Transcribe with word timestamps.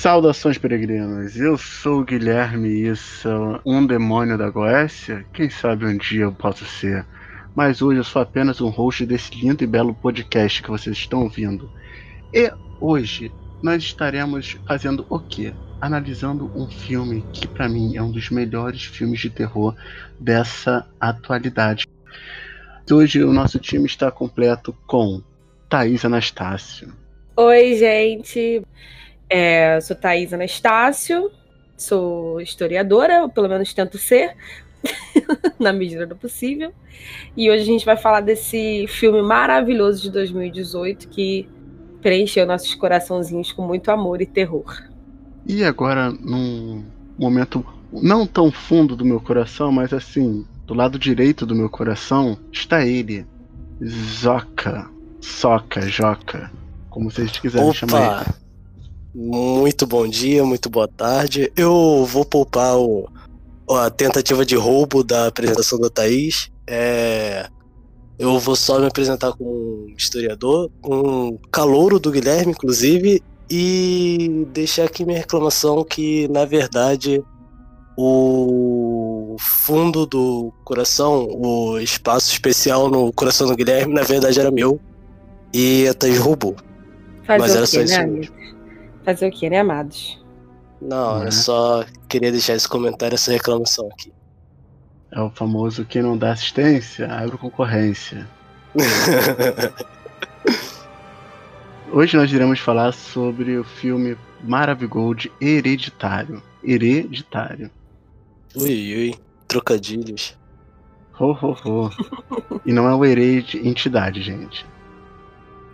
Saudações 0.00 0.56
peregrinos, 0.56 1.36
eu 1.36 1.58
sou 1.58 2.00
o 2.00 2.04
Guilherme 2.04 2.88
Issa, 2.88 3.60
um 3.66 3.86
demônio 3.86 4.38
da 4.38 4.48
Goécia. 4.48 5.26
Quem 5.30 5.50
sabe 5.50 5.84
um 5.84 5.94
dia 5.94 6.22
eu 6.22 6.32
posso 6.32 6.64
ser. 6.64 7.04
Mas 7.54 7.82
hoje 7.82 8.00
eu 8.00 8.04
sou 8.04 8.22
apenas 8.22 8.62
um 8.62 8.70
host 8.70 9.04
desse 9.04 9.30
lindo 9.38 9.62
e 9.62 9.66
belo 9.66 9.92
podcast 9.92 10.62
que 10.62 10.70
vocês 10.70 10.96
estão 10.96 11.24
ouvindo. 11.24 11.70
E 12.32 12.50
hoje 12.80 13.30
nós 13.62 13.82
estaremos 13.82 14.56
fazendo 14.66 15.04
o 15.10 15.18
quê? 15.18 15.52
Analisando 15.78 16.50
um 16.56 16.66
filme 16.66 17.22
que 17.30 17.46
para 17.46 17.68
mim 17.68 17.94
é 17.94 18.02
um 18.02 18.10
dos 18.10 18.30
melhores 18.30 18.82
filmes 18.82 19.20
de 19.20 19.28
terror 19.28 19.76
dessa 20.18 20.88
atualidade. 20.98 21.86
Hoje 22.90 23.22
o 23.22 23.34
nosso 23.34 23.58
time 23.58 23.84
está 23.84 24.10
completo 24.10 24.74
com 24.86 25.22
Thaís 25.68 26.06
Anastácio. 26.06 26.90
Oi, 27.36 27.76
gente. 27.76 28.62
É, 29.30 29.80
sou 29.80 29.94
Thaís 29.94 30.34
Anastácio, 30.34 31.30
sou 31.76 32.40
historiadora, 32.40 33.22
ou 33.22 33.28
pelo 33.28 33.48
menos 33.48 33.72
tento 33.72 33.96
ser, 33.96 34.36
na 35.58 35.72
medida 35.72 36.04
do 36.04 36.16
possível. 36.16 36.72
E 37.36 37.48
hoje 37.48 37.62
a 37.62 37.66
gente 37.66 37.86
vai 37.86 37.96
falar 37.96 38.20
desse 38.20 38.86
filme 38.88 39.22
maravilhoso 39.22 40.02
de 40.02 40.10
2018 40.10 41.08
que 41.08 41.48
preencheu 42.02 42.46
nossos 42.46 42.74
coraçãozinhos 42.74 43.52
com 43.52 43.62
muito 43.62 43.90
amor 43.90 44.20
e 44.20 44.26
terror. 44.26 44.82
E 45.46 45.62
agora, 45.62 46.10
num 46.10 46.84
momento 47.18 47.64
não 47.92 48.26
tão 48.26 48.50
fundo 48.50 48.96
do 48.96 49.04
meu 49.04 49.20
coração, 49.20 49.70
mas 49.70 49.92
assim, 49.92 50.44
do 50.66 50.74
lado 50.74 50.98
direito 50.98 51.46
do 51.46 51.54
meu 51.54 51.68
coração, 51.68 52.38
está 52.52 52.84
ele, 52.84 53.26
Zoca, 53.84 54.88
Soca, 55.20 55.82
Joca, 55.82 56.50
como 56.88 57.10
vocês 57.10 57.30
quiserem 57.38 57.68
Opa. 57.68 57.78
chamar 57.78 58.26
ele. 58.26 58.39
Muito 59.14 59.86
bom 59.86 60.06
dia, 60.06 60.44
muito 60.44 60.70
boa 60.70 60.86
tarde. 60.86 61.52
Eu 61.56 62.04
vou 62.06 62.24
poupar 62.24 62.76
o, 62.78 63.08
a 63.68 63.90
tentativa 63.90 64.44
de 64.44 64.54
roubo 64.54 65.02
da 65.02 65.26
apresentação 65.26 65.80
da 65.80 65.90
Thaís. 65.90 66.50
É, 66.66 67.48
eu 68.18 68.38
vou 68.38 68.54
só 68.54 68.78
me 68.78 68.86
apresentar 68.86 69.32
como 69.32 69.50
um 69.50 69.94
historiador, 69.96 70.70
um 70.84 71.36
calouro 71.50 71.98
do 71.98 72.12
Guilherme, 72.12 72.52
inclusive, 72.52 73.20
e 73.50 74.46
deixar 74.52 74.84
aqui 74.84 75.04
minha 75.04 75.18
reclamação 75.18 75.82
que, 75.82 76.28
na 76.28 76.44
verdade, 76.44 77.20
o 77.96 79.36
fundo 79.40 80.06
do 80.06 80.52
coração, 80.64 81.26
o 81.32 81.80
espaço 81.80 82.30
especial 82.30 82.88
no 82.88 83.12
coração 83.12 83.48
do 83.48 83.56
Guilherme, 83.56 83.92
na 83.92 84.02
verdade 84.02 84.38
era 84.38 84.52
meu. 84.52 84.80
E 85.52 85.88
a 85.88 85.94
Thaís 85.94 86.18
roubou. 86.18 86.54
Fazer 87.26 87.40
Mas 87.40 87.56
era 87.56 87.60
quê, 87.62 87.66
só 87.66 87.80
isso 87.82 87.92
né, 87.94 88.06
mesmo. 88.06 88.16
amigos? 88.16 88.59
Fazer 89.04 89.28
o 89.28 89.30
quê, 89.32 89.48
né, 89.50 89.60
amados? 89.60 90.22
Não, 90.80 91.20
Né? 91.20 91.26
eu 91.26 91.32
só 91.32 91.84
queria 92.08 92.30
deixar 92.32 92.54
esse 92.54 92.68
comentário, 92.68 93.14
essa 93.14 93.32
reclamação 93.32 93.88
aqui. 93.92 94.12
É 95.12 95.20
o 95.20 95.30
famoso 95.30 95.84
quem 95.84 96.02
não 96.02 96.16
dá 96.16 96.32
assistência, 96.32 97.12
abre 97.12 97.36
concorrência. 97.36 98.26
Hoje 101.92 102.16
nós 102.16 102.32
iremos 102.32 102.60
falar 102.60 102.92
sobre 102.92 103.58
o 103.58 103.64
filme 103.64 104.16
Maravigold 104.44 105.30
Hereditário. 105.40 106.40
Hereditário. 106.62 107.70
ui, 108.54 108.94
ui, 108.96 109.14
trocadilhos. 109.48 110.38
Ho, 111.18 111.32
ho, 111.32 111.56
ho. 111.64 111.90
E 112.64 112.72
não 112.72 112.86
é 112.88 112.94
o 112.94 113.04
herê 113.04 113.40
de 113.42 113.66
entidade, 113.66 114.22
gente. 114.22 114.64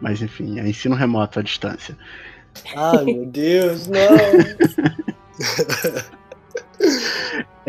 Mas 0.01 0.23
enfim, 0.23 0.59
é 0.61 0.69
ensino 0.69 0.95
remoto 0.95 1.39
à 1.39 1.43
distância. 1.43 1.97
Ai, 2.75 3.05
meu 3.05 3.27
Deus, 3.27 3.87
não! 3.87 3.99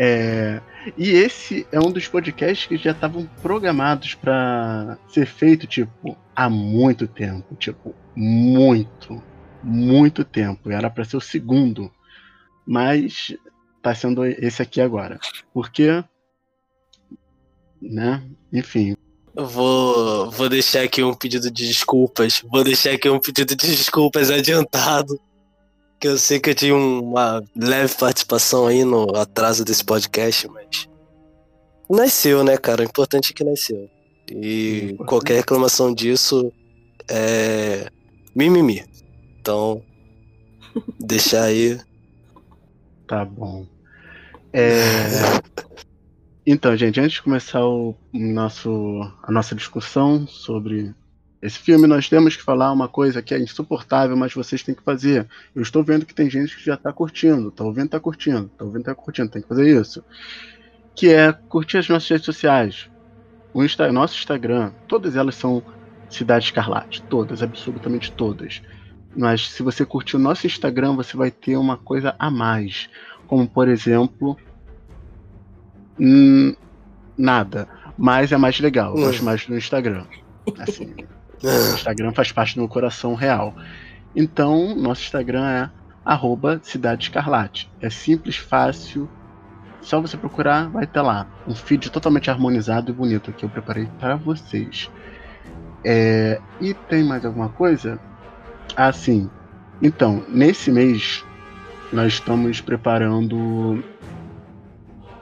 É, 0.00 0.60
e 0.96 1.10
esse 1.10 1.66
é 1.72 1.80
um 1.80 1.90
dos 1.90 2.06
podcasts 2.06 2.68
que 2.68 2.76
já 2.76 2.92
estavam 2.92 3.26
programados 3.42 4.14
para 4.14 4.96
ser 5.08 5.26
feito, 5.26 5.66
tipo, 5.66 6.16
há 6.36 6.48
muito 6.48 7.08
tempo. 7.08 7.56
Tipo, 7.56 7.92
muito, 8.14 9.20
muito 9.60 10.24
tempo. 10.24 10.70
Era 10.70 10.88
para 10.88 11.04
ser 11.04 11.16
o 11.16 11.20
segundo. 11.20 11.90
Mas 12.64 13.36
tá 13.82 13.92
sendo 13.92 14.24
esse 14.24 14.62
aqui 14.62 14.80
agora. 14.80 15.18
Porque. 15.52 16.04
Né? 17.82 18.22
Enfim. 18.52 18.96
Vou, 19.40 20.28
vou 20.32 20.48
deixar 20.48 20.82
aqui 20.82 21.00
um 21.00 21.14
pedido 21.14 21.48
de 21.48 21.68
desculpas. 21.68 22.42
Vou 22.50 22.64
deixar 22.64 22.90
aqui 22.90 23.08
um 23.08 23.20
pedido 23.20 23.54
de 23.54 23.68
desculpas 23.68 24.32
adiantado. 24.32 25.20
Que 26.00 26.08
eu 26.08 26.18
sei 26.18 26.40
que 26.40 26.50
eu 26.50 26.54
tinha 26.56 26.74
uma 26.74 27.44
leve 27.56 27.94
participação 27.94 28.66
aí 28.66 28.84
no 28.84 29.14
atraso 29.14 29.64
desse 29.64 29.84
podcast, 29.84 30.48
mas. 30.48 30.88
Nasceu, 31.88 32.42
né, 32.42 32.56
cara? 32.56 32.82
O 32.82 32.84
importante 32.84 33.30
é 33.30 33.34
que 33.34 33.44
nasceu. 33.44 33.88
E 34.28 34.96
qualquer 35.06 35.36
reclamação 35.36 35.94
disso 35.94 36.52
é. 37.08 37.88
mimimi. 38.34 38.84
Então. 39.40 39.80
deixar 40.98 41.44
aí. 41.44 41.78
Tá 43.06 43.24
bom. 43.24 43.64
É, 44.50 45.04
Então, 46.50 46.74
gente, 46.74 46.98
antes 46.98 47.16
de 47.16 47.22
começar 47.22 47.62
o 47.62 47.94
nosso, 48.10 49.02
a 49.22 49.30
nossa 49.30 49.54
discussão 49.54 50.26
sobre 50.26 50.94
esse 51.42 51.58
filme, 51.58 51.86
nós 51.86 52.08
temos 52.08 52.36
que 52.36 52.42
falar 52.42 52.72
uma 52.72 52.88
coisa 52.88 53.20
que 53.20 53.34
é 53.34 53.38
insuportável, 53.38 54.16
mas 54.16 54.32
vocês 54.32 54.62
têm 54.62 54.74
que 54.74 54.82
fazer. 54.82 55.28
Eu 55.54 55.60
estou 55.60 55.84
vendo 55.84 56.06
que 56.06 56.14
tem 56.14 56.30
gente 56.30 56.56
que 56.56 56.64
já 56.64 56.72
está 56.72 56.90
curtindo, 56.90 57.50
tá 57.50 57.62
ouvindo, 57.64 57.90
tá 57.90 58.00
curtindo, 58.00 58.50
tá 58.56 58.64
ouvindo, 58.64 58.84
tá 58.84 58.94
curtindo, 58.94 59.28
tem 59.28 59.42
que 59.42 59.48
fazer 59.48 59.78
isso. 59.78 60.02
Que 60.94 61.12
é 61.12 61.34
curtir 61.34 61.76
as 61.76 61.88
nossas 61.90 62.08
redes 62.08 62.24
sociais. 62.24 62.88
O 63.52 63.62
Insta, 63.62 63.92
nosso 63.92 64.16
Instagram, 64.16 64.72
todas 64.88 65.16
elas 65.16 65.34
são 65.34 65.62
Cidade 66.08 66.46
Escarlate, 66.46 67.02
todas, 67.02 67.42
absolutamente 67.42 68.10
todas. 68.10 68.62
Mas 69.14 69.50
se 69.50 69.62
você 69.62 69.84
curtir 69.84 70.16
o 70.16 70.18
nosso 70.18 70.46
Instagram, 70.46 70.96
você 70.96 71.14
vai 71.14 71.30
ter 71.30 71.58
uma 71.58 71.76
coisa 71.76 72.16
a 72.18 72.30
mais. 72.30 72.88
Como, 73.26 73.46
por 73.46 73.68
exemplo, 73.68 74.38
Hum, 76.00 76.54
nada. 77.16 77.68
Mas 77.96 78.30
é 78.32 78.36
mais 78.36 78.58
legal. 78.60 78.94
Eu 78.94 79.02
Hum. 79.02 79.06
gosto 79.06 79.24
mais 79.24 79.44
do 79.46 79.56
Instagram. 79.56 80.04
Assim, 80.58 80.94
o 81.42 81.46
Instagram 81.74 82.12
faz 82.12 82.30
parte 82.32 82.54
do 82.54 82.60
meu 82.60 82.68
coração 82.68 83.14
real. 83.14 83.54
Então, 84.14 84.74
nosso 84.76 85.02
Instagram 85.02 85.46
é 85.48 85.70
arroba 86.04 86.60
Cidade 86.62 87.04
Escarlate. 87.04 87.70
É 87.80 87.90
simples, 87.90 88.36
fácil. 88.36 89.08
Só 89.80 90.00
você 90.00 90.16
procurar, 90.16 90.68
vai 90.68 90.86
ter 90.86 91.00
lá. 91.00 91.26
Um 91.46 91.54
feed 91.54 91.90
totalmente 91.90 92.30
harmonizado 92.30 92.90
e 92.90 92.94
bonito 92.94 93.32
que 93.32 93.44
eu 93.44 93.48
preparei 93.48 93.88
para 93.98 94.16
vocês. 94.16 94.90
É, 95.84 96.40
e 96.60 96.74
tem 96.74 97.04
mais 97.04 97.24
alguma 97.24 97.48
coisa? 97.48 97.98
Ah, 98.76 98.92
sim. 98.92 99.30
Então, 99.80 100.24
nesse 100.28 100.70
mês, 100.72 101.24
nós 101.92 102.14
estamos 102.14 102.60
preparando 102.60 103.82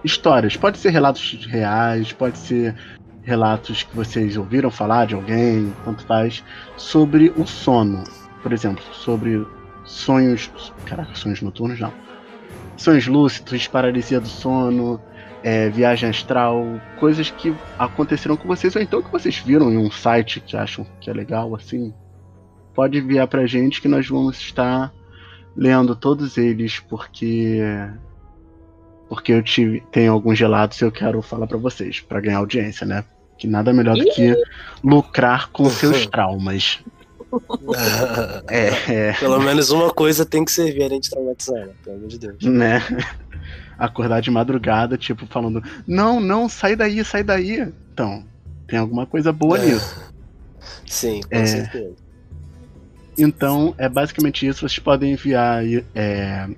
histórias. 0.06 0.56
Pode 0.56 0.78
ser 0.78 0.90
relatos 0.90 1.46
reais, 1.46 2.12
pode 2.12 2.38
ser 2.38 2.74
relatos 3.22 3.82
que 3.82 3.94
vocês 3.94 4.36
ouviram 4.36 4.70
falar 4.70 5.06
de 5.06 5.14
alguém, 5.14 5.72
tanto 5.84 6.06
faz, 6.06 6.42
sobre 6.76 7.32
o 7.36 7.46
sono. 7.46 8.04
Por 8.42 8.52
exemplo, 8.52 8.82
sobre 8.94 9.44
sonhos. 9.84 10.50
Caraca, 10.86 11.14
sonhos 11.14 11.42
noturnos 11.42 11.80
não. 11.80 11.92
Sonhos 12.76 13.06
lúcidos, 13.06 13.66
paralisia 13.66 14.20
do 14.20 14.28
sono, 14.28 15.00
é, 15.42 15.68
viagem 15.68 16.08
astral, 16.08 16.80
coisas 16.98 17.30
que 17.30 17.54
aconteceram 17.78 18.36
com 18.36 18.46
vocês, 18.46 18.76
ou 18.76 18.82
então 18.82 19.02
que 19.02 19.10
vocês 19.10 19.38
viram 19.38 19.72
em 19.72 19.76
um 19.76 19.90
site 19.90 20.40
que 20.40 20.56
acham 20.56 20.86
que 21.00 21.10
é 21.10 21.12
legal, 21.12 21.54
assim. 21.54 21.92
Pode 22.74 22.98
enviar 22.98 23.26
pra 23.26 23.46
gente 23.46 23.80
que 23.80 23.88
nós 23.88 24.06
vamos 24.06 24.38
estar 24.38 24.92
lendo 25.56 25.96
todos 25.96 26.36
eles, 26.36 26.78
porque 26.78 27.60
porque 29.08 29.32
eu 29.32 29.42
tive, 29.42 29.80
tenho 29.92 30.12
alguns 30.12 30.38
gelados 30.38 30.80
e 30.80 30.84
eu 30.84 30.92
quero 30.92 31.20
falar 31.22 31.46
pra 31.46 31.58
vocês, 31.58 32.00
pra 32.00 32.20
ganhar 32.20 32.38
audiência, 32.38 32.86
né? 32.86 33.04
Que 33.38 33.46
nada 33.46 33.72
melhor 33.72 33.96
do 33.96 34.04
que 34.04 34.34
lucrar 34.82 35.48
com 35.50 35.68
seus 35.70 36.06
traumas. 36.06 36.80
É, 38.48 39.08
é, 39.08 39.12
Pelo 39.14 39.40
menos 39.40 39.70
uma 39.70 39.90
coisa 39.92 40.24
tem 40.24 40.44
que 40.44 40.50
servir 40.52 40.84
além 40.84 41.00
de 41.00 41.10
traumatizar, 41.10 41.66
né? 41.66 41.72
Pelo 41.82 41.96
amor 41.96 42.08
de 42.08 42.18
Deus. 42.18 42.42
né? 42.44 42.80
Acordar 43.78 44.20
de 44.20 44.30
madrugada, 44.30 44.96
tipo, 44.96 45.26
falando: 45.26 45.62
Não, 45.86 46.20
não, 46.20 46.48
sai 46.48 46.76
daí, 46.76 47.04
sai 47.04 47.22
daí. 47.24 47.68
Então, 47.92 48.24
tem 48.66 48.78
alguma 48.78 49.04
coisa 49.06 49.32
boa 49.32 49.58
nisso. 49.58 50.00
Sim, 50.86 51.20
com 51.28 51.36
É. 51.36 51.44
certeza. 51.46 51.94
Então, 53.18 53.74
é 53.76 53.88
basicamente 53.88 54.46
isso. 54.46 54.60
Vocês 54.60 54.78
podem 54.78 55.12
enviar 55.12 55.62
é, 55.94 56.48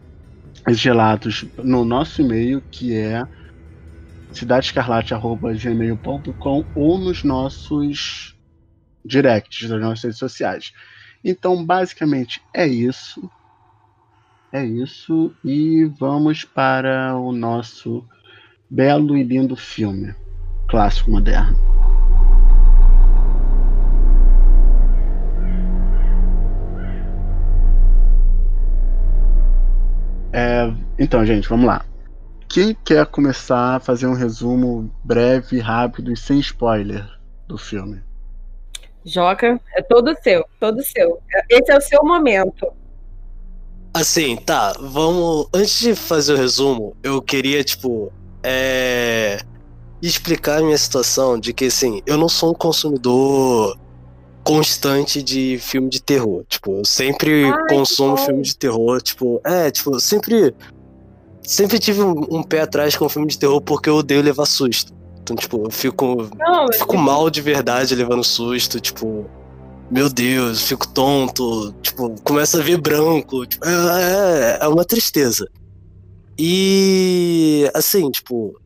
relatos 0.76 1.44
no 1.56 1.84
nosso 1.84 2.22
e-mail, 2.22 2.62
que 2.70 2.94
é 2.94 3.24
cidadescarlate.gmail.com 4.32 6.70
ou 6.74 6.98
nos 6.98 7.24
nossos 7.24 8.36
directs 9.04 9.68
das 9.68 9.80
nossas 9.80 10.04
redes 10.04 10.18
sociais. 10.18 10.72
Então, 11.24 11.64
basicamente, 11.64 12.40
é 12.54 12.66
isso. 12.66 13.30
é 14.52 14.64
isso. 14.64 15.34
E 15.44 15.84
vamos 15.98 16.44
para 16.44 17.16
o 17.16 17.32
nosso 17.32 18.06
belo 18.70 19.16
e 19.16 19.22
lindo 19.22 19.56
filme. 19.56 20.14
Clássico 20.68 21.10
moderno. 21.10 21.56
É, 30.32 30.72
então, 30.98 31.24
gente, 31.24 31.48
vamos 31.48 31.66
lá. 31.66 31.84
Quem 32.48 32.74
quer 32.84 33.06
começar 33.06 33.76
a 33.76 33.80
fazer 33.80 34.06
um 34.06 34.14
resumo 34.14 34.90
breve, 35.04 35.60
rápido 35.60 36.12
e 36.12 36.16
sem 36.16 36.38
spoiler 36.38 37.06
do 37.46 37.58
filme? 37.58 38.02
Joca, 39.04 39.60
é 39.74 39.82
todo 39.82 40.14
seu, 40.22 40.44
todo 40.58 40.82
seu. 40.82 41.20
Esse 41.48 41.70
é 41.70 41.76
o 41.76 41.80
seu 41.80 42.02
momento. 42.04 42.66
Assim, 43.92 44.36
tá, 44.36 44.74
vamos. 44.78 45.48
Antes 45.52 45.80
de 45.80 45.94
fazer 45.94 46.34
o 46.34 46.36
resumo, 46.36 46.96
eu 47.02 47.20
queria, 47.20 47.64
tipo, 47.64 48.12
é. 48.42 49.38
explicar 50.00 50.58
a 50.58 50.62
minha 50.62 50.76
situação 50.78 51.38
de 51.38 51.52
que, 51.52 51.66
assim, 51.66 52.02
eu 52.06 52.16
não 52.16 52.28
sou 52.28 52.50
um 52.50 52.54
consumidor 52.54 53.78
constante 54.48 55.22
de 55.22 55.58
filme 55.58 55.90
de 55.90 56.00
terror. 56.00 56.42
Tipo, 56.48 56.78
eu 56.78 56.84
sempre 56.84 57.44
Ai, 57.44 57.68
consumo 57.68 58.16
filme 58.16 58.40
de 58.42 58.56
terror, 58.56 59.02
tipo, 59.02 59.38
é, 59.44 59.70
tipo, 59.70 60.00
sempre. 60.00 60.54
Sempre 61.42 61.78
tive 61.78 62.02
um, 62.02 62.26
um, 62.30 62.42
pé 62.42 62.62
atrás 62.62 62.96
com 62.96 63.08
filme 63.08 63.28
de 63.28 63.38
terror 63.38 63.60
porque 63.60 63.88
eu 63.88 63.96
odeio 63.96 64.22
levar 64.22 64.46
susto. 64.46 64.94
Então, 65.22 65.36
tipo, 65.36 65.64
eu 65.64 65.70
fico. 65.70 66.28
Não, 66.38 66.72
fico 66.72 66.94
eu... 66.94 66.98
mal 66.98 67.28
de 67.28 67.42
verdade 67.42 67.94
levando 67.94 68.24
susto, 68.24 68.80
tipo. 68.80 69.26
Meu 69.90 70.08
Deus, 70.08 70.62
fico 70.62 70.86
tonto, 70.88 71.74
tipo, 71.82 72.14
começa 72.22 72.58
a 72.58 72.62
ver 72.62 72.78
branco. 72.78 73.46
Tipo, 73.46 73.66
é, 73.66 73.70
é, 73.70 74.58
é 74.62 74.68
uma 74.68 74.84
tristeza. 74.84 75.46
E 76.38 77.70
assim, 77.74 78.10
tipo, 78.10 78.58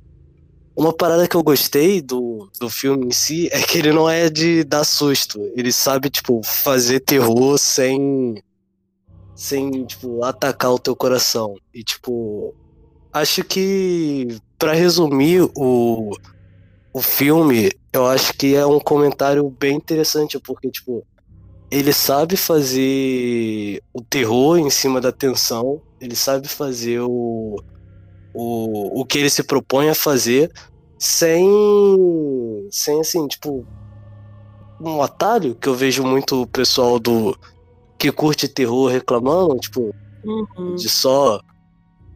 uma 0.75 0.93
parada 0.93 1.29
que 1.29 1.37
eu 1.37 1.43
gostei 1.43 2.01
do, 2.01 2.51
do 2.59 2.69
filme 2.71 3.07
em 3.07 3.11
si 3.11 3.49
é 3.53 3.61
que 3.61 3.79
ele 3.79 3.93
não 3.93 4.09
é 4.09 4.31
de 4.31 4.65
dar 4.65 4.85
susto. 4.85 5.41
Ele 5.55 5.71
sabe, 5.71 6.09
tipo, 6.09 6.41
fazer 6.43 7.01
terror 7.01 7.59
sem. 7.59 8.43
sem, 9.35 9.85
tipo, 9.85 10.25
atacar 10.25 10.73
o 10.73 10.79
teu 10.79 10.97
coração. 10.97 11.55
E, 11.75 11.83
tipo. 11.83 12.55
Acho 13.13 13.45
que. 13.45 14.29
para 14.59 14.73
resumir 14.73 15.43
o. 15.55 16.17
o 16.93 17.03
filme, 17.03 17.71
eu 17.93 18.07
acho 18.07 18.33
que 18.35 18.55
é 18.55 18.65
um 18.65 18.81
comentário 18.81 19.49
bem 19.51 19.77
interessante, 19.77 20.39
porque, 20.39 20.71
tipo. 20.71 21.05
Ele 21.71 21.91
sabe 21.91 22.37
fazer 22.37 23.83
o 23.95 24.03
terror 24.03 24.59
em 24.59 24.69
cima 24.69 25.01
da 25.01 25.11
tensão, 25.11 25.81
ele 25.99 26.15
sabe 26.15 26.47
fazer 26.47 27.01
o, 27.01 27.57
o, 28.35 28.62
o 28.95 29.05
que 29.05 29.19
ele 29.19 29.31
se 29.31 29.43
propõe 29.43 29.89
a 29.89 29.95
fazer 29.95 30.53
sem, 30.99 31.49
sem 32.71 33.01
assim, 33.01 33.27
tipo, 33.27 33.67
um 34.81 35.03
atalho 35.03 35.55
que 35.55 35.69
eu 35.69 35.75
vejo 35.75 36.05
muito 36.05 36.43
o 36.43 36.47
pessoal 36.47 36.99
do 36.99 37.37
que 37.99 38.11
curte 38.13 38.49
terror 38.49 38.91
reclamando, 38.91 39.59
tipo, 39.59 39.95
uhum. 40.25 40.75
de 40.75 40.89
só 40.89 41.41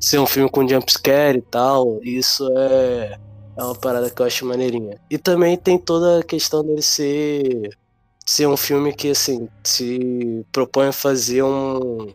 ser 0.01 0.19
um 0.19 0.27
filme 0.27 0.51
com 0.51 0.67
jumpscare 0.69 1.39
e 1.39 1.43
tal. 1.43 2.01
Isso 2.03 2.49
é, 2.57 3.19
é 3.57 3.65
uma 3.65 3.75
parada 3.75 4.11
que 4.11 4.21
eu 4.21 4.27
acho 4.27 4.47
maneirinha. 4.47 5.01
E 5.11 5.19
também 5.19 5.57
tem 5.57 5.79
toda 5.79 6.21
a 6.21 6.25
questão 6.25 6.65
dele 6.65 6.83
ser 6.83 7.77
ser 8.25 8.49
um 8.49 8.57
filme 8.57 8.93
que 8.93 9.11
assim 9.11 9.49
se 9.63 10.45
propõe 10.51 10.89
a 10.89 10.93
fazer 10.93 11.45
um 11.45 12.13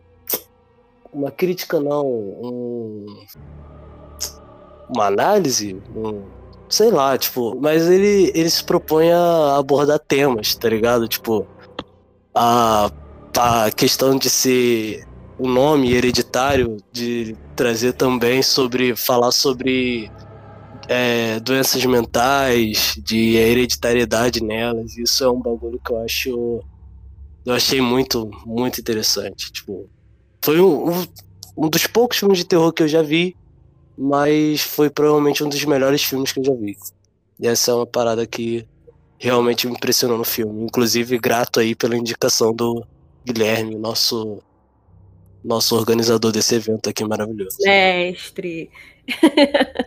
uma 1.12 1.30
crítica 1.30 1.80
não, 1.80 2.06
um 2.06 3.06
uma 4.88 5.06
análise, 5.06 5.80
um, 5.94 6.22
sei 6.68 6.90
lá, 6.90 7.16
tipo, 7.18 7.58
mas 7.60 7.88
ele, 7.88 8.32
ele 8.34 8.48
se 8.48 8.64
propõe 8.64 9.12
a 9.12 9.56
abordar 9.56 9.98
temas, 9.98 10.54
tá 10.54 10.68
ligado? 10.68 11.06
Tipo, 11.06 11.46
a, 12.34 12.90
a 13.36 13.70
questão 13.70 14.16
de 14.16 14.30
ser 14.30 15.06
o 15.38 15.46
um 15.46 15.52
nome 15.52 15.92
hereditário, 15.92 16.76
de 16.92 17.36
trazer 17.56 17.92
também 17.94 18.42
sobre, 18.42 18.94
falar 18.96 19.32
sobre 19.32 20.10
é, 20.88 21.40
doenças 21.40 21.84
mentais, 21.84 22.94
de 23.02 23.36
hereditariedade 23.36 24.42
nelas, 24.42 24.96
isso 24.96 25.24
é 25.24 25.30
um 25.30 25.40
bagulho 25.40 25.80
que 25.84 25.92
eu 25.92 25.98
acho, 26.02 26.60
eu 27.44 27.54
achei 27.54 27.80
muito, 27.80 28.30
muito 28.46 28.80
interessante, 28.80 29.52
tipo, 29.52 29.88
foi 30.42 30.60
um, 30.60 30.90
um, 30.90 31.06
um 31.56 31.68
dos 31.68 31.86
poucos 31.86 32.18
filmes 32.18 32.38
de 32.38 32.44
terror 32.44 32.72
que 32.72 32.82
eu 32.82 32.88
já 32.88 33.02
vi 33.02 33.36
mas 33.96 34.62
foi 34.62 34.90
provavelmente 34.90 35.44
um 35.44 35.48
dos 35.48 35.64
melhores 35.64 36.02
filmes 36.02 36.32
que 36.32 36.40
eu 36.40 36.44
já 36.44 36.54
vi. 36.54 36.76
E 37.38 37.46
essa 37.46 37.70
é 37.70 37.74
uma 37.74 37.86
parada 37.86 38.26
que 38.26 38.66
realmente 39.18 39.66
me 39.66 39.74
impressionou 39.74 40.18
no 40.18 40.24
filme. 40.24 40.64
Inclusive, 40.64 41.18
grato 41.18 41.60
aí 41.60 41.74
pela 41.74 41.96
indicação 41.96 42.54
do 42.54 42.84
Guilherme, 43.24 43.76
nosso 43.76 44.42
nosso 45.44 45.74
organizador 45.76 46.30
desse 46.30 46.54
evento 46.54 46.88
aqui 46.88 47.04
maravilhoso. 47.04 47.56
Mestre. 47.60 48.70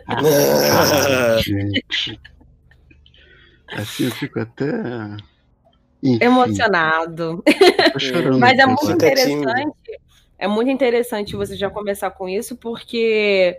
Ah, 0.06 1.38
gente. 1.42 2.20
Assim 3.72 4.04
eu 4.04 4.10
fico 4.12 4.38
até 4.40 4.66
Enfim. 6.02 6.24
emocionado. 6.24 7.42
Chorando, 7.98 8.38
Mas 8.38 8.58
é 8.58 8.66
muito 8.66 8.90
interessante. 8.90 10.00
É 10.38 10.46
muito 10.46 10.70
interessante 10.70 11.34
você 11.34 11.56
já 11.56 11.70
começar 11.70 12.10
com 12.10 12.28
isso, 12.28 12.56
porque 12.56 13.58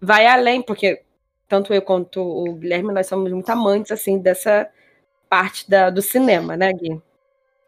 vai 0.00 0.26
além, 0.26 0.62
porque 0.62 1.02
tanto 1.48 1.74
eu 1.74 1.82
quanto 1.82 2.20
o 2.20 2.54
Guilherme, 2.54 2.92
nós 2.92 3.08
somos 3.08 3.32
muito 3.32 3.50
amantes, 3.50 3.90
assim, 3.90 4.18
dessa 4.18 4.68
parte 5.28 5.68
da, 5.68 5.90
do 5.90 6.00
cinema, 6.00 6.56
né, 6.56 6.72
Gui? 6.72 7.00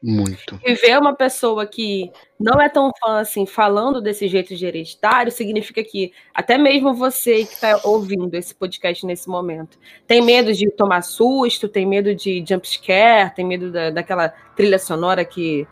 Muito. 0.03 0.59
E 0.65 0.75
ver 0.75 0.99
uma 0.99 1.15
pessoa 1.15 1.65
que 1.65 2.11
não 2.39 2.61
é 2.61 2.69
tão 2.69 2.91
fã 3.01 3.21
assim 3.21 3.47
falando 3.47 4.01
desse 4.01 4.27
jeito 4.27 4.57
de 4.57 4.67
hereditário 4.67 5.31
significa 5.31 5.83
que 5.85 6.13
até 6.35 6.59
mesmo 6.59 6.93
você 6.93 7.45
que 7.45 7.53
está 7.55 7.81
ouvindo 7.85 8.35
esse 8.35 8.53
podcast 8.53 9.07
nesse 9.07 9.29
momento 9.29 9.79
tem 10.05 10.21
medo 10.21 10.53
de 10.53 10.69
tomar 10.73 11.03
susto, 11.03 11.69
tem 11.69 11.87
medo 11.87 12.17
de 12.17 12.45
jumpscare, 12.45 13.33
tem 13.33 13.47
medo 13.47 13.71
da, 13.71 13.91
daquela 13.91 14.29
trilha 14.57 14.79
sonora 14.79 15.25
que 15.25 15.69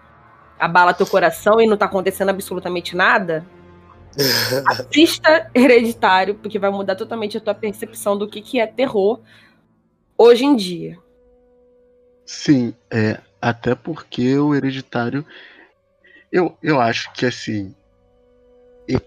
abala 0.60 0.94
teu 0.94 1.06
coração 1.06 1.60
e 1.60 1.66
não 1.66 1.74
está 1.74 1.86
acontecendo 1.86 2.28
absolutamente 2.28 2.94
nada. 2.94 3.44
Assista 4.66 5.50
Hereditário, 5.54 6.34
porque 6.34 6.58
vai 6.58 6.70
mudar 6.70 6.96
totalmente 6.96 7.36
a 7.36 7.40
tua 7.40 7.54
percepção 7.54 8.16
do 8.16 8.28
que, 8.28 8.40
que 8.40 8.60
é 8.60 8.66
terror 8.66 9.20
hoje 10.16 10.44
em 10.44 10.56
dia. 10.56 10.98
Sim, 12.26 12.74
é, 12.90 13.18
até 13.40 13.74
porque 13.74 14.36
o 14.36 14.54
Hereditário. 14.54 15.24
Eu, 16.30 16.56
eu 16.62 16.80
acho 16.80 17.12
que 17.12 17.26
assim. 17.26 17.74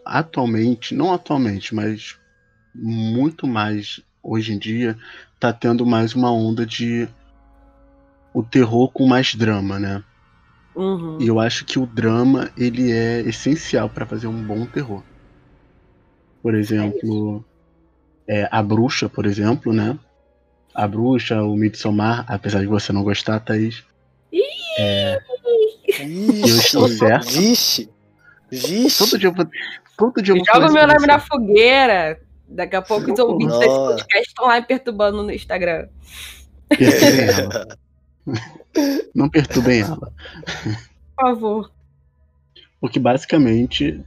Atualmente, 0.06 0.96
não 0.96 1.14
atualmente, 1.14 1.76
mas 1.76 2.18
muito 2.74 3.46
mais 3.46 4.02
hoje 4.22 4.54
em 4.54 4.58
dia, 4.58 4.98
tá 5.40 5.52
tendo 5.52 5.86
mais 5.86 6.16
uma 6.16 6.32
onda 6.32 6.66
de 6.66 7.08
o 8.34 8.42
terror 8.42 8.90
com 8.90 9.06
mais 9.06 9.36
drama, 9.36 9.78
né? 9.78 10.04
Uhum. 10.76 11.18
E 11.20 11.28
eu 11.28 11.40
acho 11.40 11.66
que 11.66 11.78
o 11.78 11.86
drama 11.86 12.52
ele 12.58 12.92
é 12.92 13.22
essencial 13.22 13.90
para 13.90 14.06
fazer 14.06 14.28
um 14.28 14.44
bom 14.44 14.66
terror. 14.66 15.04
Por 16.42 16.56
exemplo, 16.56 17.44
é, 18.28 18.42
é, 18.42 18.50
a 18.52 18.62
bruxa, 18.62 19.08
por 19.08 19.26
exemplo, 19.26 19.72
né? 19.72 19.98
A 20.74 20.88
bruxa, 20.88 21.42
o 21.44 21.56
Midsommar, 21.56 22.26
apesar 22.28 22.60
de 22.60 22.68
você 22.68 22.92
não 22.92 23.04
gostar, 23.04 23.40
Thaís. 23.40 23.84
É, 24.80 25.22
eu 26.00 26.46
estou 26.46 26.88
certo. 26.88 27.30
Vixe! 27.30 27.90
Vixe! 28.50 28.98
Todo 28.98 29.20
dia, 29.20 29.34
todo 29.98 30.22
dia 30.22 30.34
eu 30.34 30.46
Joga 30.46 30.72
meu 30.72 30.88
nome 30.88 31.08
na 31.08 31.20
fogueira. 31.20 32.20
Daqui 32.48 32.76
a 32.76 32.82
pouco 32.82 33.12
os 33.12 33.20
ouvintes 33.20 33.58
desse 33.58 33.76
podcast 33.76 34.28
estão 34.28 34.48
lá 34.48 34.60
me 34.60 34.66
perturbando 34.66 35.24
no 35.24 35.32
Instagram. 35.32 35.88
Não 39.14 39.30
perturbem 39.30 39.82
ela. 39.82 40.14
Por 41.16 41.26
favor. 41.26 41.72
Porque 42.80 43.00
basicamente. 43.00 44.04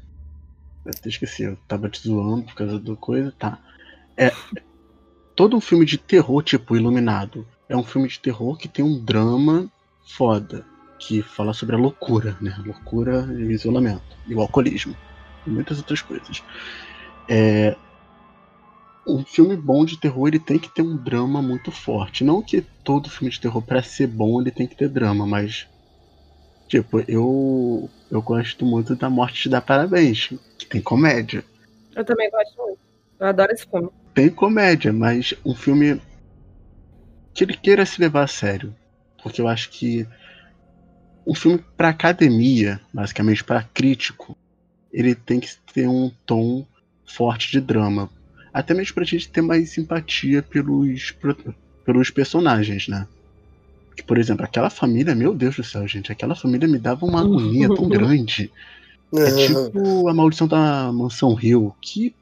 Eu 0.85 0.93
até 0.97 1.09
esqueci, 1.09 1.43
eu 1.43 1.57
tava 1.67 1.89
te 1.89 2.01
zoando 2.01 2.45
por 2.45 2.55
causa 2.55 2.79
do 2.79 2.97
coisa, 2.97 3.33
tá. 3.39 3.59
É. 4.17 4.33
Todo 5.35 5.57
um 5.57 5.61
filme 5.61 5.85
de 5.85 5.99
terror, 5.99 6.43
tipo 6.43 6.77
Iluminado, 6.77 7.47
é 7.69 7.77
um 7.77 7.83
filme 7.83 8.09
de 8.09 8.19
terror 8.19 8.57
que 8.57 8.69
tem 8.69 8.85
um 8.85 9.03
drama 9.05 9.71
foda. 10.07 10.65
Que 10.99 11.21
fala 11.21 11.53
sobre 11.53 11.77
a 11.77 11.79
loucura, 11.79 12.37
né? 12.41 12.57
loucura 12.65 13.27
e 13.33 13.45
o 13.45 13.51
isolamento. 13.51 14.17
E 14.27 14.35
o 14.35 14.41
alcoolismo. 14.41 14.97
E 15.47 15.51
muitas 15.51 15.79
outras 15.79 16.01
coisas. 16.01 16.43
É, 17.29 17.77
um 19.07 19.25
filme 19.25 19.57
bom 19.57 19.85
de 19.85 19.99
terror 20.01 20.27
ele 20.27 20.41
tem 20.41 20.59
que 20.59 20.69
ter 20.69 20.83
um 20.83 20.97
drama 20.97 21.41
muito 21.41 21.71
forte. 21.71 22.25
Não 22.25 22.43
que 22.43 22.63
todo 22.83 23.11
filme 23.11 23.31
de 23.31 23.41
terror 23.41 23.63
para 23.63 23.83
ser 23.83 24.09
bom 24.09 24.41
ele 24.41 24.51
tem 24.51 24.67
que 24.67 24.75
ter 24.75 24.89
drama, 24.89 25.27
mas 25.27 25.69
tipo, 26.69 27.01
eu 27.09 27.89
eu 28.11 28.21
gosto 28.23 28.65
muito 28.65 28.97
da 28.97 29.09
Morte 29.09 29.43
te 29.43 29.49
dá 29.49 29.61
parabéns, 29.61 30.31
que 30.59 30.67
tem 30.67 30.81
comédia. 30.81 31.45
Eu 31.95 32.05
também 32.05 32.31
gosto 32.31 32.57
muito. 32.57 32.79
Eu 33.19 33.27
adoro 33.27 33.53
esse 33.53 33.67
filme. 33.67 33.89
Tem 34.15 34.29
comédia, 34.29 34.93
mas 34.93 35.35
um 35.45 35.55
filme 35.55 36.01
que 37.35 37.45
ele 37.45 37.57
queira 37.57 37.85
se 37.87 38.01
levar 38.01 38.25
a 38.25 38.29
sério. 38.29 38.75
Porque 39.23 39.41
eu 39.41 39.49
acho 39.49 39.71
que 39.71 40.07
um 41.27 41.35
filme 41.35 41.63
para 41.77 41.89
academia, 41.89 42.81
basicamente 42.93 43.43
para 43.43 43.63
crítico, 43.63 44.37
ele 44.93 45.15
tem 45.15 45.41
que 45.41 45.49
ter 45.73 45.89
um 45.89 46.11
tom 46.25 46.67
forte 47.05 47.51
de 47.51 47.61
drama. 47.61 48.09
Até 48.57 48.73
mesmo 48.73 48.95
pra 48.95 49.05
gente 49.05 49.29
ter 49.29 49.43
mais 49.43 49.69
simpatia 49.69 50.43
pelos, 50.43 51.15
pelos 51.85 52.09
personagens, 52.09 52.89
né? 52.89 53.07
Que, 53.95 54.03
por 54.03 54.17
exemplo, 54.17 54.47
aquela 54.47 54.71
família, 54.71 55.15
meu 55.15 55.35
Deus 55.35 55.57
do 55.57 55.63
céu, 55.63 55.87
gente, 55.87 56.11
aquela 56.11 56.35
família 56.35 56.67
me 56.67 56.79
dava 56.79 57.05
uma 57.05 57.21
agonia 57.21 57.69
tão 57.69 57.85
grande. 57.87 58.51
É 59.15 59.47
tipo 59.47 60.09
a 60.09 60.15
maldição 60.15 60.49
da 60.49 60.91
mansão 60.91 61.39
Hill. 61.39 61.77
Que 61.83 62.15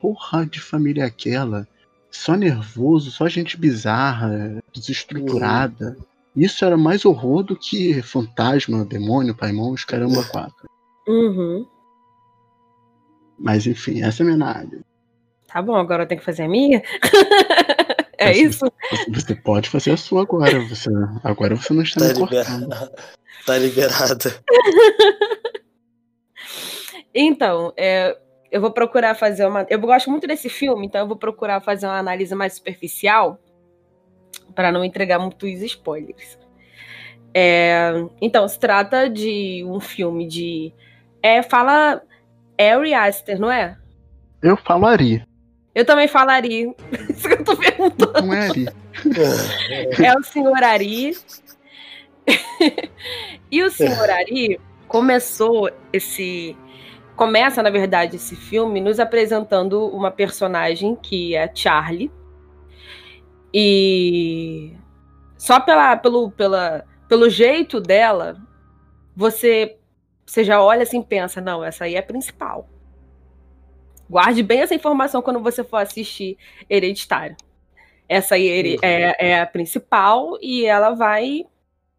porra 0.00 0.46
de 0.46 0.60
família 0.60 1.02
é 1.02 1.06
aquela? 1.06 1.68
Só 2.10 2.36
nervoso, 2.36 3.10
só 3.10 3.28
gente 3.28 3.58
bizarra, 3.58 4.62
desestruturada. 4.74 5.94
Isso 6.34 6.64
era 6.64 6.78
mais 6.78 7.04
horror 7.04 7.42
do 7.42 7.54
que 7.54 8.00
fantasma, 8.00 8.82
demônio, 8.82 9.34
paimon, 9.34 9.72
os 9.72 9.84
caramba 9.84 10.24
quatro. 10.24 10.70
Uhum. 11.06 11.66
Mas 13.38 13.66
enfim, 13.66 14.00
essa 14.00 14.22
é 14.22 14.24
a 14.24 14.24
minha 14.24 14.36
análise. 14.36 14.82
Tá 15.46 15.62
bom, 15.62 15.76
agora 15.76 16.02
eu 16.02 16.06
tenho 16.06 16.18
que 16.18 16.24
fazer 16.24 16.42
a 16.44 16.48
minha? 16.48 16.82
é 18.18 18.32
Você- 18.32 18.40
isso? 18.42 18.72
Você 19.08 19.34
pode 19.34 19.68
fazer 19.70 19.92
a 19.92 19.96
sua 19.96 20.22
agora. 20.22 20.58
Você, 20.60 20.90
agora 21.22 21.54
você 21.54 21.72
não 21.72 21.82
está 21.82 22.00
Tá 22.00 22.14
me 22.14 22.20
liberado. 22.20 22.68
Tá 23.46 23.58
liberado. 23.58 24.16
Então, 27.18 27.72
é, 27.78 28.14
eu 28.50 28.60
vou 28.60 28.70
procurar 28.70 29.14
fazer 29.14 29.46
uma. 29.46 29.66
Eu 29.70 29.80
gosto 29.80 30.10
muito 30.10 30.26
desse 30.26 30.50
filme, 30.50 30.86
então 30.86 31.00
eu 31.00 31.08
vou 31.08 31.16
procurar 31.16 31.62
fazer 31.62 31.86
uma 31.86 31.98
análise 31.98 32.34
mais 32.34 32.54
superficial 32.54 33.40
para 34.54 34.70
não 34.70 34.84
entregar 34.84 35.18
muitos 35.18 35.62
spoilers. 35.62 36.38
É, 37.32 37.92
então, 38.20 38.46
se 38.46 38.58
trata 38.58 39.08
de 39.08 39.64
um 39.66 39.80
filme 39.80 40.26
de. 40.26 40.74
É, 41.22 41.42
fala 41.42 42.02
Ari 42.58 42.92
Aster, 42.94 43.40
não 43.40 43.50
é? 43.50 43.78
Eu 44.42 44.56
falaria. 44.56 45.26
Eu 45.76 45.84
também 45.84 46.08
falaria. 46.08 46.74
Isso 47.10 47.28
que 47.28 47.34
eu 47.34 47.44
tô 47.44 47.54
perguntando. 47.54 48.26
Não 48.26 48.32
é 48.32 48.48
Ari. 48.48 48.66
É 50.02 50.18
o 50.18 50.22
senhor 50.22 50.64
Ari. 50.64 51.14
e 53.52 53.62
o 53.62 53.70
senhor 53.70 54.08
Ari 54.08 54.58
começou 54.88 55.70
esse. 55.92 56.56
Começa, 57.14 57.62
na 57.62 57.68
verdade, 57.68 58.16
esse 58.16 58.34
filme 58.34 58.80
nos 58.80 58.98
apresentando 58.98 59.86
uma 59.88 60.10
personagem 60.10 60.96
que 60.96 61.36
é 61.36 61.50
Charlie. 61.54 62.10
E 63.52 64.72
só 65.36 65.60
pela, 65.60 65.94
pelo, 65.98 66.30
pela, 66.30 66.86
pelo 67.06 67.28
jeito 67.28 67.82
dela, 67.82 68.38
você, 69.14 69.76
você 70.24 70.42
já 70.42 70.62
olha 70.62 70.84
assim 70.84 71.00
e 71.00 71.04
pensa: 71.04 71.38
não, 71.38 71.62
essa 71.62 71.84
aí 71.84 71.96
é 71.96 71.98
a 71.98 72.02
principal. 72.02 72.66
Guarde 74.08 74.42
bem 74.42 74.60
essa 74.60 74.74
informação 74.74 75.20
quando 75.22 75.40
você 75.40 75.64
for 75.64 75.78
assistir 75.78 76.36
Hereditário. 76.70 77.36
Essa 78.08 78.36
aí 78.36 78.78
é, 78.82 79.30
é 79.30 79.40
a 79.40 79.46
principal 79.46 80.38
e 80.40 80.64
ela 80.64 80.90
vai. 80.92 81.44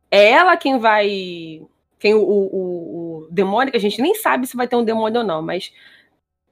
É 0.09 0.31
ela 0.31 0.55
quem 0.55 0.79
vai. 0.79 1.61
Quem 1.99 2.13
o, 2.13 2.19
o, 2.21 3.23
o- 3.23 3.27
demônio, 3.31 3.71
que 3.71 3.77
a 3.77 3.81
gente 3.81 4.01
nem 4.01 4.15
sabe 4.15 4.47
se 4.47 4.55
vai 4.55 4.67
ter 4.67 4.75
um 4.75 4.83
demônio 4.85 5.21
ou 5.21 5.27
não, 5.27 5.41
mas, 5.41 5.73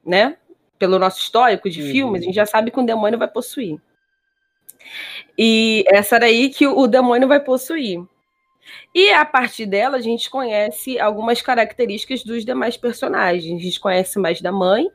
né? 0.06 0.38
Pelo 0.78 1.00
nosso 1.00 1.20
histórico 1.22 1.70
de 1.70 1.82
Uhum. 1.82 1.92
filmes, 1.92 2.22
a 2.22 2.26
gente 2.26 2.36
já 2.36 2.46
sabe 2.46 2.70
que 2.72 2.80
um 2.80 2.86
demônio 2.86 3.18
vai 3.18 3.28
possuir. 3.30 3.80
E 5.38 5.84
essa 5.88 6.20
daí 6.20 6.50
que 6.50 6.68
o 6.68 6.88
demônio 6.88 7.28
vai 7.28 7.40
possuir. 7.40 8.04
E 8.94 9.12
a 9.12 9.24
partir 9.26 9.66
dela, 9.66 9.98
a 9.98 10.02
gente 10.02 10.30
conhece 10.30 11.00
algumas 11.00 11.42
características 11.42 12.24
dos 12.24 12.44
demais 12.44 12.76
personagens. 12.78 13.60
A 13.60 13.64
gente 13.64 13.80
conhece 13.80 14.18
mais 14.20 14.42
da 14.42 14.52
mãe, 14.52 14.90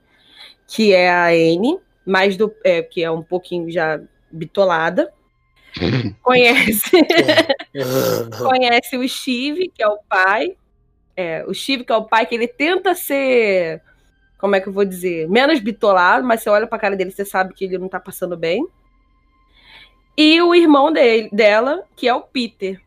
que 0.71 0.95
é 0.95 1.11
a 1.11 1.27
Anne, 1.27 1.79
mais 2.07 2.37
do. 2.37 2.55
é, 2.65 2.81
que 2.81 3.03
é 3.03 3.11
um 3.11 3.23
pouquinho 3.23 3.71
já 3.71 4.00
bitolada. 4.31 5.12
Conhece, 6.23 6.91
conhece 8.39 8.97
o 8.97 9.09
Steve, 9.09 9.69
que 9.69 9.83
é 9.83 9.89
o 9.89 9.99
pai. 10.09 10.57
É, 11.17 11.45
o 11.47 11.55
Steve, 11.55 11.85
que 11.85 11.93
é 11.93 11.97
o 11.97 12.05
pai, 12.05 12.27
que 12.27 12.35
ele 12.35 12.49
tenta 12.49 12.95
ser. 12.95 13.83
Como 14.39 14.57
é 14.57 14.61
que 14.61 14.69
eu 14.69 14.73
vou 14.73 14.85
dizer? 14.85 15.29
Menos 15.29 15.61
bitolado, 15.61 16.27
mas 16.27 16.43
você 16.43 16.50
olha 16.50 16.67
pra 16.67 16.79
cara 16.79 16.97
dele, 16.97 17.11
você 17.11 17.25
sabe 17.25 17.53
que 17.55 17.65
ele 17.65 17.79
não 17.79 17.89
tá 17.89 18.00
passando 18.00 18.37
bem. 18.37 18.67
E 20.17 20.41
o 20.41 20.55
irmão 20.55 20.93
dele, 20.93 21.29
dela, 21.33 21.85
que 21.95 22.09
é 22.09 22.15
o 22.15 22.23
Peter. 22.23 22.81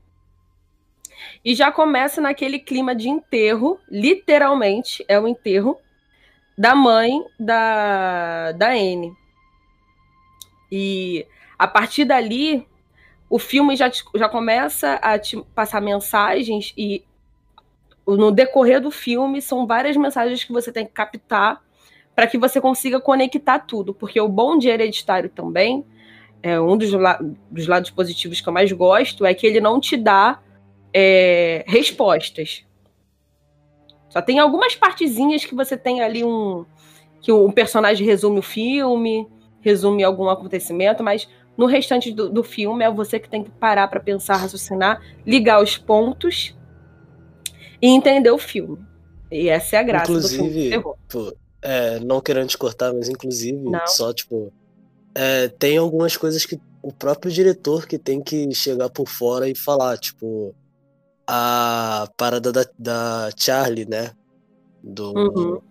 E 1.44 1.54
já 1.54 1.72
começa 1.72 2.20
naquele 2.20 2.60
clima 2.60 2.96
de 2.96 3.08
enterro, 3.08 3.80
literalmente 3.90 5.06
é 5.08 5.20
o 5.20 5.28
enterro 5.28 5.80
da 6.58 6.76
mãe 6.76 7.24
da, 7.40 8.52
da 8.54 8.70
Anne. 8.70 9.14
E 10.72 11.26
a 11.58 11.68
partir 11.68 12.06
dali, 12.06 12.68
o 13.30 13.40
filme 13.40 13.76
já, 13.76 13.92
já 14.16 14.30
começa 14.30 14.96
a 14.96 15.18
te 15.18 15.42
passar 15.56 15.82
mensagens 15.82 16.74
e 16.78 17.04
no 18.06 18.32
decorrer 18.32 18.82
do 18.82 18.92
filme 18.92 19.42
são 19.42 19.66
várias 19.66 19.96
mensagens 19.96 20.44
que 20.44 20.52
você 20.52 20.72
tem 20.72 20.86
que 20.86 20.92
captar 20.92 21.62
para 22.16 22.28
que 22.28 22.38
você 22.38 22.62
consiga 22.62 23.00
conectar 23.00 23.60
tudo, 23.60 23.94
porque 23.94 24.20
o 24.20 24.28
bom 24.30 24.58
de 24.58 24.70
Hereditário 24.70 25.30
também, 25.30 25.86
é 26.44 26.60
um 26.60 26.78
dos, 26.78 26.92
la- 26.92 27.20
dos 27.50 27.66
lados 27.68 27.90
positivos 27.90 28.42
que 28.42 28.48
eu 28.48 28.54
mais 28.54 28.72
gosto, 28.72 29.26
é 29.26 29.34
que 29.34 29.48
ele 29.48 29.62
não 29.62 29.80
te 29.80 29.96
dá 29.96 30.40
é, 30.94 31.64
respostas. 31.68 32.66
Só 34.14 34.22
tem 34.22 34.38
algumas 34.38 34.76
partezinhas 34.76 35.44
que 35.44 35.56
você 35.56 35.76
tem 35.76 36.04
ali 36.04 36.24
um 36.24 36.64
que 37.20 37.32
um 37.32 37.50
personagem 37.50 38.06
resume 38.06 38.38
o 38.38 38.44
filme, 38.44 39.28
resume 39.60 40.04
algum 40.04 40.30
acontecimento, 40.30 41.02
mas 41.02 41.28
no 41.58 41.66
restante 41.66 42.12
do, 42.12 42.30
do 42.30 42.44
filme 42.44 42.84
é 42.84 42.92
você 42.92 43.20
que 43.20 43.28
tem 43.28 43.44
que 43.44 43.50
parar 43.50 43.88
para 43.88 44.00
pensar, 44.00 44.36
raciocinar, 44.36 45.02
ligar 45.26 45.64
os 45.64 45.78
pontos 45.78 46.56
e 47.82 47.88
entender 47.88 48.30
o 48.30 48.38
filme. 48.38 48.78
E 49.32 49.50
essa 49.50 49.78
é 49.78 49.80
a 49.80 49.84
graça 49.84 50.14
do 50.14 50.22
filme 50.22 50.30
de 50.30 50.46
Inclusive, 50.46 50.70
terror. 50.70 50.96
Pô, 51.10 51.36
é, 51.60 52.00
não 52.02 52.22
querendo 52.22 52.50
te 52.50 52.58
cortar, 52.58 52.94
mas 52.94 53.10
inclusive, 53.10 53.58
Não. 53.58 53.88
só 53.88 54.14
tipo. 54.14 54.54
é, 55.16 55.48
tem 55.48 55.78
algumas 55.78 56.16
coisas 56.16 56.46
que 56.46 56.60
o 56.84 56.92
próprio 56.92 57.32
diretor 57.32 57.88
que 57.88 57.98
tem 57.98 58.22
que 58.22 58.54
chegar 58.54 58.90
por 58.90 59.08
fora 59.10 59.50
e 59.50 59.56
falar, 59.56 59.98
tipo. 59.98 60.54
A 61.26 62.08
parada 62.18 62.52
da, 62.52 62.66
da 62.78 63.30
Charlie, 63.38 63.86
né? 63.88 64.12
Do. 64.84 65.14
Uhum. 65.14 65.62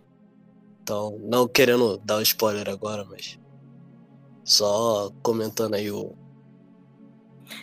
Então, 0.82 1.18
não 1.23 1.47
querendo 1.47 1.99
dar 1.99 2.16
o 2.16 2.23
spoiler 2.23 2.68
agora, 2.68 3.04
mas. 3.09 3.38
Só 4.44 5.11
comentando 5.23 5.75
aí 5.75 5.90
o. 5.90 6.12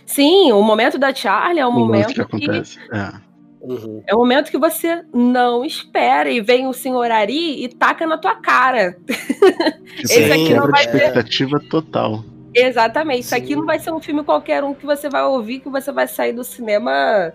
Sim, 0.05 0.51
o 0.51 0.61
momento 0.61 0.97
da 0.97 1.13
Charlie 1.13 1.59
é 1.59 1.67
um 1.67 1.71
O 1.71 1.79
lance 1.87 1.87
momento 1.87 2.07
que 2.07 2.13
que, 2.13 2.21
acontece. 2.45 2.79
É. 2.93 3.29
Uhum. 3.61 4.01
é 4.07 4.15
um 4.15 4.19
momento 4.19 4.49
que 4.49 4.57
você 4.57 5.03
não 5.13 5.65
espera 5.65 6.29
e 6.29 6.39
vem 6.39 6.65
o 6.67 6.71
senhor 6.73 7.11
Ari 7.11 7.61
e 7.65 7.67
taca 7.67 8.07
na 8.07 8.17
tua 8.17 8.35
cara. 8.35 8.93
Tipo, 9.05 10.03
Esse 10.03 10.21
é 10.23 10.31
aqui 10.33 10.53
não 10.53 10.67
vai 10.69 10.87
ter- 10.87 10.95
expectativa 10.95 11.59
total. 11.69 12.23
Exatamente. 12.53 13.21
Isso 13.21 13.35
aqui 13.35 13.47
Sim. 13.47 13.55
não 13.57 13.65
vai 13.65 13.77
ser 13.79 13.91
um 13.91 13.99
filme 13.99 14.23
qualquer 14.23 14.63
um 14.63 14.73
que 14.73 14.85
você 14.85 15.09
vai 15.09 15.23
ouvir, 15.23 15.59
que 15.59 15.69
você 15.69 15.91
vai 15.91 16.07
sair 16.07 16.31
do 16.31 16.43
cinema. 16.43 17.33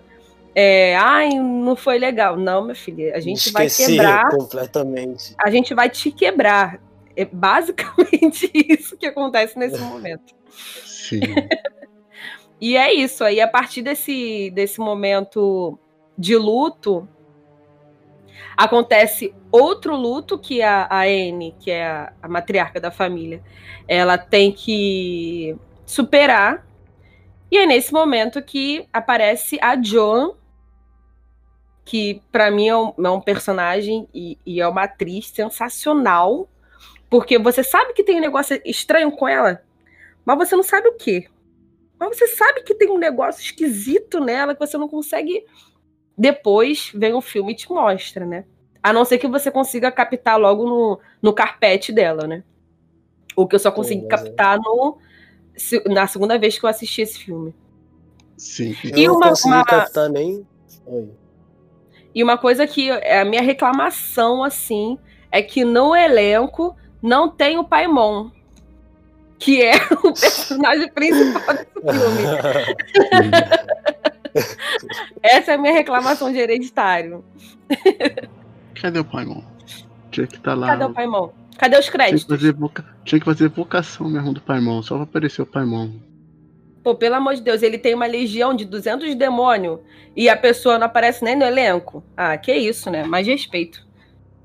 É, 0.55 0.95
ai, 0.95 1.31
não 1.33 1.75
foi 1.75 1.99
legal. 1.99 2.37
Não, 2.37 2.63
meu 2.63 2.75
filho, 2.75 3.13
a 3.13 3.19
gente 3.19 3.51
vai 3.51 3.65
Esqueci 3.65 3.91
quebrar, 3.91 4.29
completamente. 4.29 5.35
a 5.37 5.49
gente 5.51 5.73
vai 5.75 5.89
te 5.89 6.11
quebrar. 6.11 6.79
É 7.13 7.25
basicamente 7.25 8.49
isso 8.55 8.95
que 8.97 9.05
acontece 9.05 9.59
nesse 9.59 9.79
momento. 9.81 10.33
Sim. 10.85 11.19
E 12.59 12.77
é 12.77 12.93
isso. 12.93 13.23
Aí, 13.23 13.41
a 13.41 13.47
partir 13.47 13.81
desse, 13.81 14.49
desse 14.51 14.79
momento 14.79 15.77
de 16.17 16.37
luto, 16.37 17.07
acontece 18.55 19.33
outro 19.51 19.95
luto 19.95 20.39
que 20.39 20.61
a, 20.61 20.87
a 20.89 21.01
Anne, 21.01 21.53
que 21.59 21.69
é 21.69 21.85
a, 21.85 22.13
a 22.21 22.27
matriarca 22.29 22.79
da 22.79 22.91
família, 22.91 23.43
ela 23.87 24.17
tem 24.17 24.51
que 24.51 25.55
superar. 25.85 26.65
E 27.51 27.57
é 27.57 27.65
nesse 27.65 27.93
momento 27.93 28.41
que 28.41 28.87
aparece 28.91 29.59
a 29.61 29.79
Joan, 29.79 30.31
que 31.85 32.21
para 32.31 32.49
mim 32.49 32.67
é 32.67 32.75
um, 32.75 32.93
é 32.97 33.09
um 33.11 33.21
personagem 33.21 34.09
e, 34.11 34.39
e 34.43 34.59
é 34.59 34.67
uma 34.67 34.83
atriz 34.83 35.29
sensacional, 35.29 36.49
porque 37.09 37.37
você 37.37 37.63
sabe 37.63 37.93
que 37.93 38.03
tem 38.03 38.17
um 38.17 38.21
negócio 38.21 38.59
estranho 38.65 39.11
com 39.11 39.27
ela, 39.27 39.61
mas 40.25 40.37
você 40.39 40.55
não 40.55 40.63
sabe 40.63 40.89
o 40.89 40.93
quê. 40.93 41.27
Mas 41.99 42.17
você 42.17 42.27
sabe 42.27 42.63
que 42.63 42.73
tem 42.73 42.89
um 42.89 42.97
negócio 42.97 43.41
esquisito 43.41 44.19
nela 44.19 44.53
que 44.53 44.59
você 44.59 44.77
não 44.77 44.89
consegue. 44.89 45.45
Depois 46.17 46.91
vem 46.93 47.13
o 47.13 47.21
filme 47.21 47.53
e 47.53 47.55
te 47.55 47.69
mostra, 47.69 48.25
né? 48.25 48.45
A 48.81 48.91
não 48.91 49.05
ser 49.05 49.17
que 49.17 49.27
você 49.27 49.49
consiga 49.49 49.91
captar 49.91 50.39
logo 50.39 50.65
no, 50.65 50.99
no 51.21 51.33
carpete 51.33 51.93
dela, 51.93 52.27
né? 52.27 52.43
O 53.35 53.47
que 53.47 53.55
eu 53.55 53.59
só 53.59 53.71
consegui 53.71 54.01
Pô, 54.01 54.07
captar 54.07 54.57
é. 54.57 54.59
no, 54.59 54.97
na 55.85 56.07
segunda 56.07 56.37
vez 56.37 56.57
que 56.57 56.65
eu 56.65 56.69
assisti 56.69 57.01
esse 57.01 57.19
filme. 57.19 57.55
Sim. 58.37 58.75
Eu 58.83 58.97
e 58.97 59.07
não 59.07 59.15
uma, 59.15 59.29
consegui 59.29 59.55
uma... 59.55 59.65
captar 59.65 60.09
nem. 60.09 60.45
Oi. 60.85 61.24
E 62.15 62.23
uma 62.23 62.37
coisa 62.37 62.65
que 62.65 62.89
é 62.89 63.19
a 63.19 63.25
minha 63.25 63.41
reclamação, 63.41 64.41
assim, 64.41 64.97
é 65.29 65.41
que 65.41 65.65
no 65.65 65.93
elenco 65.93 66.73
não 67.01 67.29
tem 67.29 67.57
o 67.57 67.63
Paimon, 67.65 68.31
que 69.37 69.61
é 69.61 69.75
o 70.01 70.13
personagem 70.13 70.89
principal 70.93 71.53
desse 71.53 71.67
filme. 71.73 72.23
Essa 75.21 75.51
é 75.51 75.55
a 75.55 75.57
minha 75.57 75.73
reclamação 75.73 76.31
de 76.31 76.37
hereditário. 76.37 77.23
Cadê 78.81 78.99
o 78.99 79.05
Paimon? 79.05 79.43
Tinha 80.09 80.27
que 80.27 80.35
estar 80.37 80.51
tá 80.51 80.57
lá. 80.57 80.67
Cadê 80.67 80.85
o 80.85 80.93
Paimon? 80.93 81.29
Cadê 81.57 81.77
os 81.77 81.89
créditos? 81.89 82.23
Tinha 82.23 82.37
que 82.37 82.43
fazer, 82.43 82.53
voca... 82.53 82.85
Tinha 83.03 83.19
que 83.19 83.25
fazer 83.25 83.49
vocação 83.49 84.09
mesmo 84.09 84.33
do 84.33 84.39
Paimon, 84.41 84.81
só 84.81 84.95
pra 84.95 85.03
aparecer 85.03 85.41
o 85.41 85.45
Paimon. 85.45 85.91
Pô, 86.85 86.93
pelo 86.93 87.15
amor 87.15 87.33
de 87.33 87.41
Deus, 87.41 87.63
ele 87.63 87.79
tem 87.79 87.95
uma 87.95 88.05
legião 88.05 88.53
de 88.53 88.63
200 88.63 89.15
demônios 89.15 89.79
e 90.15 90.29
a 90.29 90.37
pessoa 90.37 90.77
não 90.77 90.85
aparece 90.85 91.23
nem 91.23 91.35
no 91.35 91.43
elenco. 91.43 92.03
Ah, 92.15 92.37
que 92.37 92.53
isso, 92.53 92.91
né? 92.91 93.03
Mais 93.03 93.25
respeito. 93.25 93.83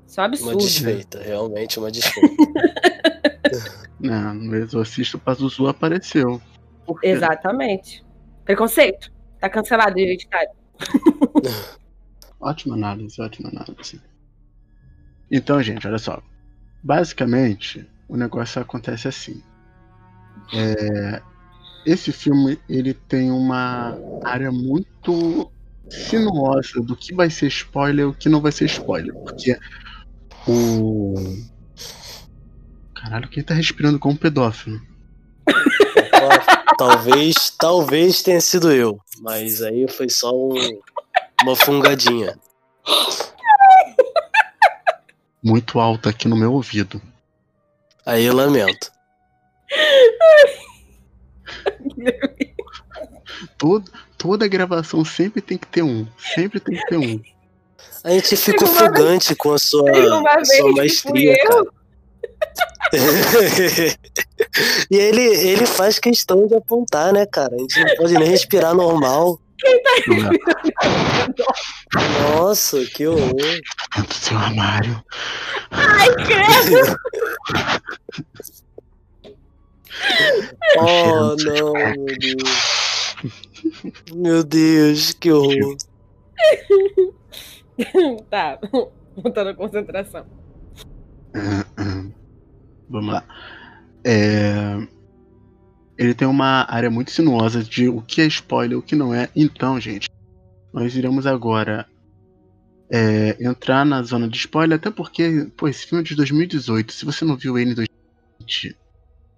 Isso 0.07 0.19
é 0.19 0.23
um 0.23 0.25
absurdo. 0.25 0.53
Uma 0.53 0.57
desfeita, 0.57 1.21
realmente 1.21 1.77
uma 1.77 1.91
desfeita. 1.91 2.35
Não, 3.99 4.33
no 4.33 4.55
Exorcista 4.55 5.17
o 5.17 5.19
Pazuzu 5.19 5.67
apareceu. 5.67 6.41
Exatamente. 7.03 8.03
Preconceito. 8.43 9.11
Tá 9.39 9.47
cancelado, 9.47 9.99
hereditário. 9.99 10.49
ótima 12.41 12.73
análise, 12.73 13.21
ótima 13.21 13.49
análise. 13.49 14.01
Então, 15.29 15.61
gente, 15.61 15.87
olha 15.87 15.99
só. 15.99 16.19
Basicamente, 16.81 17.87
o 18.09 18.17
negócio 18.17 18.59
acontece 18.59 19.07
assim. 19.07 19.43
É, 20.55 21.21
esse 21.85 22.11
filme 22.11 22.59
ele 22.69 22.93
tem 22.93 23.31
uma 23.31 23.97
área 24.23 24.51
muito 24.51 25.51
sinuosa 25.89 26.81
do 26.81 26.95
que 26.95 27.13
vai 27.13 27.29
ser 27.29 27.47
spoiler 27.47 28.05
e 28.05 28.09
o 28.09 28.13
que 28.13 28.29
não 28.29 28.41
vai 28.41 28.51
ser 28.51 28.65
spoiler. 28.65 29.13
Porque 29.13 29.57
o. 30.47 31.15
Caralho, 32.93 33.29
quem 33.29 33.43
tá 33.43 33.53
respirando 33.53 33.99
como 33.99 34.13
um 34.13 34.17
pedófilo? 34.17 34.79
talvez, 36.77 37.49
talvez 37.59 38.21
tenha 38.21 38.41
sido 38.41 38.71
eu, 38.71 38.99
mas 39.19 39.61
aí 39.61 39.87
foi 39.87 40.09
só 40.09 40.31
um, 40.33 40.79
uma 41.43 41.55
fungadinha. 41.55 42.37
Muito 45.43 45.79
alto 45.79 46.07
aqui 46.07 46.27
no 46.27 46.35
meu 46.35 46.53
ouvido. 46.53 47.01
Aí 48.05 48.25
eu 48.25 48.35
lamento. 48.35 48.91
Todo, 53.57 53.89
toda 54.17 54.47
gravação 54.47 55.03
sempre 55.05 55.41
tem 55.41 55.57
que 55.57 55.67
ter 55.67 55.81
um. 55.81 56.05
Sempre 56.17 56.59
tem 56.59 56.77
que 56.77 56.85
ter 56.87 56.97
um. 56.97 57.19
A 58.03 58.11
gente 58.11 58.35
fica 58.35 58.65
ofegante 58.65 59.29
vez, 59.29 59.37
com 59.37 59.53
a 59.53 59.59
sua, 59.59 59.85
sua 60.43 60.71
maestria, 60.73 61.35
cara. 61.47 61.63
e 64.91 64.97
ele, 64.97 65.21
ele 65.21 65.65
faz 65.65 65.97
questão 65.99 66.47
de 66.47 66.55
apontar, 66.55 67.13
né, 67.13 67.25
cara? 67.25 67.55
A 67.55 67.59
gente 67.59 67.79
não 67.79 67.95
pode 67.95 68.13
nem 68.15 68.29
respirar 68.29 68.73
normal. 68.73 69.39
Quem 69.59 69.81
tá 69.83 69.91
Nossa, 72.33 72.83
que 72.85 73.07
horror. 73.07 73.35
Dentro 73.35 74.07
do 74.07 74.13
seu 74.13 74.37
armário. 74.37 75.03
Ai, 75.69 76.09
credo! 76.25 76.97
oh, 80.79 81.35
não, 81.43 81.73
meu 81.73 82.17
Deus. 82.17 83.15
Meu 84.13 84.43
Deus, 84.43 85.13
que 85.13 85.31
horror. 85.31 85.77
tá, 88.29 88.59
voltando 89.15 89.49
a 89.49 89.53
concentração. 89.53 90.25
Vamos 92.89 93.13
lá. 93.13 93.23
É... 94.03 94.87
Ele 95.97 96.13
tem 96.13 96.27
uma 96.27 96.65
área 96.69 96.89
muito 96.89 97.11
sinuosa 97.11 97.63
de 97.63 97.87
o 97.87 98.01
que 98.01 98.21
é 98.21 98.25
spoiler, 98.25 98.77
o 98.77 98.81
que 98.81 98.95
não 98.95 99.13
é. 99.13 99.29
Então, 99.35 99.79
gente, 99.79 100.09
nós 100.73 100.95
iremos 100.95 101.27
agora 101.27 101.85
é, 102.91 103.37
entrar 103.39 103.85
na 103.85 104.01
zona 104.01 104.27
de 104.27 104.37
spoiler, 104.37 104.77
até 104.77 104.89
porque, 104.89 105.49
pô, 105.55 105.67
esse 105.67 105.85
filme 105.85 106.03
é 106.03 106.07
de 106.07 106.15
2018. 106.15 106.91
Se 106.91 107.05
você 107.05 107.23
não 107.23 107.37
viu 107.37 107.57
ele 107.57 107.71
em 107.71 107.75
2020, 107.75 108.75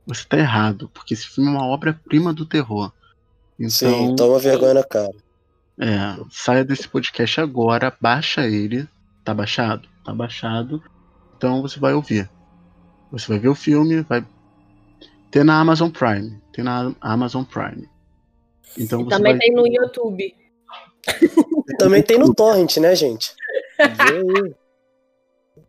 você 0.05 0.25
tá 0.25 0.37
errado, 0.37 0.89
porque 0.93 1.13
esse 1.13 1.27
filme 1.27 1.49
é 1.49 1.53
uma 1.53 1.67
obra-prima 1.67 2.33
do 2.33 2.45
terror. 2.45 2.91
Então, 3.59 3.69
Sim, 3.69 4.15
toma 4.15 4.39
vergonha 4.39 4.73
na 4.73 4.83
cara. 4.83 5.13
É, 5.79 6.23
saia 6.29 6.63
desse 6.63 6.87
podcast 6.87 7.41
agora, 7.41 7.95
baixa 7.99 8.47
ele. 8.47 8.87
Tá 9.23 9.33
baixado? 9.33 9.87
Tá 10.03 10.13
baixado. 10.13 10.83
Então 11.37 11.61
você 11.61 11.79
vai 11.79 11.93
ouvir. 11.93 12.29
Você 13.11 13.27
vai 13.27 13.39
ver 13.39 13.49
o 13.49 13.55
filme, 13.55 14.01
vai 14.01 14.25
ter 15.31 15.43
na 15.43 15.59
Amazon 15.59 15.89
Prime. 15.89 16.41
Tem 16.51 16.63
na 16.63 16.93
Amazon 16.99 17.43
Prime. 17.43 17.89
Então 18.77 19.01
e 19.01 19.07
também 19.07 19.33
vai... 19.33 19.39
tem 19.39 19.53
no 19.53 19.67
YouTube. 19.67 20.35
E 21.69 21.77
também 21.77 22.01
tem 22.01 22.17
no 22.17 22.33
Torrent, 22.33 22.77
né, 22.77 22.95
gente? 22.95 23.33